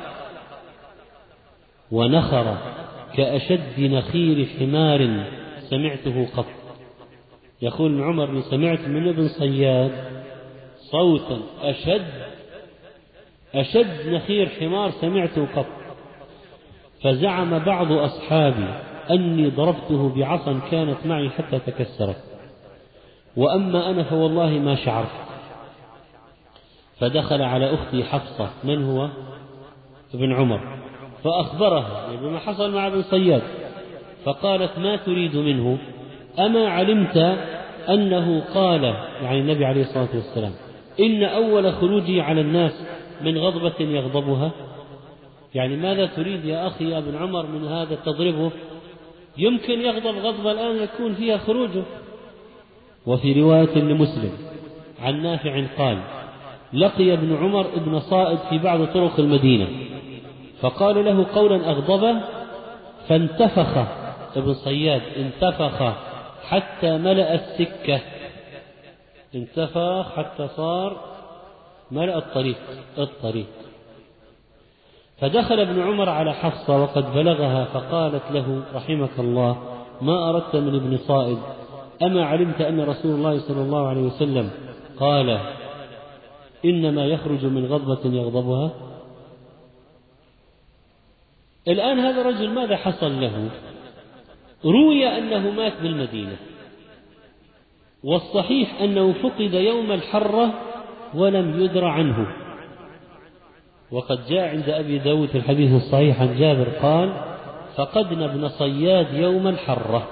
ونخر 1.92 2.58
كأشد 3.16 3.80
نخير 3.80 4.48
حمار 4.60 5.24
سمعته 5.60 6.28
قط. 6.38 6.46
يقول 7.62 7.92
ابن 7.92 8.04
عمر 8.04 8.42
سمعت 8.42 8.80
من 8.80 9.08
ابن 9.08 9.28
صياد 9.28 9.92
صوتا 10.92 11.40
أشد 11.62 12.08
أشد 13.56 14.10
نخير 14.10 14.50
حمار 14.60 14.92
سمعته 14.92 15.48
قط. 15.56 15.66
فزعم 17.04 17.60
بعض 17.60 17.92
أصحابي 17.92 18.68
أني 19.12 19.50
ضربته 19.50 20.16
بعصا 20.16 20.60
كانت 20.72 21.06
معي 21.06 21.30
حتى 21.30 21.60
تكسرت. 21.60 22.24
وأما 23.38 23.90
أنا 23.90 24.04
فوالله 24.04 24.50
ما 24.50 24.76
شعرت. 24.76 25.27
فدخل 27.00 27.42
على 27.42 27.74
أختي 27.74 28.04
حفصة. 28.04 28.50
من 28.64 28.84
هو؟ 28.84 29.10
ابن 30.14 30.34
عمر. 30.34 30.78
فأخبرها 31.24 32.16
بما 32.22 32.40
حصل 32.40 32.74
مع 32.74 32.88
ابن 32.88 33.02
صياد. 33.02 33.42
فقالت 34.26 34.80
ما 34.80 34.96
تريد 34.96 35.36
منه؟ 35.36 35.78
أما 36.40 36.68
علمت 36.68 37.18
أنه 37.90 38.44
قال 38.54 38.84
يعني 39.22 39.40
النبي 39.40 39.66
عليه 39.66 39.82
الصلاة 39.82 40.10
والسلام 40.14 40.52
إن 41.00 41.24
أول 41.24 41.74
خروجي 41.74 42.22
على 42.22 42.42
الناس 42.42 42.88
من 43.22 43.38
غضبة 43.38 43.76
يغضبها. 43.80 44.52
يعني 45.56 45.76
ماذا 45.76 46.06
تريد 46.06 46.46
يا 46.46 46.68
أخي 46.68 46.90
يا 46.90 46.98
ابن 46.98 47.16
عمر 47.16 47.46
من 47.46 47.68
هذا 47.68 47.96
تضربه؟ 48.06 48.52
يمكن 49.38 49.82
يغضب 49.82 50.18
غضبة 50.18 50.52
الآن 50.52 50.84
يكون 50.84 51.14
فيها 51.14 51.38
خروجه. 51.38 51.84
وفي 53.06 53.42
رواية 53.42 53.78
لمسلم 53.78 54.32
عن 55.02 55.24
نافع 55.24 55.66
قال 55.78 55.98
لقي 56.74 57.14
ابن 57.14 57.36
عمر 57.36 57.66
ابن 57.76 58.00
صائد 58.00 58.40
في 58.50 58.58
بعض 58.58 58.86
طرق 58.86 59.20
المدينة 59.20 59.68
فقال 60.62 61.06
له 61.06 61.26
قولا 61.36 61.70
أغضبه 61.70 62.22
فانتفخ 63.08 63.78
ابن 64.36 64.54
صياد 64.54 65.02
انتفخ 65.18 65.94
حتى 66.44 66.98
ملأ 66.98 67.34
السكة 67.34 68.00
انتفخ 69.36 70.16
حتى 70.16 70.48
صار 70.48 70.98
ملأ 71.92 72.18
الطريق 72.18 72.58
الطريق. 72.98 73.48
فدخل 75.18 75.60
ابن 75.60 75.82
عمر 75.82 76.10
على 76.10 76.34
حفصة 76.34 76.82
وقد 76.82 77.14
بلغها 77.14 77.66
فقالت 77.66 78.32
له 78.32 78.64
رحمك 78.76 79.20
الله 79.20 79.58
ما 80.02 80.30
أردت 80.30 80.56
من 80.56 80.76
ابن 80.76 80.98
صائد 80.98 81.38
أما 82.02 82.26
علمت 82.26 82.62
أن 82.62 82.82
رسول 82.82 83.12
الله 83.12 83.40
صلى 83.40 83.62
الله 83.62 83.88
عليه 83.88 84.02
وسلم 84.02 84.50
قال 85.00 85.40
إنما 86.66 87.06
يخرج 87.06 87.46
من 87.46 87.66
غضبة 87.66 88.16
يغضبها. 88.16 88.72
الآن 91.68 92.00
هذا 92.00 92.22
الرجل 92.22 92.50
ماذا 92.50 92.78
حصل 92.78 93.22
له؟ 93.22 93.50
روي 94.66 95.08
أنه 95.08 95.52
مات 95.52 95.82
بالمدينة. 95.82 96.38
والصحيح 98.04 98.82
أنه 98.82 99.14
فقد 99.14 99.54
يوم 99.54 99.92
الحرة 99.92 100.54
ولم 101.14 101.62
يدر 101.62 101.86
عنه. 101.86 102.28
وقد 103.92 104.26
جاء 104.30 104.50
عند 104.50 104.70
أبي 104.70 104.98
داود 105.00 105.30
في 105.30 105.38
الحديث 105.38 105.84
الصحيح 105.84 106.22
عن 106.22 106.40
جابر 106.40 106.70
قال 106.70 107.38
فقدنا 107.76 108.26
ابن 108.26 108.48
صياد 108.48 109.14
يوم 109.14 109.48
الحرة. 109.48 110.08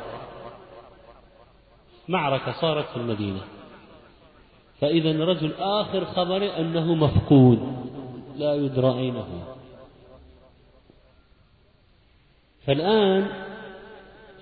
معركة 2.08 2.52
صارت 2.52 2.86
في 2.86 2.98
المدينة. 2.98 3.42
فإذا 4.82 5.26
رجل 5.26 5.54
آخر 5.60 6.06
خبر 6.06 6.60
أنه 6.60 6.96
مفقود 6.96 7.60
لا 8.38 8.56
يدرى 8.56 9.00
أين 9.00 9.16
هو. 9.16 9.56
فالآن 12.66 13.28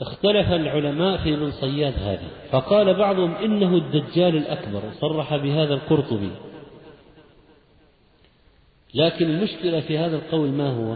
اختلف 0.02 0.52
العلماء 0.52 1.18
في 1.18 1.34
ابن 1.34 1.52
صياد 1.52 1.94
هذا 2.00 2.28
فقال 2.52 2.94
بعضهم 2.94 3.36
إنه 3.36 3.76
الدجال 3.76 4.36
الأكبر 4.36 4.82
صرح 5.02 5.36
بهذا 5.36 5.74
القرطبي. 5.74 6.32
لكن 8.94 9.26
المشكلة 9.30 9.80
في 9.80 9.98
هذا 9.98 10.16
القول 10.16 10.50
ما 10.50 10.70
هو؟ 10.70 10.96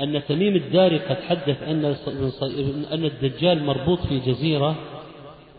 أن 0.00 0.22
تميم 0.28 0.56
الداري 0.56 0.98
قد 0.98 1.16
حدث 1.16 1.62
أن 2.92 3.04
الدجال 3.04 3.64
مربوط 3.64 4.00
في 4.00 4.18
جزيرة 4.18 4.76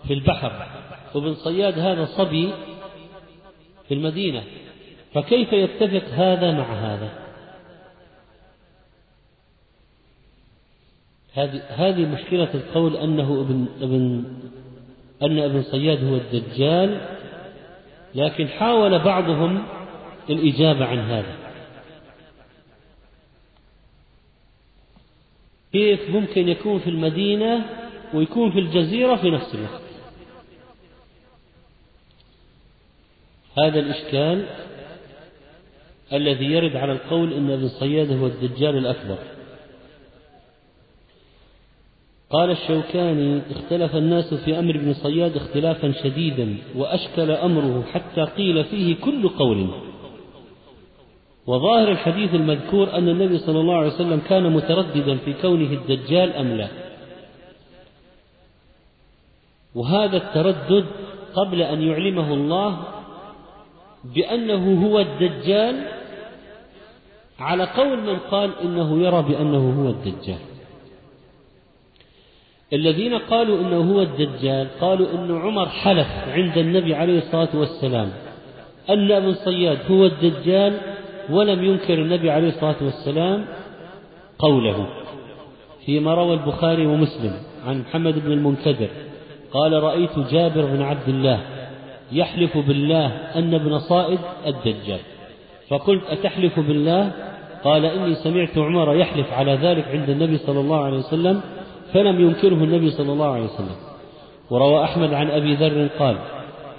في 0.07 0.13
البحر. 0.13 0.67
وابن 1.15 1.33
صياد 1.33 1.79
هذا 1.79 2.05
صبي 2.05 2.53
في 3.87 3.93
المدينة 3.93 4.43
فكيف 5.13 5.53
يتفق 5.53 6.09
هذا 6.09 6.51
مع 6.51 6.73
هذا؟ 6.73 7.27
هذه 11.69 12.05
مشكلة 12.05 12.49
القول 12.53 12.97
أنه 12.97 13.41
ابن 13.41 13.65
ابن 13.81 14.23
أن 15.21 15.39
ابن 15.39 15.63
صياد 15.63 16.03
هو 16.03 16.15
الدجال 16.15 17.01
لكن 18.15 18.47
حاول 18.47 18.99
بعضهم 18.99 19.63
الإجابة 20.29 20.85
عن 20.85 20.99
هذا. 20.99 21.35
كيف 25.71 26.09
ممكن 26.09 26.49
يكون 26.49 26.79
في 26.79 26.89
المدينة 26.89 27.65
ويكون 28.13 28.51
في 28.51 28.59
الجزيرة 28.59 29.15
في 29.15 29.29
نفس 29.29 29.55
الوقت؟ 29.55 29.86
هذا 33.57 33.79
الإشكال 33.79 34.45
الذي 36.13 36.45
يرد 36.45 36.75
على 36.75 36.91
القول 36.91 37.33
أن 37.33 37.49
ابن 37.49 37.67
صياد 37.67 38.11
هو 38.11 38.27
الدجال 38.27 38.77
الأكبر. 38.77 39.17
قال 42.29 42.51
الشوكاني 42.51 43.41
اختلف 43.51 43.95
الناس 43.95 44.33
في 44.33 44.59
أمر 44.59 44.75
ابن 44.75 44.93
صياد 44.93 45.35
اختلافا 45.35 45.91
شديدا 46.03 46.57
وأشكل 46.75 47.31
أمره 47.31 47.83
حتى 47.93 48.21
قيل 48.21 48.63
فيه 48.63 48.95
كل 48.95 49.29
قول. 49.29 49.69
وظاهر 51.47 51.91
الحديث 51.91 52.33
المذكور 52.33 52.93
أن 52.93 53.09
النبي 53.09 53.37
صلى 53.37 53.59
الله 53.59 53.77
عليه 53.77 53.93
وسلم 53.93 54.21
كان 54.29 54.53
مترددا 54.53 55.17
في 55.17 55.33
كونه 55.33 55.71
الدجال 55.73 56.33
أم 56.33 56.47
لا. 56.47 56.67
وهذا 59.75 60.17
التردد 60.17 60.85
قبل 61.33 61.61
أن 61.61 61.81
يعلمه 61.81 62.33
الله 62.33 62.96
بأنه 64.15 64.87
هو 64.87 64.99
الدجال 64.99 65.75
على 67.39 67.63
قول 67.63 67.99
من 68.01 68.17
قال 68.19 68.51
إنه 68.63 69.01
يرى 69.01 69.21
بأنه 69.23 69.83
هو 69.83 69.89
الدجال. 69.89 70.39
الذين 72.73 73.13
قالوا 73.13 73.59
إنه 73.59 73.93
هو 73.93 74.01
الدجال 74.01 74.67
قالوا 74.81 75.07
إن 75.11 75.37
عمر 75.37 75.69
حلف 75.69 76.07
عند 76.27 76.57
النبي 76.57 76.95
عليه 76.95 77.17
الصلاة 77.17 77.49
والسلام 77.53 78.11
أن 78.89 79.11
ابن 79.11 79.33
صياد 79.33 79.91
هو 79.91 80.05
الدجال 80.05 80.77
ولم 81.29 81.63
ينكر 81.63 81.93
النبي 81.93 82.31
عليه 82.31 82.47
الصلاة 82.47 82.75
والسلام 82.81 83.45
قوله. 84.39 84.87
فيما 85.85 86.13
روى 86.13 86.33
البخاري 86.33 86.87
ومسلم 86.87 87.33
عن 87.67 87.79
محمد 87.79 88.19
بن 88.19 88.31
المنكدر 88.31 88.89
قال 89.51 89.83
رأيت 89.83 90.19
جابر 90.19 90.65
بن 90.65 90.81
عبد 90.81 91.09
الله 91.09 91.56
يحلف 92.11 92.57
بالله 92.57 93.07
أن 93.35 93.53
ابن 93.53 93.79
صائد 93.79 94.19
الدجال. 94.47 94.99
فقلت 95.69 96.03
أتحلف 96.09 96.59
بالله؟ 96.59 97.11
قال 97.63 97.85
إني 97.85 98.15
سمعت 98.15 98.57
عمر 98.57 98.95
يحلف 98.95 99.33
على 99.33 99.53
ذلك 99.53 99.85
عند 99.87 100.09
النبي 100.09 100.37
صلى 100.37 100.59
الله 100.59 100.83
عليه 100.83 100.97
وسلم 100.97 101.41
فلم 101.93 102.21
ينكره 102.21 102.63
النبي 102.63 102.89
صلى 102.91 103.11
الله 103.11 103.33
عليه 103.33 103.43
وسلم. 103.43 103.75
وروى 104.49 104.83
أحمد 104.83 105.13
عن 105.13 105.29
أبي 105.29 105.55
ذر 105.55 105.87
قال 105.99 106.17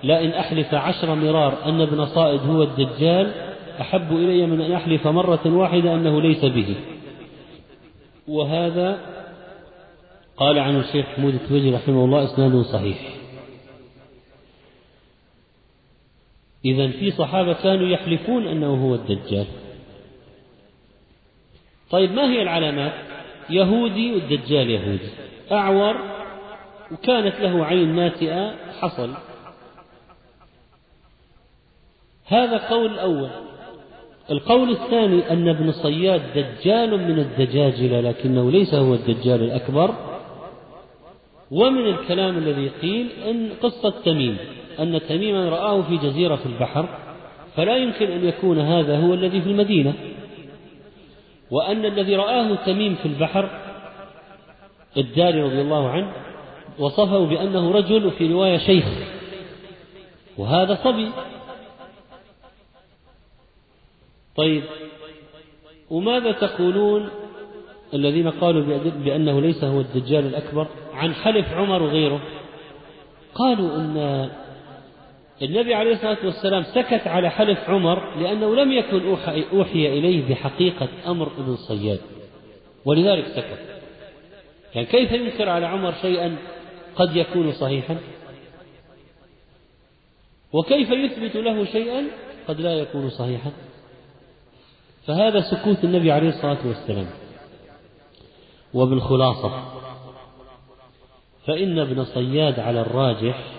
لا 0.03 0.25
إن 0.25 0.31
أحلف 0.31 0.75
عشر 0.75 1.15
مرار 1.15 1.55
أن 1.67 1.81
ابن 1.81 2.07
صائد 2.07 2.41
هو 2.41 2.63
الدجال 2.63 3.33
أحب 3.81 4.13
إلي 4.13 4.47
من 4.47 4.61
أن 4.61 4.73
أحلف 4.73 5.07
مرة 5.07 5.41
واحدة 5.47 5.95
أنه 5.95 6.21
ليس 6.23 6.45
به. 6.45 6.75
وهذا 8.29 8.99
قال 10.37 10.59
عن 10.59 10.77
الشيخ 10.77 11.07
حمود 11.07 11.35
التوجي 11.35 11.75
رحمه 11.75 12.05
الله 12.05 12.25
إسناده 12.25 12.63
صحيح. 12.63 13.18
إذا 16.69 16.89
في 16.89 17.11
صحابة 17.11 17.53
كانوا 17.53 17.89
يحلفون 17.89 18.47
أنه 18.47 18.85
هو 18.85 18.95
الدجال. 18.95 19.47
طيب 21.91 22.13
ما 22.13 22.31
هي 22.31 22.43
العلامات؟ 22.43 22.93
يهودي 23.51 24.13
والدجال 24.13 24.71
يهودي. 24.71 25.09
أعور 25.53 25.97
وكانت 26.93 27.41
له 27.41 27.65
عين 27.65 27.97
ناتئة 27.97 28.55
حصل. 28.81 29.15
هذا 32.27 32.57
قول 32.57 32.93
الأول. 32.93 33.31
القول 34.31 34.71
الثاني 34.71 35.31
أن 35.31 35.49
ابن 35.49 35.73
صياد 35.73 36.23
دجال 36.35 36.91
من 36.91 37.19
الدجاجلة 37.19 38.01
لكنه 38.01 38.51
ليس 38.51 38.75
هو 38.75 38.95
الدجال 38.95 39.43
الأكبر. 39.43 39.95
ومن 41.51 41.87
الكلام 41.87 42.39
الذي 42.39 42.69
قيل 42.69 43.11
أن 43.11 43.51
قصة 43.63 43.91
تميم. 44.05 44.37
أن 44.81 45.01
تميما 45.09 45.49
رآه 45.49 45.83
في 45.83 45.97
جزيرة 45.97 46.37
في 46.37 46.47
البحر 46.47 46.89
فلا 47.57 47.77
يمكن 47.77 48.11
أن 48.11 48.25
يكون 48.25 48.59
هذا 48.59 48.99
هو 48.99 49.15
الذي 49.15 49.41
في 49.41 49.49
المدينة. 49.49 49.95
وأن 51.51 51.85
الذي 51.85 52.17
رآه 52.17 52.55
تميم 52.55 52.95
في 52.95 53.07
البحر 53.07 53.51
الداري 54.97 55.43
رضي 55.43 55.61
الله 55.61 55.91
عنه 55.91 56.13
وصفه 56.79 57.27
بأنه 57.27 57.71
رجل 57.71 58.07
وفي 58.07 58.33
رواية 58.33 58.59
شيخ. 58.59 58.85
وهذا 60.39 60.75
صبي. 60.85 61.09
طيب 64.37 64.63
وماذا 65.91 66.33
تقولون 66.33 67.09
الذين 67.95 68.31
قالوا 68.31 68.79
بأنه 69.05 69.41
ليس 69.41 69.65
هو 69.65 69.81
الدجال 69.81 70.27
الأكبر 70.27 70.67
عن 70.93 71.15
حلف 71.15 71.53
عمر 71.53 71.83
وغيره؟ 71.83 72.21
قالوا 73.35 73.77
أن 73.77 74.31
النبي 75.43 75.75
عليه 75.75 75.93
الصلاة 75.93 76.19
والسلام 76.25 76.63
سكت 76.63 77.07
على 77.07 77.31
حلف 77.31 77.71
عمر 77.71 78.17
لأنه 78.17 78.55
لم 78.55 78.73
يكن 78.73 79.17
أوحي 79.53 79.87
إليه 79.99 80.29
بحقيقة 80.29 80.89
أمر 81.07 81.27
ابن 81.39 81.57
صياد. 81.57 82.01
ولذلك 82.85 83.27
سكت. 83.27 83.81
يعني 84.75 84.87
كيف 84.87 85.13
ينكر 85.13 85.49
على 85.49 85.67
عمر 85.67 85.93
شيئا 85.93 86.37
قد 86.97 87.17
يكون 87.17 87.53
صحيحا؟ 87.53 87.97
وكيف 90.53 90.91
يثبت 90.91 91.37
له 91.37 91.65
شيئا 91.65 92.05
قد 92.49 92.61
لا 92.61 92.75
يكون 92.75 93.11
صحيحا؟ 93.11 93.53
فهذا 95.07 95.41
سكوت 95.41 95.85
النبي 95.85 96.13
عليه 96.13 96.29
الصلاة 96.29 96.67
والسلام. 96.67 97.07
وبالخلاصة 98.75 99.63
فإن 101.47 101.79
ابن 101.79 102.05
صياد 102.05 102.61
على 102.61 102.81
الراجح 102.81 103.58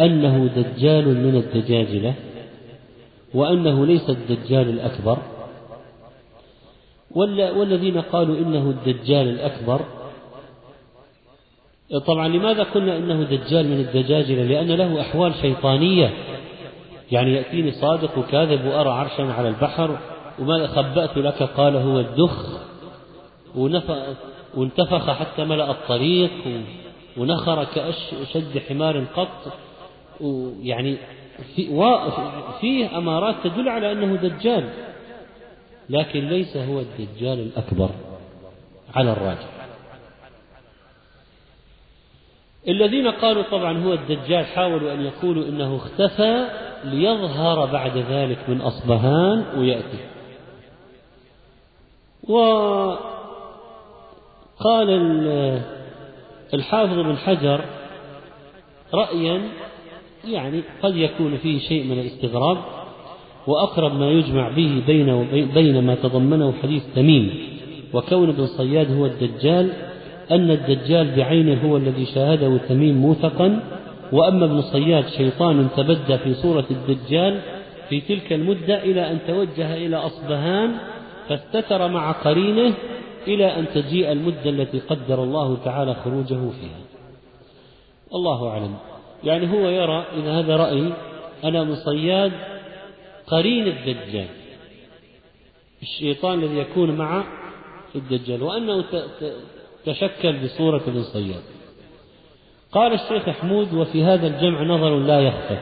أنه 0.00 0.46
دجال 0.46 1.04
من 1.08 1.36
الدجاجلة 1.36 2.14
وأنه 3.34 3.86
ليس 3.86 4.10
الدجال 4.10 4.68
الأكبر. 4.68 5.18
والذين 7.56 8.00
قالوا 8.00 8.36
إنه 8.36 8.70
الدجال 8.70 9.28
الأكبر 9.28 9.80
طبعا 12.06 12.28
لماذا 12.28 12.62
قلنا 12.62 12.96
إنه 12.96 13.22
دجال 13.22 13.68
من 13.68 13.80
الدجاجلة 13.80 14.44
لأن 14.44 14.68
له 14.68 15.00
أحوال 15.00 15.34
شيطانية. 15.34 16.14
يعني 17.12 17.34
يأتيني 17.34 17.72
صادق 17.72 18.18
وكاذب 18.18 18.64
وأرى 18.64 18.90
عرشا 18.90 19.32
على 19.32 19.48
البحر 19.48 19.98
وماذا 20.38 20.66
خبأت 20.66 21.16
لك؟ 21.16 21.42
قال 21.42 21.76
هو 21.76 22.00
الدخ. 22.00 22.58
وانتفخ 24.54 25.10
حتى 25.10 25.44
ملأ 25.44 25.70
الطريق 25.70 26.30
ونخر 27.16 27.64
كأشد 27.64 28.58
حمار 28.68 29.04
قط. 29.16 29.52
ويعني 30.20 30.96
فيه 32.60 32.98
أمارات 32.98 33.34
تدل 33.44 33.68
على 33.68 33.92
أنه 33.92 34.16
دجال 34.16 34.68
لكن 35.90 36.28
ليس 36.28 36.56
هو 36.56 36.80
الدجال 36.80 37.38
الأكبر 37.38 37.90
على 38.94 39.12
الراجح. 39.12 39.48
الذين 42.68 43.08
قالوا 43.08 43.42
طبعا 43.42 43.78
هو 43.84 43.92
الدجال 43.92 44.46
حاولوا 44.46 44.92
أن 44.92 45.00
يقولوا 45.00 45.44
إنه 45.44 45.76
اختفى 45.76 46.48
ليظهر 46.84 47.66
بعد 47.66 47.96
ذلك 47.96 48.38
من 48.48 48.60
أصبهان 48.60 49.58
ويأتي. 49.58 49.98
وقال 52.28 52.98
الحافظ 56.54 56.94
بن 56.98 57.16
حجر 57.16 57.64
رأيا 58.94 59.48
يعني 60.24 60.60
قد 60.82 60.96
يكون 60.96 61.36
فيه 61.36 61.58
شيء 61.58 61.84
من 61.84 61.98
الاستغراب 61.98 62.58
وأقرب 63.46 63.94
ما 63.94 64.10
يجمع 64.10 64.48
به 64.48 64.82
بين 64.86 65.10
وبين 65.10 65.84
ما 65.86 65.94
تضمنه 65.94 66.54
حديث 66.62 66.82
تميم 66.94 67.30
وكون 67.94 68.28
ابن 68.28 68.46
صياد 68.46 68.96
هو 68.96 69.06
الدجال 69.06 69.72
أن 70.30 70.50
الدجال 70.50 71.16
بعينه 71.16 71.70
هو 71.70 71.76
الذي 71.76 72.06
شاهده 72.06 72.56
تميم 72.68 72.96
موثقا 72.96 73.60
وأما 74.12 74.44
ابن 74.44 74.62
صياد 74.62 75.08
شيطان 75.08 75.68
تبدى 75.76 76.18
في 76.18 76.34
صورة 76.34 76.64
الدجال 76.70 77.40
في 77.88 78.00
تلك 78.00 78.32
المدة 78.32 78.82
إلى 78.82 79.10
أن 79.10 79.18
توجه 79.26 79.74
إلى 79.74 79.96
أصبهان 79.96 80.74
فاستتر 81.28 81.88
مع 81.88 82.12
قرينه 82.12 82.74
إلى 83.26 83.58
أن 83.58 83.66
تجيء 83.74 84.12
المدة 84.12 84.50
التي 84.50 84.78
قدر 84.78 85.22
الله 85.22 85.56
تعالى 85.64 85.94
خروجه 85.94 86.50
فيها. 86.50 86.80
الله 88.14 88.48
أعلم. 88.48 88.74
يعني 89.24 89.52
هو 89.52 89.68
يرى 89.68 90.06
إذا 90.16 90.38
هذا 90.38 90.56
رأي 90.56 90.92
أنا 91.44 91.60
ابن 91.60 91.74
صياد 91.74 92.32
قرين 93.26 93.66
الدجال 93.66 94.26
الشيطان 95.82 96.42
الذي 96.42 96.58
يكون 96.58 96.90
مع 96.90 97.24
الدجال 97.94 98.42
وأنه 98.42 98.84
تشكل 99.84 100.44
بصورة 100.44 100.82
ابن 100.86 101.02
صياد. 101.02 101.42
قال 102.72 102.92
الشيخ 102.92 103.30
حمود 103.30 103.74
وفي 103.74 104.04
هذا 104.04 104.26
الجمع 104.26 104.62
نظر 104.62 104.98
لا 104.98 105.20
يخفى 105.20 105.58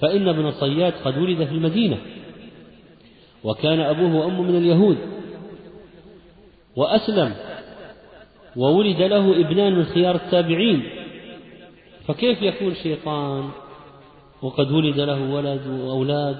فإن 0.00 0.28
ابن 0.28 0.50
صياد 0.50 0.92
قد 1.04 1.18
ولد 1.18 1.44
في 1.44 1.52
المدينة 1.52 1.98
وكان 3.44 3.80
أبوه 3.80 4.14
وأمه 4.14 4.42
من 4.42 4.56
اليهود 4.56 4.98
وأسلم 6.76 7.34
وولد 8.56 9.02
له 9.02 9.40
ابنان 9.40 9.74
من 9.74 9.84
خيار 9.84 10.14
التابعين 10.14 10.95
فكيف 12.06 12.42
يكون 12.42 12.74
شيطان؟ 12.74 13.48
وقد 14.42 14.70
ولد 14.70 15.00
له 15.00 15.34
ولد 15.34 15.66
وأولاد. 15.66 16.36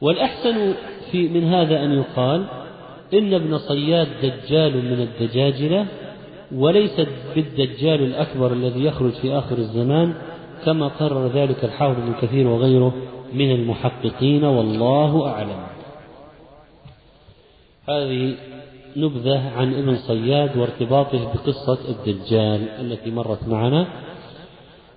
والأحسن 0.00 0.74
في 1.10 1.28
من 1.28 1.44
هذا 1.44 1.84
أن 1.84 1.92
يقال 1.92 2.46
إن 3.14 3.34
ابن 3.34 3.58
صياد 3.58 4.08
دجال 4.22 4.76
من 4.76 5.00
الدجاجلة 5.00 5.86
وليس 6.54 7.00
بالدجال 7.34 8.02
الأكبر 8.02 8.52
الذي 8.52 8.84
يخرج 8.84 9.12
في 9.12 9.32
آخر 9.38 9.58
الزمان 9.58 10.14
كما 10.64 10.88
قرر 10.88 11.26
ذلك 11.26 11.64
الحافظ 11.64 12.00
ابن 12.00 12.14
كثير 12.22 12.46
وغيره 12.46 12.94
من 13.32 13.50
المحققين 13.50 14.44
والله 14.44 15.28
أعلم. 15.28 15.66
هذه 17.88 18.36
نبذة 18.96 19.48
عن 19.56 19.74
ابن 19.74 19.96
صياد 19.96 20.56
وارتباطه 20.56 21.32
بقصة 21.32 21.78
الدجال 21.88 22.68
التي 22.68 23.10
مرت 23.10 23.48
معنا. 23.48 23.86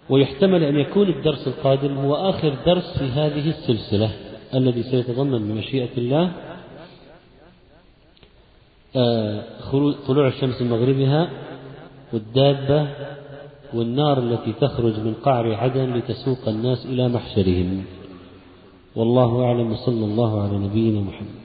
ويحتمل 0.10 0.64
أن 0.64 0.76
يكون 0.76 1.10
الدرس 1.10 1.48
القادم 1.48 1.98
هو 1.98 2.16
آخر 2.16 2.56
درس 2.66 2.98
في 2.98 3.06
هذه 3.06 3.50
السلسلة 3.50 4.12
الذي 4.54 4.84
سيتضمن 4.84 5.48
بمشيئة 5.48 5.98
الله 5.98 6.32
آه، 8.96 9.44
طلوع 10.08 10.28
الشمس 10.28 10.62
من 10.62 10.70
مغربها 10.70 11.30
والدابة 12.14 12.88
والنار 13.74 14.20
التي 14.20 14.54
تخرج 14.54 15.00
من 15.00 15.14
قعر 15.14 15.54
عدن 15.54 15.94
لتسوق 15.94 16.48
الناس 16.48 16.86
إلى 16.86 17.08
محشرهم. 17.10 17.84
والله 18.96 19.44
أعلم 19.46 19.76
صلى 19.76 20.06
الله 20.06 20.44
على 20.44 20.58
نبينا 20.58 21.02
محمد. 21.02 21.43